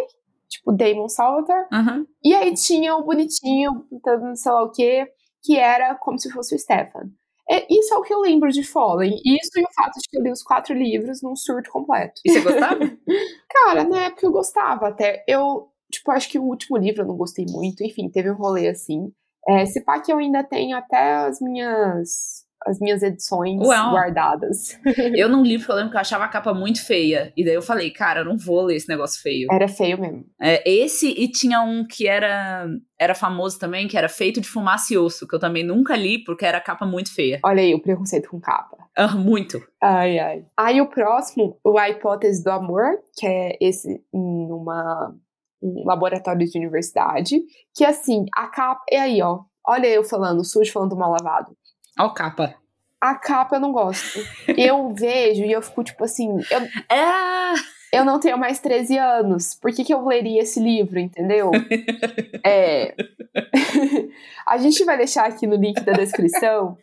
tipo 0.57 0.71
Damon 0.71 1.09
Salter. 1.09 1.67
Aham. 1.71 2.05
E 2.23 2.33
aí 2.33 2.53
tinha 2.53 2.95
o 2.95 3.03
bonitinho, 3.03 3.85
então, 3.91 4.35
sei 4.35 4.51
lá 4.51 4.63
o 4.63 4.71
quê, 4.71 5.07
que 5.43 5.57
era 5.57 5.95
como 5.95 6.19
se 6.19 6.31
fosse 6.31 6.55
o 6.55 6.59
Stefan. 6.59 7.09
É, 7.49 7.65
isso 7.71 7.93
é 7.93 7.97
o 7.97 8.01
que 8.01 8.13
eu 8.13 8.21
lembro 8.21 8.51
de 8.51 8.63
Fallen. 8.63 9.15
Isso 9.23 9.51
e 9.59 9.63
o 9.63 9.73
fato 9.75 9.99
de 9.99 10.09
que 10.09 10.17
eu 10.17 10.23
li 10.23 10.31
os 10.31 10.41
quatro 10.41 10.73
livros 10.73 11.21
num 11.21 11.35
surto 11.35 11.69
completo. 11.69 12.19
E 12.25 12.31
você 12.31 12.41
gostava? 12.41 12.79
Cara, 13.49 13.83
na 13.83 14.05
época 14.05 14.25
eu 14.25 14.31
gostava 14.31 14.87
até. 14.87 15.23
Eu, 15.27 15.69
tipo, 15.91 16.11
acho 16.11 16.27
que 16.29 16.39
o 16.39 16.43
último 16.43 16.77
livro 16.77 17.03
eu 17.03 17.07
não 17.07 17.15
gostei 17.15 17.45
muito. 17.47 17.83
Enfim, 17.83 18.09
teve 18.09 18.31
um 18.31 18.35
rolê 18.35 18.67
assim. 18.67 19.11
É, 19.47 19.63
se 19.67 19.83
pá 19.83 19.99
que 19.99 20.11
eu 20.11 20.17
ainda 20.17 20.43
tenho 20.43 20.75
até 20.75 21.13
as 21.17 21.39
minhas 21.39 22.44
as 22.65 22.80
minhas 22.80 23.04
edições 23.04 23.62
Uau. 23.62 23.91
guardadas. 23.91 24.80
eu 25.15 25.30
não 25.30 25.43
li 25.43 25.58
porque 25.58 25.71
eu 25.71 25.75
lembro 25.75 25.91
que 25.91 25.97
eu 25.97 26.01
achava 26.01 26.25
a 26.25 26.28
capa 26.28 26.54
muito 26.54 26.84
feia. 26.84 27.32
E 27.38 27.45
daí 27.45 27.54
eu 27.54 27.62
falei, 27.62 27.91
cara, 27.91 28.21
eu 28.21 28.25
não 28.25 28.38
vou 28.38 28.63
ler 28.63 28.75
esse 28.75 28.89
negócio 28.89 29.21
feio. 29.21 29.47
Era 29.51 29.67
feio 29.67 29.99
mesmo. 29.99 30.25
É, 30.41 30.67
esse 30.69 31.08
e 31.10 31.28
tinha 31.30 31.62
um 31.62 31.86
que 31.86 32.08
era 32.08 32.67
era 32.97 33.13
famoso 33.13 33.60
também, 33.60 33.88
que 33.88 33.97
era 33.97 34.08
feito 34.08 34.39
de 34.39 34.47
fumaça 34.47 34.93
e 34.93 34.97
osso, 34.97 35.28
que 35.28 35.36
eu 35.36 35.39
também 35.39 35.63
nunca 35.63 35.95
li 35.95 36.23
porque 36.23 36.45
era 36.45 36.62
capa 36.62 36.86
muito 36.86 37.13
feia. 37.13 37.39
Olha 37.43 37.62
aí 37.62 37.73
o 37.75 37.82
preconceito 37.82 38.30
com 38.30 38.39
capa. 38.39 38.78
Ah, 38.95 39.15
muito. 39.15 39.62
Ai, 39.84 40.17
ai. 40.17 40.45
Aí 40.58 40.80
o 40.80 40.88
próximo, 40.88 41.60
o 41.63 41.78
A 41.78 41.89
Hipótese 41.89 42.41
do 42.41 42.49
Amor, 42.49 42.86
que 43.13 43.28
é 43.28 43.58
esse 43.60 44.01
numa 44.13 45.13
um 45.62 45.84
laboratório 45.86 46.45
de 46.47 46.58
universidade, 46.58 47.41
que 47.73 47.84
assim, 47.84 48.25
a 48.36 48.47
capa. 48.47 48.84
E 48.89 48.95
aí, 48.95 49.21
ó. 49.21 49.41
Olha 49.67 49.88
eu 49.88 50.04
falando, 50.04 50.45
sujo 50.45 50.71
falando 50.71 50.95
mal 50.95 51.12
lavado. 51.12 51.58
Ó, 51.99 52.10
capa. 52.10 52.55
A 53.01 53.15
capa 53.15 53.58
eu 53.58 53.60
não 53.60 53.71
gosto. 53.71 54.19
Eu 54.58 54.93
vejo 54.93 55.43
e 55.43 55.51
eu 55.51 55.62
fico 55.62 55.84
tipo 55.84 56.03
assim, 56.03 56.29
eu, 56.49 56.62
É. 56.89 57.53
eu 57.93 58.03
não 58.05 58.19
tenho 58.19 58.38
mais 58.38 58.60
13 58.60 58.97
anos. 58.97 59.53
Por 59.55 59.71
que, 59.71 59.84
que 59.84 59.93
eu 59.93 60.05
leria 60.05 60.41
esse 60.41 60.60
livro, 60.60 60.99
entendeu? 60.99 61.51
É. 62.45 62.95
a 64.47 64.58
gente 64.58 64.84
vai 64.86 64.97
deixar 64.97 65.25
aqui 65.25 65.47
no 65.47 65.55
link 65.55 65.81
da 65.81 65.93
descrição, 65.93 66.77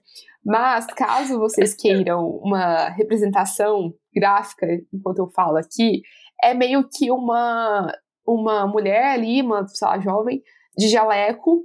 mas 0.45 0.87
caso 0.87 1.39
vocês 1.39 1.73
queiram 1.75 2.27
uma 2.43 2.89
representação 2.89 3.95
gráfica, 4.15 4.67
enquanto 4.93 5.19
eu 5.19 5.31
falo 5.31 5.57
aqui, 5.57 6.03
é 6.43 6.53
meio 6.53 6.89
que 6.89 7.11
uma, 7.13 7.93
uma 8.27 8.67
mulher 8.67 9.13
ali, 9.13 9.41
uma 9.41 9.67
sei 9.69 9.87
lá, 9.87 10.01
jovem, 10.01 10.43
de 10.77 10.89
jaleco, 10.89 11.65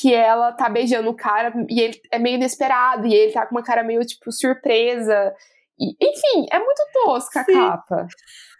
que 0.00 0.12
ela 0.14 0.52
tá 0.52 0.68
beijando 0.68 1.10
o 1.10 1.14
cara 1.16 1.52
e 1.68 1.80
ele 1.80 2.00
é 2.10 2.18
meio 2.18 2.36
inesperado, 2.36 3.06
e 3.06 3.14
ele 3.14 3.32
tá 3.32 3.46
com 3.46 3.54
uma 3.54 3.62
cara 3.62 3.82
meio, 3.82 4.00
tipo, 4.04 4.32
surpresa. 4.32 5.34
E, 5.78 5.90
enfim, 6.00 6.46
é 6.50 6.58
muito 6.58 6.80
tosca 7.04 7.40
a 7.40 7.44
Sim. 7.44 7.52
capa. 7.52 8.06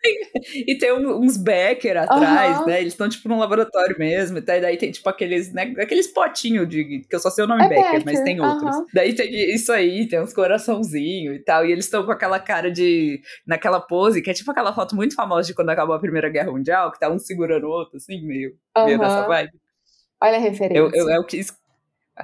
E 0.66 0.76
tem 0.78 0.92
uns 0.92 1.36
Becker 1.36 1.96
atrás, 1.96 2.56
Aham. 2.56 2.66
né? 2.66 2.80
Eles 2.80 2.92
estão, 2.92 3.08
tipo, 3.08 3.28
num 3.28 3.38
laboratório 3.38 3.96
mesmo. 3.96 4.38
E 4.38 4.40
daí 4.40 4.76
tem, 4.76 4.90
tipo, 4.90 5.08
aqueles, 5.08 5.52
né? 5.52 5.72
Aqueles 5.78 6.08
potinhos 6.08 6.68
de. 6.68 7.06
Que 7.08 7.14
eu 7.14 7.20
só 7.20 7.30
sei 7.30 7.44
o 7.44 7.46
nome 7.46 7.62
É 7.66 7.68
Becker, 7.68 7.92
mas 8.04 8.04
Becker, 8.04 8.24
tem 8.24 8.40
outros. 8.40 8.76
aham. 8.76 8.86
Daí 8.92 9.14
tem 9.14 9.30
isso 9.54 9.70
aí, 9.72 10.08
tem 10.08 10.20
uns 10.20 10.32
coraçãozinhos 10.34 11.36
e 11.36 11.38
tal. 11.44 11.64
E 11.64 11.70
eles 11.70 11.84
estão 11.84 12.04
com 12.04 12.10
aquela 12.10 12.40
cara 12.40 12.68
de. 12.68 13.20
Naquela 13.46 13.80
pose, 13.80 14.20
que 14.20 14.28
é 14.30 14.34
tipo 14.34 14.50
aquela 14.50 14.74
foto 14.74 14.96
muito 14.96 15.14
famosa 15.14 15.46
de 15.46 15.54
quando 15.54 15.70
acabou 15.70 15.94
a 15.94 16.00
Primeira 16.00 16.28
Guerra 16.28 16.50
Mundial, 16.50 16.90
que 16.90 16.98
tá 16.98 17.08
um 17.08 17.18
segurando 17.20 17.68
o 17.68 17.70
outro, 17.70 17.96
assim, 17.96 18.20
meio. 18.26 18.54
meio 18.84 18.98
dessa 18.98 19.24
vibe. 19.24 19.52
Olha 20.22 20.36
a 20.36 20.40
referência. 20.40 20.78
Eu, 20.78 20.90
eu, 20.92 21.10
eu 21.10 21.24
quis. 21.24 21.52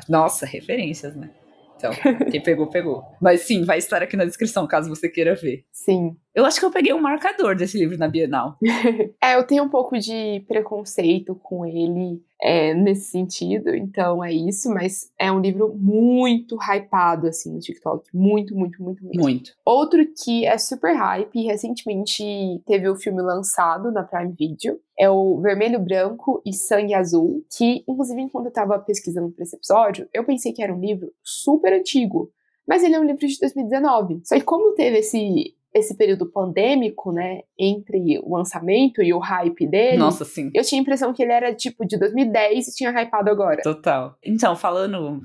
Nossa, 0.09 0.47
referências, 0.47 1.17
né? 1.17 1.31
Então, 1.77 1.93
quem 2.31 2.43
pegou, 2.43 2.69
pegou. 2.69 3.05
Mas 3.21 3.43
sim, 3.43 3.65
vai 3.65 3.79
estar 3.79 4.03
aqui 4.03 4.17
na 4.17 4.25
descrição, 4.25 4.67
caso 4.67 4.89
você 4.89 5.09
queira 5.09 5.35
ver. 5.35 5.65
Sim. 5.73 6.17
Eu 6.35 6.45
acho 6.45 6.59
que 6.59 6.65
eu 6.65 6.71
peguei 6.71 6.93
um 6.93 7.01
marcador 7.01 7.55
desse 7.57 7.79
livro 7.79 7.99
na 7.99 8.09
Bienal. 8.09 8.57
É, 9.21 9.35
eu 9.35 9.45
tenho 9.45 9.65
um 9.65 9.69
pouco 9.69 9.99
de 9.99 10.45
preconceito 10.47 11.35
com 11.35 11.67
ele 11.67 12.23
é, 12.41 12.73
nesse 12.73 13.11
sentido, 13.11 13.75
então 13.75 14.23
é 14.23 14.33
isso, 14.33 14.69
mas 14.71 15.11
é 15.19 15.31
um 15.31 15.41
livro 15.41 15.75
muito 15.75 16.57
hypado, 16.57 17.27
assim, 17.27 17.53
no 17.53 17.59
TikTok. 17.59 18.09
Muito, 18.15 18.55
muito, 18.55 18.83
muito, 18.83 19.03
muito. 19.03 19.21
Muito. 19.21 19.53
Outro 19.65 20.07
que 20.07 20.47
é 20.47 20.57
super 20.57 20.95
hype 20.95 21.35
e 21.35 21.47
recentemente 21.47 22.23
teve 22.65 22.89
o 22.89 22.97
filme 22.97 23.21
lançado 23.23 23.91
na 23.91 24.05
Prime 24.05 24.33
Video 24.33 24.79
é 24.99 25.11
o 25.11 25.41
Vermelho, 25.41 25.81
Branco 25.81 26.41
e 26.45 26.53
Sangue 26.53 26.95
Azul, 26.95 27.45
que, 27.57 27.85
inclusive, 27.89 28.21
enquanto 28.21 28.47
eu 28.47 28.53
tava 28.53 28.79
pesquisando 28.79 29.31
pra 29.31 29.43
esse 29.43 29.57
episódio, 29.57 30.09
eu 30.13 30.25
pensei 30.25 30.53
que 30.53 30.63
era 30.63 30.75
um 30.75 30.81
livro 30.81 31.13
super 31.23 31.73
antigo, 31.73 32.31
mas 32.67 32.85
ele 32.85 32.95
é 32.95 33.01
um 33.01 33.05
livro 33.05 33.27
de 33.27 33.39
2019. 33.39 34.21
Só 34.25 34.37
que 34.37 34.43
como 34.43 34.75
teve 34.75 34.99
esse, 34.99 35.55
esse 35.79 35.97
período 35.97 36.31
pandêmico, 36.31 37.13
né, 37.13 37.43
entre 37.59 38.19
o 38.23 38.37
lançamento 38.37 39.03
e 39.03 39.13
o 39.13 39.19
hype 39.19 39.67
dele, 39.67 39.97
Nossa, 39.97 40.25
sim. 40.25 40.51
eu 40.55 40.63
tinha 40.63 40.81
a 40.81 40.83
impressão 40.83 41.13
que 41.13 41.23
ele 41.23 41.33
era, 41.33 41.55
tipo, 41.55 41.87
de 41.87 41.99
2010 41.99 42.69
e 42.69 42.75
tinha 42.75 42.91
hypado 42.91 43.31
agora. 43.31 43.63
Total. 43.63 44.17
Então, 44.25 44.57
falando 44.57 45.21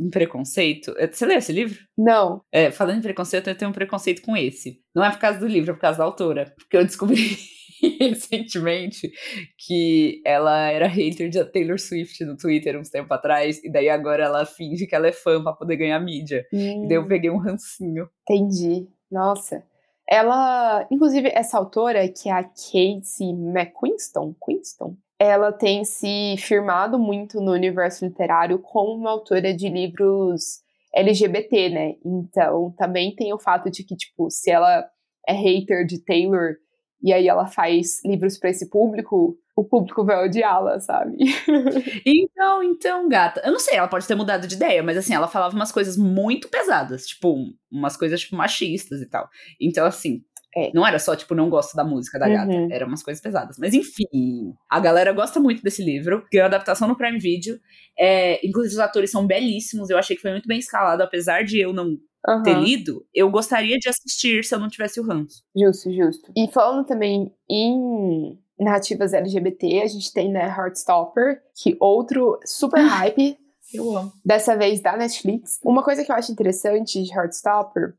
em 0.00 0.10
preconceito. 0.10 0.94
É, 0.98 1.06
você 1.06 1.24
leu 1.24 1.38
esse 1.38 1.52
livro? 1.52 1.78
Não. 1.96 2.42
É, 2.52 2.70
falando 2.70 2.98
em 2.98 3.02
preconceito, 3.02 3.48
eu 3.48 3.56
tenho 3.56 3.70
um 3.70 3.74
preconceito 3.74 4.22
com 4.22 4.36
esse. 4.36 4.80
Não 4.94 5.04
é 5.04 5.10
por 5.10 5.18
causa 5.18 5.38
do 5.38 5.46
livro, 5.46 5.70
é 5.70 5.74
por 5.74 5.80
causa 5.80 5.98
da 5.98 6.04
autora. 6.04 6.52
Porque 6.56 6.76
eu 6.76 6.84
descobri 6.84 7.36
recentemente 7.98 9.10
que 9.58 10.20
ela 10.24 10.70
era 10.70 10.86
hater 10.86 11.28
de 11.28 11.44
Taylor 11.46 11.78
Swift 11.78 12.24
no 12.24 12.36
Twitter 12.36 12.78
uns 12.78 12.90
tempo 12.90 13.12
atrás, 13.12 13.62
e 13.64 13.70
daí 13.70 13.88
agora 13.88 14.24
ela 14.24 14.44
finge 14.44 14.86
que 14.86 14.94
ela 14.94 15.08
é 15.08 15.12
fã 15.12 15.42
pra 15.42 15.52
poder 15.52 15.76
ganhar 15.76 15.98
mídia. 16.00 16.46
Hum. 16.52 16.84
E 16.84 16.88
daí 16.88 16.96
eu 16.96 17.02
hum. 17.02 17.08
peguei 17.08 17.30
um 17.30 17.38
rancinho. 17.38 18.08
Entendi. 18.28 18.86
Nossa. 19.10 19.64
Ela, 20.08 20.86
inclusive, 20.90 21.30
essa 21.34 21.58
autora, 21.58 22.08
que 22.08 22.28
é 22.28 22.32
a 22.32 22.44
Casey 22.44 23.30
McQuiston, 23.30 24.34
Quinston, 24.44 24.96
ela 25.18 25.52
tem 25.52 25.84
se 25.84 26.36
firmado 26.38 26.98
muito 26.98 27.40
no 27.40 27.52
universo 27.52 28.04
literário 28.04 28.58
como 28.58 28.92
uma 28.92 29.10
autora 29.10 29.54
de 29.54 29.68
livros 29.68 30.60
LGBT, 30.94 31.70
né? 31.70 31.94
Então, 32.04 32.72
também 32.76 33.14
tem 33.14 33.32
o 33.32 33.38
fato 33.38 33.70
de 33.70 33.82
que, 33.82 33.96
tipo, 33.96 34.30
se 34.30 34.50
ela 34.50 34.88
é 35.26 35.32
hater 35.32 35.84
de 35.84 36.02
Taylor 36.04 36.54
e 37.02 37.12
aí 37.12 37.28
ela 37.28 37.46
faz 37.46 38.04
livros 38.04 38.38
para 38.38 38.50
esse 38.50 38.68
público, 38.70 39.38
o 39.56 39.64
público 39.64 40.04
vai 40.04 40.24
odiá-la, 40.24 40.78
sabe? 40.80 41.16
então, 42.04 42.62
então, 42.62 43.08
gata. 43.08 43.40
Eu 43.44 43.52
não 43.52 43.58
sei, 43.58 43.76
ela 43.76 43.88
pode 43.88 44.06
ter 44.06 44.14
mudado 44.14 44.46
de 44.46 44.54
ideia, 44.54 44.82
mas 44.82 44.96
assim, 44.96 45.14
ela 45.14 45.28
falava 45.28 45.54
umas 45.54 45.72
coisas 45.72 45.96
muito 45.96 46.48
pesadas, 46.48 47.06
tipo, 47.06 47.36
umas 47.70 47.96
coisas 47.96 48.20
tipo 48.20 48.36
machistas 48.36 49.00
e 49.00 49.06
tal. 49.06 49.28
Então, 49.60 49.86
assim, 49.86 50.22
é. 50.56 50.70
Não 50.72 50.86
era 50.86 50.98
só, 50.98 51.14
tipo, 51.14 51.34
não 51.34 51.50
gosto 51.50 51.76
da 51.76 51.84
música 51.84 52.18
da 52.18 52.26
gata. 52.26 52.50
Uhum. 52.50 52.68
Eram 52.72 52.88
umas 52.88 53.02
coisas 53.02 53.22
pesadas. 53.22 53.58
Mas 53.58 53.74
enfim, 53.74 54.54
a 54.70 54.80
galera 54.80 55.12
gosta 55.12 55.38
muito 55.38 55.62
desse 55.62 55.84
livro. 55.84 56.24
Ganhou 56.32 56.46
adaptação 56.46 56.88
no 56.88 56.96
Prime 56.96 57.18
Video. 57.18 57.60
É, 57.98 58.40
inclusive, 58.46 58.72
os 58.72 58.80
atores 58.80 59.10
são 59.10 59.26
belíssimos. 59.26 59.90
Eu 59.90 59.98
achei 59.98 60.16
que 60.16 60.22
foi 60.22 60.30
muito 60.30 60.48
bem 60.48 60.58
escalado, 60.58 61.02
apesar 61.02 61.44
de 61.44 61.60
eu 61.60 61.74
não 61.74 61.98
uhum. 62.26 62.42
ter 62.42 62.58
lido. 62.58 63.04
Eu 63.14 63.30
gostaria 63.30 63.76
de 63.78 63.88
assistir 63.88 64.44
se 64.44 64.54
eu 64.54 64.58
não 64.58 64.68
tivesse 64.68 65.00
o 65.00 65.04
ranço. 65.04 65.42
Justo, 65.54 65.92
justo. 65.92 66.32
E 66.36 66.48
falando 66.50 66.86
também 66.86 67.32
em 67.48 68.38
narrativas 68.58 69.12
LGBT, 69.12 69.82
a 69.82 69.86
gente 69.86 70.12
tem, 70.12 70.30
né, 70.30 70.46
Heartstopper, 70.46 71.42
que 71.54 71.76
outro 71.78 72.38
super 72.44 72.80
ah, 72.80 72.86
hype. 72.86 73.38
Eu 73.72 73.96
amo. 73.96 74.12
Dessa 74.24 74.56
vez 74.56 74.80
da 74.80 74.96
Netflix. 74.96 75.58
Uma 75.64 75.82
coisa 75.82 76.04
que 76.04 76.10
eu 76.10 76.16
acho 76.16 76.32
interessante 76.32 77.02
de 77.02 77.12
Heartstopper 77.12 77.94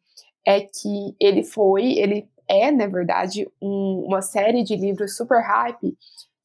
é 0.46 0.62
que 0.62 1.16
ele 1.20 1.44
foi, 1.44 1.98
ele 1.98 2.28
é, 2.48 2.72
na 2.72 2.88
verdade, 2.88 3.48
um, 3.62 4.06
uma 4.08 4.22
série 4.22 4.64
de 4.64 4.76
livros 4.76 5.18
super 5.18 5.42
hype 5.42 5.98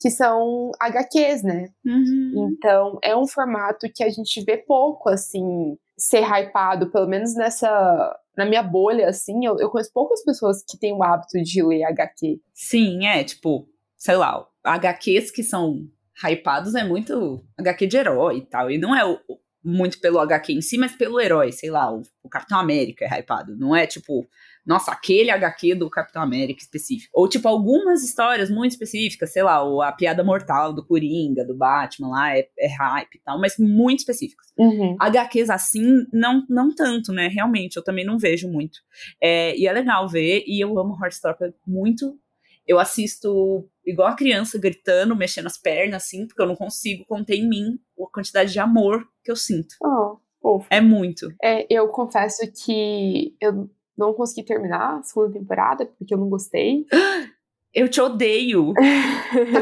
que 0.02 0.10
são 0.10 0.72
HQs, 0.80 1.44
né? 1.44 1.68
Uhum. 1.86 2.50
Então, 2.50 2.98
é 3.04 3.16
um 3.16 3.26
formato 3.26 3.86
que 3.94 4.02
a 4.02 4.10
gente 4.10 4.42
vê 4.44 4.56
pouco, 4.56 5.08
assim, 5.08 5.78
ser 5.96 6.24
hypado, 6.24 6.90
pelo 6.90 7.06
menos 7.06 7.36
nessa. 7.36 8.18
Na 8.36 8.44
minha 8.44 8.64
bolha, 8.64 9.08
assim, 9.08 9.46
eu, 9.46 9.56
eu 9.60 9.70
conheço 9.70 9.92
poucas 9.92 10.24
pessoas 10.24 10.64
que 10.68 10.76
têm 10.76 10.92
o 10.92 11.04
hábito 11.04 11.40
de 11.40 11.62
ler 11.62 11.84
HQ. 11.84 12.40
Sim, 12.52 13.06
é, 13.06 13.22
tipo, 13.22 13.68
sei 13.96 14.16
lá, 14.16 14.44
HQs 14.64 15.30
que 15.30 15.44
são 15.44 15.86
hypados 16.24 16.74
é 16.74 16.82
muito 16.82 17.44
HQ 17.58 17.86
de 17.86 17.96
herói 17.96 18.38
e 18.38 18.46
tal. 18.46 18.70
E 18.70 18.78
não 18.78 18.96
é 18.96 19.04
o, 19.04 19.18
muito 19.62 20.00
pelo 20.00 20.18
HQ 20.18 20.52
em 20.54 20.60
si, 20.60 20.78
mas 20.78 20.96
pelo 20.96 21.20
herói, 21.20 21.52
sei 21.52 21.70
lá, 21.70 21.92
o, 21.92 22.02
o 22.24 22.28
Capitão 22.28 22.58
América 22.58 23.04
é 23.04 23.20
hypado. 23.20 23.56
Não 23.56 23.76
é 23.76 23.86
tipo 23.86 24.26
nossa, 24.64 24.92
aquele 24.92 25.30
HQ 25.30 25.74
do 25.74 25.90
Capitão 25.90 26.22
América 26.22 26.62
específico. 26.62 27.10
Ou, 27.12 27.28
tipo, 27.28 27.48
algumas 27.48 28.04
histórias 28.04 28.48
muito 28.48 28.72
específicas, 28.72 29.32
sei 29.32 29.42
lá, 29.42 29.58
a 29.86 29.92
piada 29.92 30.22
mortal 30.22 30.72
do 30.72 30.86
Coringa, 30.86 31.44
do 31.44 31.56
Batman 31.56 32.10
lá, 32.10 32.36
é, 32.36 32.48
é 32.58 32.68
hype 32.68 33.16
e 33.16 33.20
tal, 33.20 33.40
mas 33.40 33.58
muito 33.58 34.00
específicas. 34.00 34.52
Uhum. 34.56 34.96
HQs 35.00 35.50
assim, 35.50 36.06
não, 36.12 36.44
não 36.48 36.74
tanto, 36.74 37.12
né? 37.12 37.28
Realmente, 37.28 37.76
eu 37.76 37.82
também 37.82 38.04
não 38.04 38.18
vejo 38.18 38.48
muito. 38.48 38.78
É, 39.20 39.56
e 39.56 39.66
é 39.66 39.72
legal 39.72 40.08
ver, 40.08 40.44
e 40.46 40.62
eu 40.62 40.78
amo 40.78 40.96
Heartstopper 41.00 41.52
muito. 41.66 42.16
Eu 42.64 42.78
assisto 42.78 43.68
igual 43.84 44.08
a 44.08 44.16
criança, 44.16 44.58
gritando, 44.58 45.16
mexendo 45.16 45.46
as 45.46 45.58
pernas, 45.58 46.04
assim, 46.04 46.26
porque 46.26 46.40
eu 46.40 46.46
não 46.46 46.54
consigo 46.54 47.04
conter 47.06 47.34
em 47.34 47.48
mim 47.48 47.78
a 48.00 48.06
quantidade 48.12 48.52
de 48.52 48.60
amor 48.60 49.04
que 49.24 49.30
eu 49.32 49.36
sinto. 49.36 49.74
Oh, 49.82 50.60
é 50.70 50.80
muito. 50.80 51.28
É, 51.42 51.66
eu 51.68 51.88
confesso 51.88 52.40
que 52.64 53.34
eu 53.40 53.68
não 53.96 54.12
consegui 54.12 54.44
terminar 54.46 54.98
a 54.98 55.02
segunda 55.02 55.32
temporada, 55.32 55.86
porque 55.98 56.14
eu 56.14 56.18
não 56.18 56.28
gostei. 56.28 56.86
Eu 57.74 57.88
te 57.88 58.02
odeio. 58.02 58.74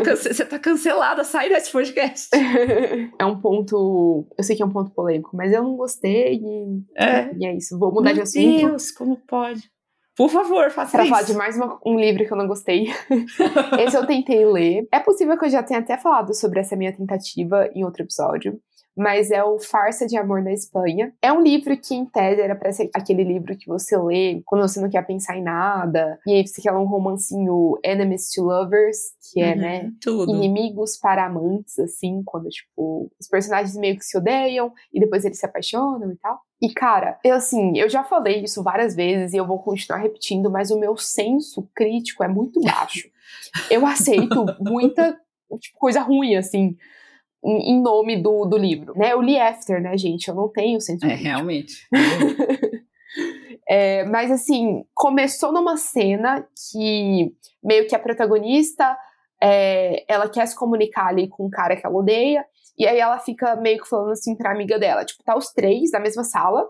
tá 0.02 0.16
você 0.16 0.44
tá 0.44 0.58
cancelada, 0.58 1.22
sai 1.22 1.48
desse 1.48 1.70
podcast. 1.70 2.28
é 3.16 3.24
um 3.24 3.40
ponto. 3.40 4.26
Eu 4.36 4.42
sei 4.42 4.56
que 4.56 4.62
é 4.64 4.66
um 4.66 4.70
ponto 4.72 4.90
polêmico, 4.90 5.30
mas 5.32 5.52
eu 5.52 5.62
não 5.62 5.76
gostei 5.76 6.34
e 6.34 6.82
é, 6.96 7.32
e 7.36 7.46
é 7.46 7.56
isso. 7.56 7.78
Vou 7.78 7.92
mudar 7.92 8.12
Meu 8.12 8.14
de 8.14 8.22
assunto. 8.22 8.44
Meu 8.44 8.68
Deus, 8.70 8.90
como 8.90 9.16
pode? 9.16 9.62
Por 10.16 10.28
favor, 10.28 10.70
faça 10.70 10.90
pra 10.90 11.04
isso. 11.04 11.10
falar 11.10 11.22
de 11.22 11.34
mais 11.34 11.56
uma, 11.56 11.78
um 11.86 11.98
livro 11.98 12.26
que 12.26 12.32
eu 12.32 12.36
não 12.36 12.48
gostei. 12.48 12.88
Esse 13.78 13.96
eu 13.96 14.04
tentei 14.04 14.44
ler. 14.44 14.88
É 14.92 14.98
possível 14.98 15.38
que 15.38 15.44
eu 15.44 15.50
já 15.50 15.62
tenha 15.62 15.78
até 15.78 15.96
falado 15.96 16.34
sobre 16.34 16.58
essa 16.58 16.74
minha 16.74 16.92
tentativa 16.92 17.70
em 17.74 17.84
outro 17.84 18.02
episódio 18.02 18.60
mas 18.96 19.30
é 19.30 19.42
o 19.42 19.58
Farsa 19.58 20.06
de 20.06 20.16
Amor 20.16 20.42
na 20.42 20.52
Espanha. 20.52 21.12
É 21.22 21.32
um 21.32 21.40
livro 21.40 21.76
que, 21.76 21.94
em 21.94 22.04
tese, 22.04 22.40
era 22.40 22.54
para 22.54 22.72
ser 22.72 22.90
aquele 22.94 23.24
livro 23.24 23.56
que 23.56 23.66
você 23.66 23.96
lê 23.96 24.42
quando 24.44 24.62
você 24.62 24.80
não 24.80 24.90
quer 24.90 25.06
pensar 25.06 25.36
em 25.36 25.42
nada, 25.42 26.18
e 26.26 26.32
aí 26.32 26.46
você 26.46 26.60
quer 26.60 26.72
um 26.72 26.84
romancinho 26.84 27.78
Enemies 27.84 28.30
to 28.30 28.42
Lovers, 28.42 28.98
que 29.32 29.40
é, 29.40 29.52
uhum, 29.52 29.60
né, 29.60 29.92
tudo. 30.00 30.30
inimigos 30.30 30.96
para 30.98 31.26
amantes, 31.26 31.78
assim, 31.78 32.22
quando, 32.24 32.48
tipo, 32.48 33.10
os 33.18 33.28
personagens 33.28 33.76
meio 33.76 33.96
que 33.96 34.04
se 34.04 34.18
odeiam, 34.18 34.72
e 34.92 35.00
depois 35.00 35.24
eles 35.24 35.38
se 35.38 35.46
apaixonam 35.46 36.10
e 36.12 36.16
tal. 36.16 36.40
E, 36.60 36.72
cara, 36.72 37.18
eu, 37.24 37.34
assim, 37.34 37.78
eu 37.78 37.88
já 37.88 38.04
falei 38.04 38.42
isso 38.42 38.62
várias 38.62 38.94
vezes 38.94 39.32
e 39.32 39.36
eu 39.36 39.46
vou 39.46 39.60
continuar 39.60 40.00
repetindo, 40.00 40.50
mas 40.50 40.70
o 40.70 40.78
meu 40.78 40.96
senso 40.96 41.66
crítico 41.74 42.22
é 42.22 42.28
muito 42.28 42.60
baixo. 42.60 43.08
eu 43.70 43.86
aceito 43.86 44.44
muita 44.60 45.18
tipo, 45.58 45.78
coisa 45.78 46.00
ruim, 46.00 46.36
assim 46.36 46.76
em 47.44 47.80
nome 47.80 48.22
do, 48.22 48.44
do 48.44 48.56
livro. 48.56 48.92
Né? 48.96 49.12
Eu 49.12 49.22
li 49.22 49.38
After, 49.38 49.80
né, 49.80 49.96
gente? 49.96 50.28
Eu 50.28 50.34
não 50.34 50.48
tenho 50.48 50.80
senso 50.80 51.04
É, 51.06 51.14
realmente. 51.14 51.88
é, 53.68 54.04
mas, 54.04 54.30
assim, 54.30 54.84
começou 54.94 55.52
numa 55.52 55.76
cena 55.76 56.46
que 56.70 57.32
meio 57.62 57.86
que 57.86 57.94
a 57.94 57.98
protagonista 57.98 58.96
é, 59.42 60.04
ela 60.06 60.28
quer 60.28 60.46
se 60.46 60.54
comunicar 60.54 61.06
ali 61.06 61.28
com 61.28 61.46
um 61.46 61.50
cara 61.50 61.76
que 61.76 61.86
ela 61.86 61.96
odeia, 61.96 62.44
e 62.78 62.86
aí 62.86 62.98
ela 62.98 63.18
fica 63.18 63.56
meio 63.56 63.80
que 63.80 63.88
falando 63.88 64.12
assim 64.12 64.36
pra 64.36 64.52
amiga 64.52 64.78
dela, 64.78 65.04
tipo, 65.04 65.22
tá 65.24 65.36
os 65.36 65.52
três 65.52 65.90
na 65.92 66.00
mesma 66.00 66.24
sala, 66.24 66.66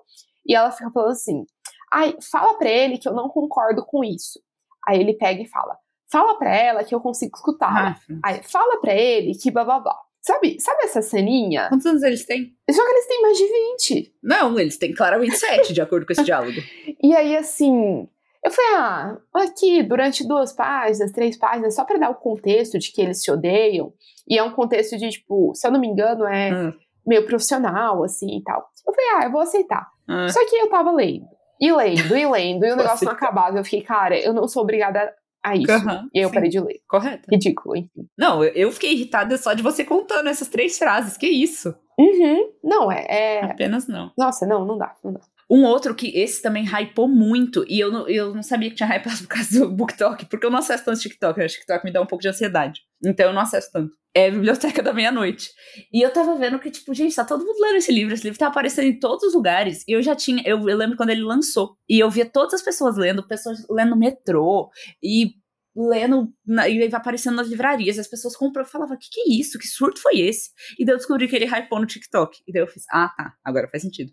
e 0.47 0.55
ela 0.55 0.71
fica 0.71 0.91
falando 0.91 1.13
assim, 1.13 1.45
ai, 1.93 2.17
fala 2.31 2.55
pra 2.55 2.69
ele 2.69 2.99
que 2.99 3.09
eu 3.09 3.15
não 3.15 3.29
concordo 3.29 3.85
com 3.85 4.05
isso. 4.05 4.41
Aí 4.87 5.01
ele 5.01 5.15
pega 5.15 5.43
e 5.43 5.49
fala, 5.49 5.77
fala 6.11 6.39
pra 6.39 6.55
ela 6.55 6.85
que 6.85 6.95
eu 6.95 7.01
consigo 7.01 7.37
escutar. 7.37 7.99
Ah, 7.99 8.19
aí, 8.25 8.43
fala 8.43 8.81
pra 8.81 8.95
ele 8.95 9.35
que 9.35 9.51
blá 9.51 9.65
blá 9.65 9.81
blá. 9.81 9.97
Sabe, 10.23 10.61
sabe 10.61 10.85
essa 10.85 11.01
ceninha? 11.01 11.69
Quantos 11.69 11.87
anos 11.87 12.03
eles 12.03 12.27
têm? 12.27 12.53
Só 12.71 12.85
que 12.85 12.93
eles 12.93 13.07
têm 13.07 13.23
mais 13.23 13.39
de 13.39 13.47
20. 13.47 14.15
Não, 14.23 14.59
eles 14.59 14.77
têm 14.77 14.93
claramente 14.93 15.37
7, 15.37 15.73
de 15.73 15.81
acordo 15.81 16.07
com 16.07 16.13
esse 16.13 16.25
diálogo. 16.25 16.61
E 17.03 17.17
aí, 17.17 17.35
assim, 17.35 18.07
eu 18.45 18.51
falei, 18.51 18.75
ah, 18.75 19.17
aqui, 19.35 19.83
durante 19.83 20.27
duas 20.29 20.53
páginas, 20.53 21.13
três 21.13 21.39
páginas, 21.39 21.75
só 21.75 21.83
para 21.83 21.99
dar 21.99 22.11
o 22.11 22.15
contexto 22.15 22.79
de 22.79 22.93
que 22.93 23.01
eles 23.01 23.23
se 23.23 23.31
odeiam. 23.31 23.95
E 24.29 24.37
é 24.37 24.43
um 24.43 24.53
contexto 24.53 24.99
de, 24.99 25.09
tipo, 25.09 25.55
se 25.55 25.67
eu 25.67 25.73
não 25.73 25.81
me 25.81 25.89
engano, 25.89 26.27
é 26.27 26.53
hum. 26.53 26.73
meio 27.07 27.25
profissional, 27.25 28.05
assim 28.05 28.37
e 28.37 28.43
tal. 28.43 28.69
Eu 28.87 28.95
falei, 28.95 29.11
ah, 29.15 29.25
eu 29.25 29.33
vou 29.33 29.41
aceitar. 29.41 29.89
Hum. 30.07 30.29
Só 30.29 30.45
que 30.47 30.57
eu 30.57 30.69
tava 30.69 30.93
lendo. 30.93 31.27
E 31.61 31.71
lendo, 31.73 32.17
e 32.17 32.27
lendo, 32.27 32.65
e 32.65 32.73
o 32.73 32.77
negócio 32.77 33.05
não 33.05 33.13
acabava. 33.13 33.59
Eu 33.59 33.65
fiquei, 33.65 33.83
cara, 33.83 34.19
eu 34.19 34.33
não 34.33 34.49
sou 34.49 34.63
obrigada 34.63 35.13
a 35.43 35.57
isso. 35.57 35.73
Uhum, 35.73 36.09
e 36.15 36.19
aí 36.19 36.25
eu 36.25 36.29
sim. 36.29 36.35
parei 36.35 36.51
de 36.51 36.61
ler. 36.61 36.81
Correto. 36.89 37.29
Ridículo, 37.31 37.77
enfim. 37.77 38.09
Não, 38.17 38.45
eu, 38.45 38.71
fiquei 38.73 38.93
irritada 38.93 39.37
só 39.37 39.53
de 39.53 39.63
você 39.63 39.85
contando 39.85 40.29
essas 40.29 40.49
três 40.49 40.79
frases. 40.79 41.17
Que 41.17 41.27
isso? 41.27 41.75
Uhum. 41.99 42.53
Não, 42.63 42.91
é, 42.91 43.07
é. 43.09 43.45
Apenas 43.45 43.87
não. 43.87 44.13
Nossa, 44.17 44.47
não, 44.47 44.65
não 44.65 44.79
dá, 44.79 44.95
não 45.03 45.13
dá. 45.13 45.21
Um 45.51 45.65
outro 45.65 45.95
que 45.95 46.17
esse 46.17 46.41
também 46.41 46.65
hypou 46.65 47.09
muito, 47.09 47.65
e 47.69 47.81
eu 47.81 47.91
não, 47.91 48.09
eu 48.09 48.33
não 48.33 48.43
sabia 48.43 48.71
que 48.71 48.77
tinha 48.77 48.89
hypado 48.89 49.19
por 49.19 49.29
causa 49.29 49.59
do 49.59 49.71
BookTok, 49.75 50.27
porque 50.27 50.47
eu 50.47 50.51
não 50.51 50.61
acesso 50.61 50.85
tanto 50.85 51.01
TikTok, 51.01 51.41
o 51.41 51.47
TikTok 51.47 51.85
me 51.85 51.93
dá 51.93 52.01
um 52.01 52.07
pouco 52.07 52.23
de 52.23 52.29
ansiedade. 52.29 52.83
Então 53.05 53.27
eu 53.27 53.33
não 53.33 53.43
acesso 53.43 53.71
tanto. 53.73 53.97
É 54.15 54.29
a 54.29 54.31
Biblioteca 54.31 54.83
da 54.83 54.93
Meia-Noite. 54.93 55.51
E 55.93 56.03
eu 56.03 56.13
tava 56.13 56.37
vendo 56.37 56.59
que, 56.59 56.71
tipo, 56.71 56.93
gente, 56.93 57.15
tá 57.15 57.25
todo 57.25 57.45
mundo 57.45 57.61
lendo 57.61 57.77
esse 57.77 57.93
livro. 57.93 58.13
Esse 58.13 58.25
livro 58.25 58.39
tá 58.39 58.49
aparecendo 58.49 58.87
em 58.87 58.99
todos 58.99 59.25
os 59.25 59.35
lugares. 59.35 59.85
E 59.87 59.93
eu 59.93 60.03
já 60.03 60.15
tinha, 60.15 60.43
eu, 60.45 60.69
eu 60.69 60.77
lembro 60.77 60.97
quando 60.97 61.11
ele 61.11 61.23
lançou. 61.23 61.77
E 61.89 61.99
eu 61.99 62.11
via 62.11 62.27
todas 62.27 62.55
as 62.55 62.63
pessoas 62.63 62.97
lendo, 62.97 63.27
pessoas 63.27 63.65
lendo 63.71 63.97
metrô, 63.97 64.71
e 65.03 65.35
lendo 65.77 66.33
na, 66.45 66.69
e 66.69 66.83
aparecendo 66.93 67.37
nas 67.37 67.49
livrarias, 67.49 67.99
as 67.99 68.09
pessoas 68.09 68.37
compram 68.37 68.65
e 68.65 68.69
falavam, 68.69 68.97
que 68.99 69.09
que 69.09 69.21
é 69.21 69.41
isso? 69.41 69.59
Que 69.59 69.67
surto 69.67 70.01
foi 70.01 70.19
esse? 70.21 70.51
E 70.79 70.85
daí 70.85 70.95
eu 70.95 70.99
descobri 70.99 71.29
que 71.29 71.37
ele 71.37 71.47
hypou 71.47 71.79
no 71.79 71.87
TikTok. 71.87 72.43
E 72.47 72.53
daí 72.53 72.63
eu 72.63 72.67
fiz, 72.67 72.85
ah, 72.91 73.09
tá, 73.17 73.35
agora 73.45 73.69
faz 73.69 73.83
sentido. 73.83 74.13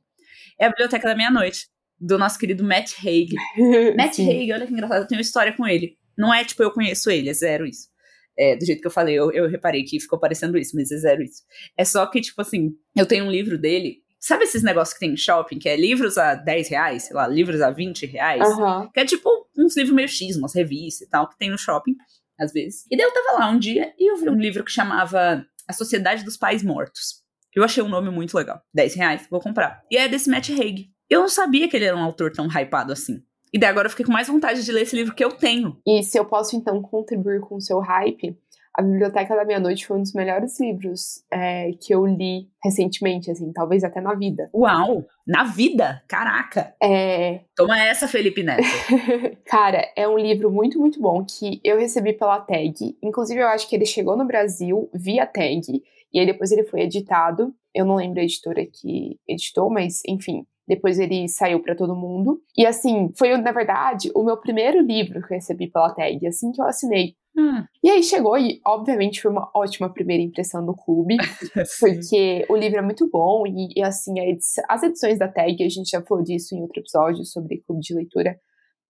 É 0.60 0.68
a 0.68 0.70
Biblioteca 0.70 1.08
da 1.08 1.16
Meia-Noite, 1.16 1.68
do 2.00 2.18
nosso 2.18 2.38
querido 2.38 2.64
Matt 2.64 2.94
Haig. 3.04 3.34
Matt 3.98 4.20
Haig, 4.20 4.52
olha 4.52 4.68
que 4.68 4.74
engraçado, 4.74 5.02
eu 5.02 5.08
tenho 5.08 5.20
uma 5.20 5.24
história 5.24 5.56
com 5.56 5.66
ele. 5.68 5.98
Não 6.18 6.34
é 6.34 6.44
tipo, 6.44 6.64
eu 6.64 6.72
conheço 6.72 7.10
ele, 7.10 7.30
é 7.30 7.34
zero 7.34 7.66
isso. 7.66 7.90
É, 8.38 8.56
do 8.56 8.66
jeito 8.66 8.82
que 8.82 8.88
eu 8.88 8.92
falei, 8.92 9.16
eu, 9.16 9.32
eu 9.32 9.50
reparei 9.50 9.84
que 9.84 10.00
ficou 10.00 10.20
parecendo 10.20 10.58
isso, 10.58 10.76
mas 10.76 10.92
é 10.92 10.98
zero 10.98 11.24
isso. 11.24 11.44
É 11.76 11.84
só 11.84 12.06
que, 12.06 12.22
tipo 12.22 12.40
assim, 12.42 12.72
eu 12.96 13.06
tenho 13.06 13.26
um 13.26 13.32
livro 13.32 13.58
dele 13.58 14.04
Sabe 14.20 14.44
esses 14.44 14.64
negócios 14.64 14.94
que 14.94 15.00
tem 15.00 15.14
em 15.14 15.18
shopping, 15.18 15.60
que 15.60 15.70
é 15.70 15.76
livros 15.76 16.18
a 16.18 16.34
10 16.34 16.70
reais, 16.70 17.04
sei 17.04 17.16
lá, 17.16 17.28
livros 17.28 17.62
a 17.62 17.70
20 17.70 18.06
reais? 18.08 18.42
Aham. 18.42 18.90
Que 18.94 19.02
é 19.02 19.06
tipo 19.06 19.30
uns 19.56 19.78
livros 19.78 19.96
meio 19.96 20.08
X, 20.08 20.36
umas 20.36 20.56
revistas 20.56 21.08
e 21.08 21.10
tal, 21.10 21.30
que 21.30 21.38
tem 21.38 21.52
no 21.52 21.58
shopping, 21.58 21.96
às 22.40 22.52
vezes. 22.52 22.86
E 22.90 22.98
daí 22.98 23.06
eu 23.06 23.14
tava 23.14 23.40
lá 23.40 23.50
um 23.50 23.60
dia 23.60 23.94
e 23.98 24.12
eu 24.12 24.18
vi 24.18 24.30
um 24.30 24.40
livro 24.40 24.64
que 24.64 24.72
chamava 24.72 25.46
A 25.68 25.74
Sociedade 25.74 26.24
dos 26.24 26.36
Pais 26.36 26.64
Mortos. 26.64 27.24
Eu 27.56 27.64
achei 27.64 27.82
um 27.82 27.90
nome 27.90 28.10
muito 28.10 28.36
legal. 28.36 28.62
10 28.74 28.96
reais, 28.96 29.28
vou 29.30 29.40
comprar. 29.40 29.82
E 29.90 29.98
é 29.98 30.08
desse 30.08 30.30
Matt 30.30 30.50
Haig. 30.50 30.90
Eu 31.10 31.22
não 31.22 31.30
sabia 31.30 31.70
que 31.70 31.76
ele 31.76 31.86
era 31.86 31.96
um 31.96 32.04
autor 32.04 32.32
tão 32.32 32.48
hypado 32.48 32.92
assim. 32.92 33.24
E 33.54 33.60
daí 33.60 33.70
agora 33.70 33.88
eu 33.88 33.92
fiquei 33.92 34.06
com 34.06 34.12
mais 34.12 34.28
vontade 34.28 34.64
de 34.64 34.72
ler 34.72 34.82
esse 34.82 34.96
livro 34.96 35.16
que 35.16 35.24
eu 35.24 35.32
tenho. 35.32 35.78
E 35.86 36.04
se 36.04 36.18
eu 36.18 36.26
posso 36.26 36.56
então 36.56 36.82
contribuir 36.82 37.40
com 37.42 37.56
o 37.56 37.62
seu 37.62 37.80
hype, 37.80 38.38
a 38.78 38.84
Biblioteca 38.84 39.36
da 39.36 39.44
Meia-Noite 39.44 39.88
foi 39.88 39.98
um 39.98 40.04
dos 40.04 40.14
melhores 40.14 40.60
livros 40.60 41.24
é, 41.34 41.72
que 41.82 41.96
eu 41.96 42.06
li 42.06 42.48
recentemente, 42.64 43.32
assim, 43.32 43.52
talvez 43.52 43.84
até 43.84 44.00
na 44.00 44.14
vida. 44.14 44.52
Uau! 44.54 45.04
Na 45.26 45.46
vida? 45.46 46.04
Caraca! 46.08 46.76
É, 46.82 47.42
Toma 47.56 47.84
essa, 47.84 48.08
Felipe 48.08 48.44
Neto. 48.44 48.62
Cara, 49.48 49.92
é 49.96 50.08
um 50.08 50.16
livro 50.16 50.52
muito, 50.52 50.80
muito 50.80 51.02
bom 51.02 51.26
que 51.26 51.60
eu 51.64 51.80
recebi 51.80 52.14
pela 52.14 52.40
Tag. 52.40 52.96
Inclusive, 53.02 53.42
eu 53.42 53.48
acho 53.48 53.68
que 53.68 53.76
ele 53.76 53.86
chegou 53.86 54.16
no 54.16 54.28
Brasil 54.28 54.88
via 54.94 55.26
Tag. 55.26 55.82
E 56.14 56.20
aí 56.20 56.26
depois 56.28 56.52
ele 56.52 56.64
foi 56.64 56.82
editado. 56.82 57.52
Eu 57.74 57.84
não 57.84 57.96
lembro 57.96 58.20
a 58.20 58.24
editora 58.24 58.64
que 58.64 59.20
editou, 59.28 59.72
mas 59.72 60.02
enfim. 60.08 60.46
Depois 60.68 61.00
ele 61.00 61.28
saiu 61.30 61.62
pra 61.62 61.76
todo 61.76 61.96
mundo. 61.96 62.42
E 62.58 62.66
assim, 62.66 63.12
foi, 63.18 63.36
na 63.38 63.52
verdade, 63.52 64.12
o 64.14 64.24
meu 64.24 64.38
primeiro 64.38 64.82
livro 64.82 65.22
que 65.22 65.34
eu 65.34 65.38
recebi 65.38 65.70
pela 65.72 65.94
Tag, 65.94 66.26
assim 66.28 66.52
que 66.52 66.62
eu 66.62 66.66
assinei. 66.66 67.16
Hum, 67.38 67.64
E 67.84 67.90
aí 67.90 68.02
chegou 68.04 68.38
e, 68.38 68.60
obviamente, 68.66 69.22
foi 69.22 69.32
uma 69.32 69.50
ótima 69.56 69.94
primeira 69.94 70.24
impressão 70.24 70.66
do 70.66 70.76
clube. 70.76 71.18
Porque 71.80 72.46
o 72.50 72.56
livro 72.56 72.80
é 72.80 72.82
muito 72.82 73.08
bom 73.10 73.46
e, 73.46 73.70
e, 73.78 73.84
assim, 73.84 74.20
edi- 74.20 74.40
as 74.68 74.84
edições 74.84 75.20
da 75.20 75.28
tag, 75.28 75.64
a 75.64 75.70
gente 75.70 75.90
já 75.90 76.02
falou 76.02 76.24
disso 76.24 76.56
em 76.56 76.62
outro 76.62 76.80
episódio 76.82 77.24
sobre 77.26 77.62
clube 77.66 77.82
de 77.82 77.94
leitura, 77.94 78.38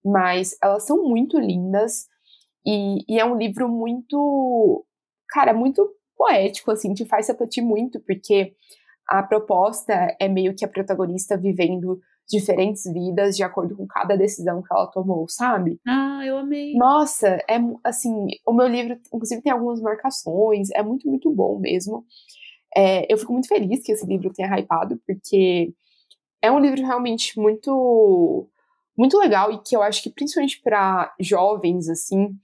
mas 0.04 0.58
elas 0.64 0.86
são 0.86 1.04
muito 1.04 1.38
lindas 1.40 2.06
e, 2.66 3.00
e 3.08 3.20
é 3.20 3.26
um 3.26 3.38
livro 3.38 3.70
muito, 3.70 4.86
cara, 5.30 5.54
muito 5.54 5.88
poético, 6.18 6.72
assim, 6.72 6.94
te 6.94 7.06
faz 7.06 7.28
refletir 7.28 7.62
muito, 7.62 8.00
porque 8.02 8.54
a 9.08 9.24
proposta 9.24 10.16
é 10.20 10.28
meio 10.28 10.56
que 10.56 10.66
a 10.66 10.68
protagonista 10.68 11.38
vivendo 11.38 12.00
diferentes 12.30 12.84
vidas 12.92 13.38
de 13.38 13.44
acordo 13.44 13.76
com 13.76 13.88
cada 13.88 14.18
decisão 14.18 14.62
que 14.62 14.68
ela 14.74 14.88
tomou, 14.88 15.28
sabe? 15.30 15.80
Ah, 15.88 16.22
eu 16.26 16.38
amei. 16.38 16.74
Nossa, 16.74 17.28
é 17.50 17.58
assim, 17.84 18.28
o 18.46 18.52
meu 18.52 18.68
livro, 18.68 19.00
inclusive, 19.14 19.42
tem 19.42 19.52
algumas 19.52 19.82
marcações, 19.82 20.70
é 20.72 20.84
muito, 20.84 21.08
muito 21.08 21.32
bom 21.32 21.58
mesmo. 21.58 22.06
É, 22.76 23.12
eu 23.12 23.18
fico 23.18 23.32
muito 23.32 23.48
feliz 23.48 23.82
que 23.82 23.94
esse 23.94 24.06
livro 24.06 24.34
tenha 24.34 24.60
hypado, 24.60 25.02
porque 25.08 25.74
é 26.42 26.52
um 26.52 26.60
livro 26.60 26.86
realmente 26.86 27.40
muito, 27.40 28.48
muito 28.98 29.18
legal 29.18 29.52
e 29.52 29.60
que 29.60 29.76
eu 29.76 29.82
acho 29.82 30.04
que 30.04 30.10
principalmente 30.10 30.62
para 30.62 31.14
jovens, 31.20 31.88
assim, 31.88 32.36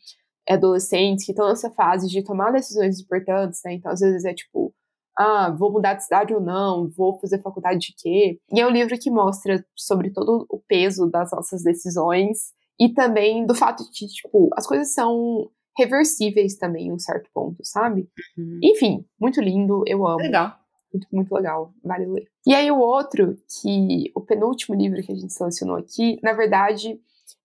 adolescentes 0.47 1.25
que 1.25 1.31
estão 1.33 1.49
nessa 1.49 1.69
fase 1.71 2.07
de 2.07 2.23
tomar 2.23 2.51
decisões 2.51 3.01
importantes, 3.01 3.61
né? 3.65 3.73
Então, 3.73 3.91
às 3.91 3.99
vezes 3.99 4.23
é 4.23 4.33
tipo, 4.33 4.73
ah, 5.17 5.51
vou 5.51 5.71
mudar 5.71 5.93
de 5.93 6.03
cidade 6.03 6.33
ou 6.33 6.41
não, 6.41 6.89
vou 6.89 7.17
fazer 7.19 7.41
faculdade 7.41 7.79
de 7.79 7.95
quê? 7.97 8.39
E 8.51 8.59
é 8.59 8.67
um 8.67 8.71
livro 8.71 8.97
que 8.97 9.11
mostra 9.11 9.63
sobre 9.75 10.09
todo 10.09 10.45
o 10.49 10.59
peso 10.59 11.09
das 11.09 11.31
nossas 11.31 11.63
decisões 11.63 12.53
e 12.79 12.89
também 12.89 13.45
do 13.45 13.53
fato 13.53 13.83
de 13.83 13.91
que, 13.91 14.07
tipo, 14.07 14.49
as 14.55 14.65
coisas 14.65 14.93
são 14.93 15.49
reversíveis 15.77 16.55
também 16.57 16.87
em 16.87 16.91
um 16.91 16.99
certo 16.99 17.29
ponto, 17.33 17.63
sabe? 17.63 18.07
Uhum. 18.37 18.59
Enfim, 18.63 19.05
muito 19.19 19.41
lindo, 19.41 19.83
eu 19.87 20.05
amo. 20.07 20.19
Legal. 20.19 20.53
Muito, 20.93 21.07
muito 21.11 21.33
legal, 21.33 21.73
vale 21.83 22.05
ler. 22.05 22.27
E 22.45 22.53
aí 22.53 22.69
o 22.69 22.77
outro, 22.77 23.35
que 23.61 24.11
o 24.15 24.21
penúltimo 24.21 24.75
livro 24.75 25.01
que 25.01 25.11
a 25.11 25.15
gente 25.15 25.33
selecionou 25.33 25.75
aqui, 25.75 26.19
na 26.21 26.33
verdade, 26.33 26.99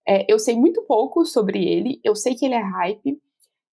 é, 0.06 0.30
eu 0.30 0.38
sei 0.38 0.54
muito 0.54 0.82
pouco 0.82 1.24
sobre 1.24 1.66
ele, 1.66 1.98
eu 2.04 2.14
sei 2.14 2.34
que 2.34 2.44
ele 2.44 2.54
é 2.54 2.62
hype, 2.62 3.18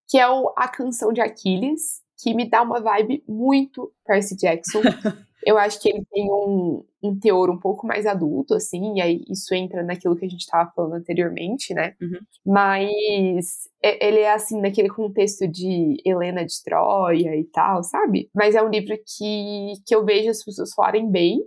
que 0.07 0.17
é 0.17 0.29
o 0.29 0.53
A 0.55 0.67
Canção 0.69 1.11
de 1.11 1.19
Aquiles, 1.19 2.01
que 2.17 2.33
me 2.33 2.49
dá 2.49 2.61
uma 2.61 2.79
vibe 2.79 3.23
muito 3.27 3.91
Percy 4.05 4.35
Jackson. 4.35 4.81
eu 5.45 5.57
acho 5.59 5.79
que 5.79 5.89
ele 5.89 6.03
tem 6.11 6.25
um, 6.25 6.83
um 7.03 7.19
teor 7.19 7.51
um 7.51 7.59
pouco 7.59 7.85
mais 7.85 8.07
adulto, 8.07 8.55
assim, 8.55 8.95
e 8.97 9.01
aí 9.01 9.23
isso 9.29 9.53
entra 9.53 9.83
naquilo 9.83 10.15
que 10.15 10.25
a 10.25 10.27
gente 10.27 10.41
estava 10.41 10.71
falando 10.75 10.95
anteriormente, 10.95 11.73
né? 11.73 11.95
Uhum. 12.01 12.19
Mas 12.43 13.69
ele 13.81 14.21
é 14.21 14.33
assim, 14.33 14.59
naquele 14.59 14.89
contexto 14.89 15.47
de 15.47 16.01
Helena 16.03 16.43
de 16.43 16.63
Troia 16.63 17.35
e 17.35 17.43
tal, 17.45 17.83
sabe? 17.83 18.29
Mas 18.33 18.55
é 18.55 18.63
um 18.63 18.69
livro 18.69 18.97
que, 19.05 19.73
que 19.85 19.93
eu 19.93 20.03
vejo 20.03 20.31
as 20.31 20.43
pessoas 20.43 20.73
falarem 20.73 21.09
bem, 21.09 21.39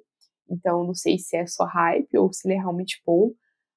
então 0.48 0.84
não 0.84 0.94
sei 0.94 1.18
se 1.18 1.36
é 1.36 1.44
só 1.46 1.64
hype 1.64 2.16
ou 2.16 2.32
se 2.32 2.46
ele 2.46 2.54
é 2.54 2.58
realmente 2.58 3.02
bom. 3.04 3.32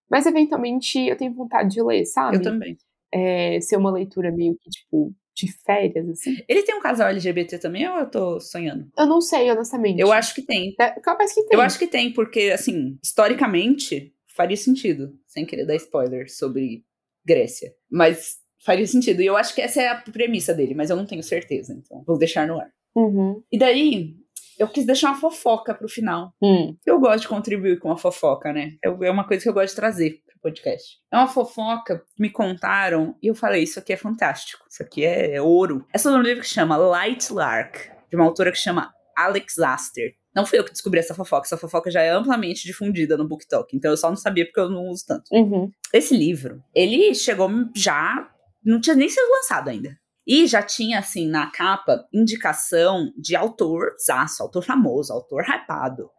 Mas 0.10 0.26
eventualmente 0.26 1.00
eu 1.00 1.18
tenho 1.18 1.34
vontade 1.34 1.70
de 1.70 1.82
ler, 1.82 2.06
sabe? 2.06 2.38
Eu 2.38 2.42
também. 2.44 2.78
É, 3.14 3.60
ser 3.60 3.76
uma 3.76 3.92
leitura 3.92 4.32
meio 4.32 4.56
que, 4.62 4.70
tipo, 4.70 5.14
de 5.36 5.51
férias, 5.63 6.07
assim. 6.09 6.36
Ele 6.47 6.63
tem 6.63 6.75
um 6.75 6.82
casal 6.82 7.07
LGBT 7.09 7.57
também 7.59 7.88
ou 7.88 7.97
eu 7.99 8.09
tô 8.09 8.39
sonhando? 8.39 8.88
Eu 8.97 9.05
não 9.05 9.21
sei, 9.21 9.49
honestamente. 9.49 9.99
Eu 9.99 10.11
acho 10.11 10.36
que 10.36 10.41
tem. 10.41 10.75
É, 10.79 10.89
capaz 10.99 11.34
que 11.34 11.41
tem. 11.43 11.57
Eu 11.57 11.61
acho 11.61 11.79
que 11.79 11.88
tem, 11.88 12.11
porque, 12.13 12.51
assim, 12.53 12.97
historicamente, 13.03 14.13
faria 14.36 14.57
sentido, 14.57 15.13
sem 15.27 15.45
querer 15.45 15.65
dar 15.65 15.75
spoiler 15.75 16.29
sobre 16.32 16.84
Grécia. 17.25 17.73
Mas 17.89 18.38
faria 18.63 18.86
sentido. 18.86 19.21
E 19.21 19.25
eu 19.25 19.38
acho 19.38 19.55
que 19.55 19.61
essa 19.61 19.82
é 19.82 19.88
a 19.88 19.95
premissa 20.01 20.53
dele, 20.53 20.75
mas 20.75 20.89
eu 20.89 20.95
não 20.95 21.05
tenho 21.05 21.23
certeza, 21.23 21.73
então 21.73 22.03
vou 22.05 22.17
deixar 22.17 22.47
no 22.47 22.59
ar. 22.59 22.69
Uhum. 22.95 23.41
E 23.51 23.57
daí, 23.57 24.15
eu 24.59 24.67
quis 24.67 24.86
deixar 24.86 25.09
uma 25.11 25.19
fofoca 25.19 25.73
pro 25.73 25.88
final. 25.89 26.34
Hum. 26.41 26.75
Eu 26.86 26.99
gosto 26.99 27.21
de 27.21 27.27
contribuir 27.29 27.79
com 27.79 27.91
a 27.91 27.97
fofoca, 27.97 28.51
né? 28.53 28.73
Eu- 28.84 29.01
É 29.03 29.09
uma 29.09 29.25
coisa 29.27 29.41
que 29.41 29.49
eu 29.49 29.53
gosto 29.53 29.69
de 29.69 29.75
trazer 29.75 30.20
podcast. 30.42 30.98
É 31.12 31.18
uma 31.18 31.28
fofoca 31.28 32.00
que 32.00 32.22
me 32.22 32.30
contaram 32.30 33.16
e 33.22 33.28
eu 33.28 33.36
falei: 33.36 33.64
Isso 33.64 33.80
aqui 33.80 33.94
é 33.94 33.98
fantástico, 33.98 34.66
isso 34.70 34.82
aqui 34.82 35.06
é 35.06 35.42
ouro. 35.42 35.86
É 35.94 35.98
sobre 35.98 36.20
um 36.20 36.24
livro 36.24 36.42
que 36.42 36.50
chama 36.50 36.78
Light 36.78 37.32
Lark, 37.32 37.89
de 38.10 38.16
uma 38.16 38.26
autora 38.26 38.52
que 38.52 38.58
chama 38.58 38.94
Alex 39.16 39.60
Aster. 39.60 40.16
Não 40.34 40.46
fui 40.46 40.60
eu 40.60 40.64
que 40.64 40.72
descobri 40.72 41.00
essa 41.00 41.14
fofoca, 41.14 41.46
essa 41.46 41.58
fofoca 41.58 41.92
já 41.92 42.02
é 42.02 42.10
amplamente 42.10 42.66
difundida 42.66 43.18
no 43.18 43.28
BookTok, 43.28 43.76
então 43.76 43.92
eu 43.92 43.98
só 43.98 44.10
não 44.10 44.16
sabia 44.16 44.46
porque 44.46 44.60
eu 44.60 44.70
não 44.70 44.88
uso 44.88 45.04
tanto. 45.06 45.26
Uhum. 45.32 45.70
Esse 45.94 46.16
livro, 46.16 46.64
ele 46.74 47.14
chegou 47.14 47.50
já. 47.76 48.30
Não 48.64 48.80
tinha 48.80 48.96
nem 48.96 49.10
sido 49.10 49.28
lançado 49.30 49.70
ainda. 49.70 49.98
E 50.26 50.45
já 50.45 50.61
tinha, 50.61 50.99
assim, 50.99 51.28
na 51.28 51.49
capa, 51.51 52.07
indicação 52.13 53.11
de 53.17 53.36
autor, 53.36 53.95
zaço, 54.05 54.43
autor 54.43 54.63
famoso, 54.63 55.11
autor 55.11 55.43
hypado. 55.43 56.09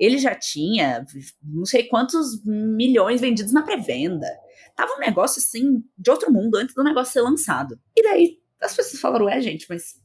Ele 0.00 0.18
já 0.18 0.34
tinha 0.34 1.04
não 1.42 1.64
sei 1.64 1.84
quantos 1.84 2.44
milhões 2.44 3.20
vendidos 3.20 3.52
na 3.52 3.62
pré-venda. 3.62 4.26
Tava 4.74 4.94
um 4.94 5.00
negócio, 5.00 5.38
assim, 5.38 5.82
de 5.96 6.10
outro 6.10 6.32
mundo 6.32 6.56
antes 6.56 6.74
do 6.74 6.82
negócio 6.82 7.12
ser 7.12 7.20
lançado. 7.20 7.78
E 7.96 8.02
daí, 8.02 8.38
as 8.60 8.74
pessoas 8.74 9.00
falaram, 9.00 9.26
ué, 9.26 9.40
gente, 9.40 9.66
mas 9.68 10.00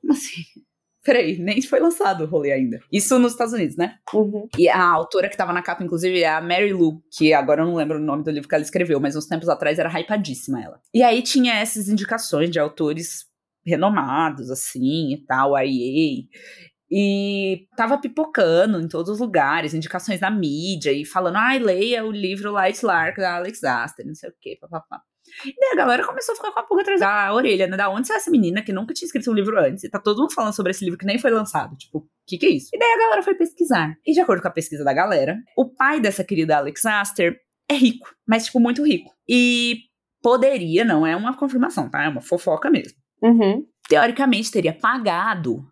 como 0.00 0.12
assim? 0.12 0.42
Peraí, 1.02 1.38
nem 1.38 1.62
foi 1.62 1.80
lançado 1.80 2.24
o 2.24 2.26
rolê 2.26 2.52
ainda. 2.52 2.78
Isso 2.92 3.18
nos 3.18 3.32
Estados 3.32 3.54
Unidos, 3.54 3.76
né? 3.76 3.96
Uhum. 4.12 4.46
E 4.58 4.68
a 4.68 4.84
autora 4.84 5.30
que 5.30 5.36
tava 5.36 5.52
na 5.52 5.62
capa, 5.62 5.82
inclusive, 5.82 6.22
é 6.22 6.28
a 6.28 6.42
Mary 6.42 6.72
Lou, 6.72 7.02
que 7.10 7.32
agora 7.32 7.62
eu 7.62 7.66
não 7.66 7.74
lembro 7.74 7.96
o 7.96 8.02
nome 8.02 8.22
do 8.22 8.30
livro 8.30 8.48
que 8.48 8.54
ela 8.54 8.62
escreveu, 8.62 9.00
mas 9.00 9.16
uns 9.16 9.26
tempos 9.26 9.48
atrás 9.48 9.78
era 9.78 9.88
hypadíssima 9.88 10.62
ela. 10.62 10.80
E 10.92 11.02
aí 11.02 11.22
tinha 11.22 11.54
essas 11.54 11.88
indicações 11.88 12.50
de 12.50 12.58
autores 12.58 13.24
renomados, 13.64 14.50
assim, 14.50 15.14
e 15.14 15.24
tal, 15.26 15.56
a 15.56 15.64
EA. 15.64 16.24
E 16.90 17.68
tava 17.76 17.98
pipocando 17.98 18.80
em 18.80 18.88
todos 18.88 19.10
os 19.10 19.20
lugares, 19.20 19.72
indicações 19.72 20.20
na 20.20 20.30
mídia, 20.30 20.92
e 20.92 21.04
falando, 21.04 21.36
ai, 21.36 21.58
leia 21.58 22.04
o 22.04 22.10
livro 22.10 22.52
Light 22.52 22.84
Lark 22.84 23.16
da 23.16 23.36
Alex 23.36 23.62
Aster, 23.62 24.06
não 24.06 24.14
sei 24.14 24.28
o 24.28 24.34
quê, 24.40 24.58
papapá. 24.60 25.00
E 25.44 25.54
daí 25.58 25.70
a 25.72 25.76
galera 25.76 26.06
começou 26.06 26.32
a 26.32 26.36
ficar 26.36 26.52
com 26.52 26.60
a 26.60 26.62
pulga 26.62 26.82
atrás 26.82 27.00
da 27.00 27.32
orelha, 27.32 27.66
né? 27.66 27.76
Da 27.76 27.88
onde 27.88 28.06
saiu 28.06 28.18
essa 28.18 28.30
menina 28.30 28.62
que 28.62 28.72
nunca 28.72 28.94
tinha 28.94 29.06
escrito 29.06 29.30
um 29.30 29.34
livro 29.34 29.58
antes? 29.58 29.84
E 29.84 29.90
tá 29.90 29.98
todo 29.98 30.20
mundo 30.20 30.32
falando 30.32 30.54
sobre 30.54 30.70
esse 30.70 30.84
livro 30.84 30.98
que 30.98 31.06
nem 31.06 31.18
foi 31.18 31.30
lançado. 31.30 31.76
Tipo, 31.76 31.98
o 31.98 32.08
que 32.26 32.38
que 32.38 32.46
é 32.46 32.50
isso? 32.50 32.68
E 32.72 32.78
daí 32.78 32.92
a 32.92 32.98
galera 32.98 33.22
foi 33.22 33.34
pesquisar. 33.34 33.94
E 34.06 34.12
de 34.12 34.20
acordo 34.20 34.42
com 34.42 34.48
a 34.48 34.52
pesquisa 34.52 34.84
da 34.84 34.92
galera, 34.92 35.36
o 35.56 35.68
pai 35.68 36.00
dessa 36.00 36.24
querida 36.24 36.56
Alex 36.56 36.84
Aster 36.86 37.36
é 37.70 37.74
rico, 37.74 38.08
mas, 38.26 38.46
tipo, 38.46 38.58
muito 38.58 38.84
rico. 38.84 39.12
E 39.28 39.82
poderia, 40.22 40.84
não 40.84 41.06
é 41.06 41.14
uma 41.14 41.36
confirmação, 41.36 41.88
tá? 41.88 42.02
É 42.04 42.08
uma 42.08 42.20
fofoca 42.20 42.68
mesmo. 42.70 42.98
Uhum. 43.22 43.64
Teoricamente 43.88 44.50
teria 44.50 44.72
pagado 44.72 45.64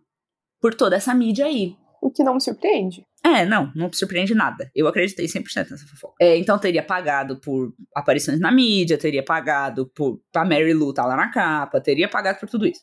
por 0.60 0.74
toda 0.74 0.96
essa 0.96 1.14
mídia 1.14 1.46
aí. 1.46 1.76
O 2.00 2.10
que 2.10 2.22
não 2.22 2.34
me 2.34 2.40
surpreende. 2.40 3.04
É, 3.36 3.44
não, 3.44 3.72
não 3.74 3.92
surpreende 3.92 4.34
nada. 4.34 4.70
Eu 4.74 4.86
acreditei 4.88 5.26
100% 5.26 5.70
nessa 5.70 5.86
fofoca. 5.86 6.14
É, 6.20 6.36
então 6.36 6.58
teria 6.58 6.82
pagado 6.82 7.40
por 7.40 7.74
aparições 7.94 8.40
na 8.40 8.50
mídia, 8.50 8.96
teria 8.96 9.22
pagado 9.22 9.86
por 9.94 10.20
pra 10.32 10.44
Mary 10.44 10.72
Lou 10.72 10.92
tá 10.92 11.04
lá 11.04 11.16
na 11.16 11.30
capa, 11.30 11.80
teria 11.80 12.08
pagado 12.08 12.38
por 12.38 12.48
tudo 12.48 12.66
isso. 12.66 12.80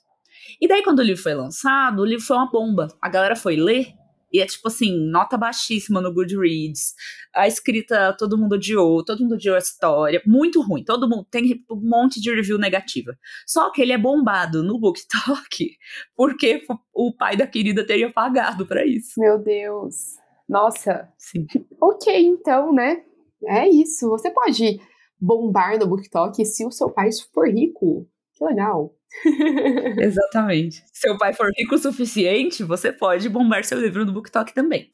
E 0.62 0.68
daí 0.68 0.84
quando 0.84 1.00
o 1.00 1.04
livro 1.04 1.22
foi 1.22 1.34
lançado, 1.34 2.02
o 2.02 2.06
livro 2.06 2.26
foi 2.26 2.38
uma 2.38 2.52
bomba. 2.52 2.88
A 3.02 3.10
galera 3.10 3.36
foi 3.36 3.56
ler 3.56 3.88
e 4.36 4.42
é 4.42 4.46
tipo 4.46 4.68
assim, 4.68 5.00
nota 5.10 5.38
baixíssima 5.38 6.02
no 6.02 6.14
Goodreads. 6.14 6.94
A 7.34 7.48
escrita 7.48 8.14
todo 8.18 8.38
mundo 8.38 8.56
odiou, 8.56 9.04
todo 9.04 9.22
mundo 9.22 9.36
odiou 9.36 9.56
a 9.56 9.60
história, 9.60 10.22
muito 10.26 10.62
ruim. 10.62 10.84
Todo 10.84 11.10
mundo 11.10 11.26
tem 11.32 11.64
um 11.72 11.80
monte 11.82 12.20
de 12.20 12.34
review 12.34 12.58
negativa. 12.58 13.18
Só 13.48 13.72
que 13.72 13.82
ele 13.82 13.94
é 13.94 13.98
bombado 13.98 14.62
no 14.62 14.78
BookTok 14.78 15.78
porque 16.18 16.64
o 16.94 17.16
pai 17.16 17.38
da 17.38 17.48
querida 17.48 17.86
teria 17.86 18.12
pagado 18.12 18.66
pra 18.66 18.86
isso. 18.86 19.14
Meu 19.18 19.42
Deus. 19.42 20.18
Nossa. 20.48 21.10
Sim. 21.18 21.46
Ok, 21.82 22.14
então, 22.26 22.74
né? 22.74 23.04
É 23.46 23.68
isso. 23.68 24.10
Você 24.10 24.30
pode 24.30 24.80
bombar 25.20 25.78
no 25.80 25.88
BookTok 25.88 26.46
se 26.46 26.66
o 26.66 26.72
seu 26.72 26.90
pai 26.90 27.10
for 27.34 27.48
rico. 27.48 28.08
Que 28.34 28.46
legal. 28.46 28.94
Exatamente. 30.00 30.84
Se 30.92 31.02
seu 31.02 31.18
pai 31.18 31.34
for 31.34 31.50
rico 31.58 31.76
o 31.76 31.80
suficiente, 31.80 32.64
você 32.64 32.92
pode 32.92 33.30
bombar 33.30 33.64
seu 33.64 33.80
livro 33.80 34.06
no 34.06 34.14
BookTok 34.14 34.54
também. 34.54 34.92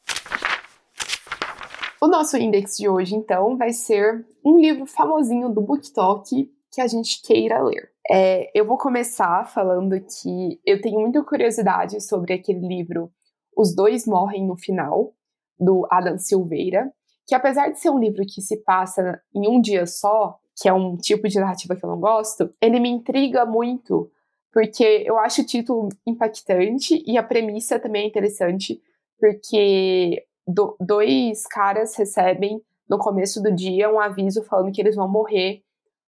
O 2.02 2.08
nosso 2.08 2.36
index 2.38 2.78
de 2.78 2.90
hoje, 2.90 3.16
então, 3.16 3.58
vai 3.58 3.72
ser 3.74 4.26
um 4.44 4.60
livro 4.60 4.86
famosinho 4.86 5.50
do 5.50 5.62
BookTok 5.62 6.50
que 6.72 6.82
a 6.82 6.88
gente 6.88 7.22
queira 7.22 7.62
ler. 7.62 7.92
É, 8.10 8.50
eu 8.56 8.66
vou 8.66 8.78
começar 8.78 9.46
falando 9.46 10.00
que 10.02 10.60
eu 10.66 10.82
tenho 10.82 11.00
muita 11.00 11.24
curiosidade 11.24 12.02
sobre 12.02 12.34
aquele 12.34 12.68
livro 12.68 13.12
Os 13.56 13.76
Dois 13.76 14.08
Morrem 14.08 14.48
no 14.48 14.58
Final, 14.58 15.14
do 15.62 15.88
Adam 15.92 16.18
Silveira, 16.18 16.92
que 17.28 17.36
apesar 17.36 17.70
de 17.70 17.80
ser 17.80 17.92
um 17.92 18.00
livro 18.00 18.24
que 18.26 18.42
se 18.42 18.58
passa 18.64 19.22
em 19.34 19.48
um 19.48 19.62
dia 19.62 19.86
só, 19.86 20.38
que 20.60 20.68
é 20.68 20.74
um 20.74 20.98
tipo 20.98 21.28
de 21.28 21.40
narrativa 21.40 21.76
que 21.76 21.86
eu 21.86 21.90
não 21.90 22.00
gosto, 22.00 22.54
ele 22.60 22.80
me 22.80 22.90
intriga 22.90 23.46
muito, 23.46 24.12
porque 24.52 25.04
eu 25.06 25.18
acho 25.20 25.42
o 25.42 25.46
título 25.46 25.90
impactante 26.06 27.02
e 27.06 27.18
a 27.18 27.24
premissa 27.24 27.80
também 27.80 28.04
é 28.04 28.08
interessante, 28.08 28.82
porque 29.20 30.26
do, 30.48 30.76
dois 30.80 31.46
caras 31.46 31.96
recebem 31.96 32.60
no 32.90 32.98
começo 32.98 33.42
do 33.42 33.54
dia 33.54 33.90
um 33.90 34.00
aviso 34.00 34.44
falando 34.44 34.74
que 34.74 34.82
eles 34.82 34.96
vão 34.96 35.08
morrer 35.08 35.62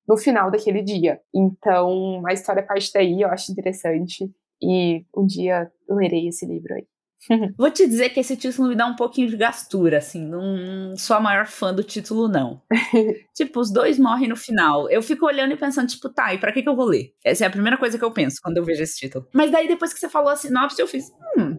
no 0.07 0.17
final 0.17 0.51
daquele 0.51 0.81
dia. 0.81 1.21
Então, 1.33 2.21
a 2.27 2.33
história 2.33 2.63
parte 2.63 2.91
daí, 2.93 3.21
eu 3.21 3.29
acho 3.29 3.51
interessante. 3.51 4.29
E 4.61 5.05
um 5.15 5.25
dia 5.25 5.71
lerei 5.89 6.27
esse 6.27 6.45
livro 6.45 6.73
aí. 6.73 6.87
Vou 7.57 7.69
te 7.71 7.87
dizer 7.87 8.09
que 8.09 8.19
esse 8.19 8.35
título 8.35 8.69
me 8.69 8.75
dá 8.75 8.85
um 8.85 8.95
pouquinho 8.95 9.29
de 9.29 9.37
gastura, 9.37 9.97
assim. 9.97 10.25
Não 10.25 10.95
sou 10.97 11.15
a 11.15 11.19
maior 11.19 11.47
fã 11.47 11.73
do 11.73 11.83
título, 11.83 12.27
não. 12.27 12.61
tipo, 13.33 13.59
os 13.59 13.71
dois 13.71 13.97
morrem 13.99 14.27
no 14.27 14.35
final. 14.35 14.89
Eu 14.89 15.01
fico 15.01 15.25
olhando 15.25 15.53
e 15.53 15.57
pensando, 15.57 15.87
tipo, 15.87 16.09
tá, 16.09 16.33
e 16.33 16.37
pra 16.37 16.51
que, 16.51 16.61
que 16.61 16.69
eu 16.69 16.75
vou 16.75 16.85
ler? 16.85 17.13
Essa 17.23 17.45
é 17.45 17.47
a 17.47 17.51
primeira 17.51 17.77
coisa 17.77 17.97
que 17.97 18.03
eu 18.03 18.11
penso 18.11 18.39
quando 18.41 18.57
eu 18.57 18.63
vejo 18.63 18.83
esse 18.83 18.97
título. 18.97 19.27
Mas 19.33 19.51
daí, 19.51 19.67
depois 19.67 19.93
que 19.93 19.99
você 19.99 20.09
falou 20.09 20.29
a 20.29 20.35
sinopse, 20.35 20.81
eu 20.81 20.87
fiz, 20.87 21.11
hum, 21.37 21.57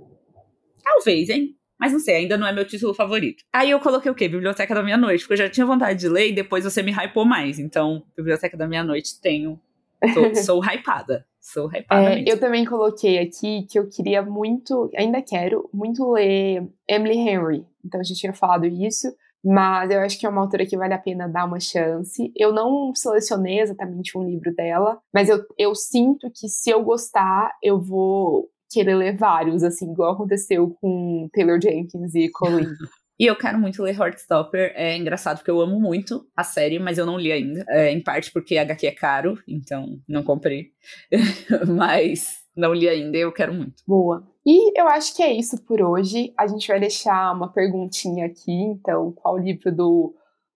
talvez, 0.82 1.28
hein? 1.30 1.56
Mas 1.78 1.92
não 1.92 1.98
sei, 1.98 2.14
ainda 2.16 2.36
não 2.36 2.46
é 2.46 2.52
meu 2.52 2.64
título 2.64 2.94
favorito. 2.94 3.44
Aí 3.52 3.70
eu 3.70 3.80
coloquei 3.80 4.10
o 4.10 4.14
quê? 4.14 4.28
Biblioteca 4.28 4.74
da 4.74 4.82
Meia-Noite, 4.82 5.24
porque 5.24 5.34
eu 5.34 5.46
já 5.46 5.50
tinha 5.50 5.66
vontade 5.66 5.98
de 5.98 6.08
ler 6.08 6.28
e 6.28 6.32
depois 6.32 6.64
você 6.64 6.82
me 6.82 6.92
hypou 6.92 7.24
mais. 7.24 7.58
Então, 7.58 8.04
Biblioteca 8.16 8.56
da 8.56 8.66
Meia-Noite 8.66 9.20
tenho. 9.20 9.60
Tô, 10.14 10.34
sou 10.42 10.64
hypada. 10.64 11.26
Sou 11.44 11.68
hypada. 11.68 12.14
É, 12.14 12.24
eu 12.26 12.40
também 12.40 12.64
coloquei 12.64 13.18
aqui 13.18 13.66
que 13.70 13.78
eu 13.78 13.86
queria 13.86 14.22
muito, 14.22 14.90
ainda 14.96 15.20
quero, 15.20 15.68
muito 15.74 16.10
ler 16.12 16.66
Emily 16.88 17.18
Henry. 17.18 17.66
Então 17.84 18.00
a 18.00 18.02
gente 18.02 18.18
tinha 18.18 18.32
falado 18.32 18.64
isso. 18.64 19.14
Mas 19.46 19.90
eu 19.90 20.00
acho 20.00 20.18
que 20.18 20.24
é 20.24 20.28
uma 20.28 20.40
autora 20.40 20.64
que 20.64 20.74
vale 20.74 20.94
a 20.94 20.98
pena 20.98 21.28
dar 21.28 21.44
uma 21.44 21.60
chance. 21.60 22.32
Eu 22.34 22.50
não 22.50 22.94
selecionei 22.94 23.60
exatamente 23.60 24.16
um 24.16 24.24
livro 24.24 24.54
dela, 24.54 24.98
mas 25.12 25.28
eu, 25.28 25.44
eu 25.58 25.74
sinto 25.74 26.30
que 26.34 26.48
se 26.48 26.70
eu 26.70 26.82
gostar, 26.82 27.52
eu 27.62 27.78
vou 27.78 28.48
querer 28.70 28.94
ler 28.94 29.14
vários, 29.14 29.62
assim, 29.62 29.92
igual 29.92 30.14
aconteceu 30.14 30.74
com 30.80 31.28
Taylor 31.34 31.60
Jenkins 31.60 32.14
e 32.14 32.30
Colleen. 32.32 32.70
E 33.18 33.26
eu 33.26 33.36
quero 33.36 33.58
muito 33.58 33.82
ler 33.82 33.98
Heartstopper. 33.98 34.72
É 34.74 34.96
engraçado 34.96 35.38
porque 35.38 35.50
eu 35.50 35.60
amo 35.60 35.80
muito 35.80 36.26
a 36.36 36.42
série, 36.42 36.78
mas 36.78 36.98
eu 36.98 37.06
não 37.06 37.18
li 37.18 37.30
ainda. 37.30 37.64
É, 37.68 37.90
em 37.90 38.02
parte 38.02 38.32
porque 38.32 38.58
HQ 38.58 38.86
é 38.86 38.90
caro, 38.90 39.38
então 39.46 39.98
não 40.08 40.22
comprei. 40.22 40.72
mas 41.68 42.42
não 42.56 42.74
li 42.74 42.88
ainda 42.88 43.16
e 43.16 43.20
eu 43.20 43.32
quero 43.32 43.54
muito. 43.54 43.82
Boa. 43.86 44.26
E 44.44 44.78
eu 44.78 44.88
acho 44.88 45.16
que 45.16 45.22
é 45.22 45.32
isso 45.32 45.62
por 45.64 45.80
hoje. 45.80 46.32
A 46.36 46.46
gente 46.46 46.68
vai 46.68 46.80
deixar 46.80 47.32
uma 47.32 47.52
perguntinha 47.52 48.26
aqui, 48.26 48.52
então, 48.52 49.12
qual 49.12 49.38
livro 49.38 49.74
do 49.74 50.14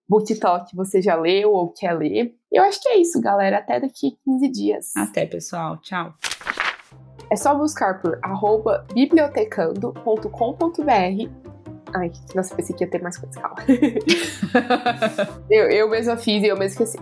BookTok 0.09 0.75
você 0.75 1.01
já 1.01 1.15
leu 1.15 1.53
ou 1.53 1.73
quer 1.73 1.93
ler? 1.93 2.35
Eu 2.51 2.65
acho 2.65 2.83
que 2.83 2.89
é 2.89 2.99
isso, 2.99 3.21
galera. 3.21 3.59
Até 3.59 3.79
daqui 3.81 4.19
15 4.25 4.49
dias. 4.49 4.97
Até, 4.97 5.27
pessoal. 5.27 5.77
Tchau. 5.79 6.13
É 7.31 7.37
só 7.37 7.55
buscar 7.55 8.01
por 8.01 8.19
arroba 8.23 8.87
bibliotecando.com.br. 8.95 11.48
Ai, 11.95 12.11
nossa, 12.35 12.55
pensei 12.55 12.75
que 12.75 12.85
ia 12.85 12.91
ter 12.91 13.03
mais 13.03 13.17
coisa, 13.17 13.41
calma. 13.41 13.57
eu, 15.51 15.71
eu 15.71 15.89
mesma 15.89 16.17
fiz 16.17 16.43
e 16.43 16.47
eu 16.47 16.57
mesma 16.57 16.85
esqueci. 16.85 16.99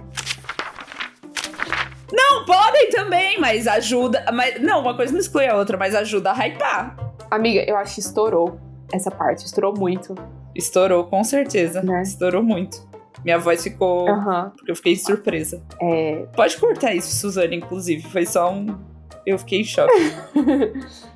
Não, 2.12 2.44
podem 2.44 2.90
também, 2.90 3.40
mas 3.40 3.66
ajuda. 3.66 4.24
Mas, 4.32 4.60
não, 4.60 4.80
uma 4.80 4.96
coisa 4.96 5.12
não 5.12 5.20
exclui 5.20 5.46
a 5.46 5.56
outra, 5.56 5.76
mas 5.76 5.94
ajuda 5.94 6.30
a 6.30 6.34
hypar. 6.34 6.96
Amiga, 7.30 7.64
eu 7.68 7.76
acho 7.76 7.94
que 7.94 8.00
estourou 8.00 8.60
essa 8.92 9.10
parte, 9.10 9.44
estourou 9.44 9.74
muito. 9.76 10.14
Estourou, 10.54 11.04
com 11.04 11.24
certeza. 11.24 11.82
Né? 11.82 12.02
Estourou 12.02 12.42
muito. 12.42 12.86
Minha 13.24 13.38
voz 13.38 13.62
ficou. 13.62 14.08
Uhum. 14.08 14.50
Porque 14.50 14.70
eu 14.70 14.76
fiquei 14.76 14.94
surpresa. 14.96 15.62
É... 15.80 16.26
Pode 16.36 16.56
cortar 16.58 16.94
isso, 16.94 17.14
Suzane, 17.16 17.56
inclusive. 17.56 18.02
Foi 18.08 18.24
só 18.24 18.52
um 18.52 18.78
eu 19.26 19.38
fiquei 19.38 19.60
em 19.60 19.64
choque. 19.64 19.92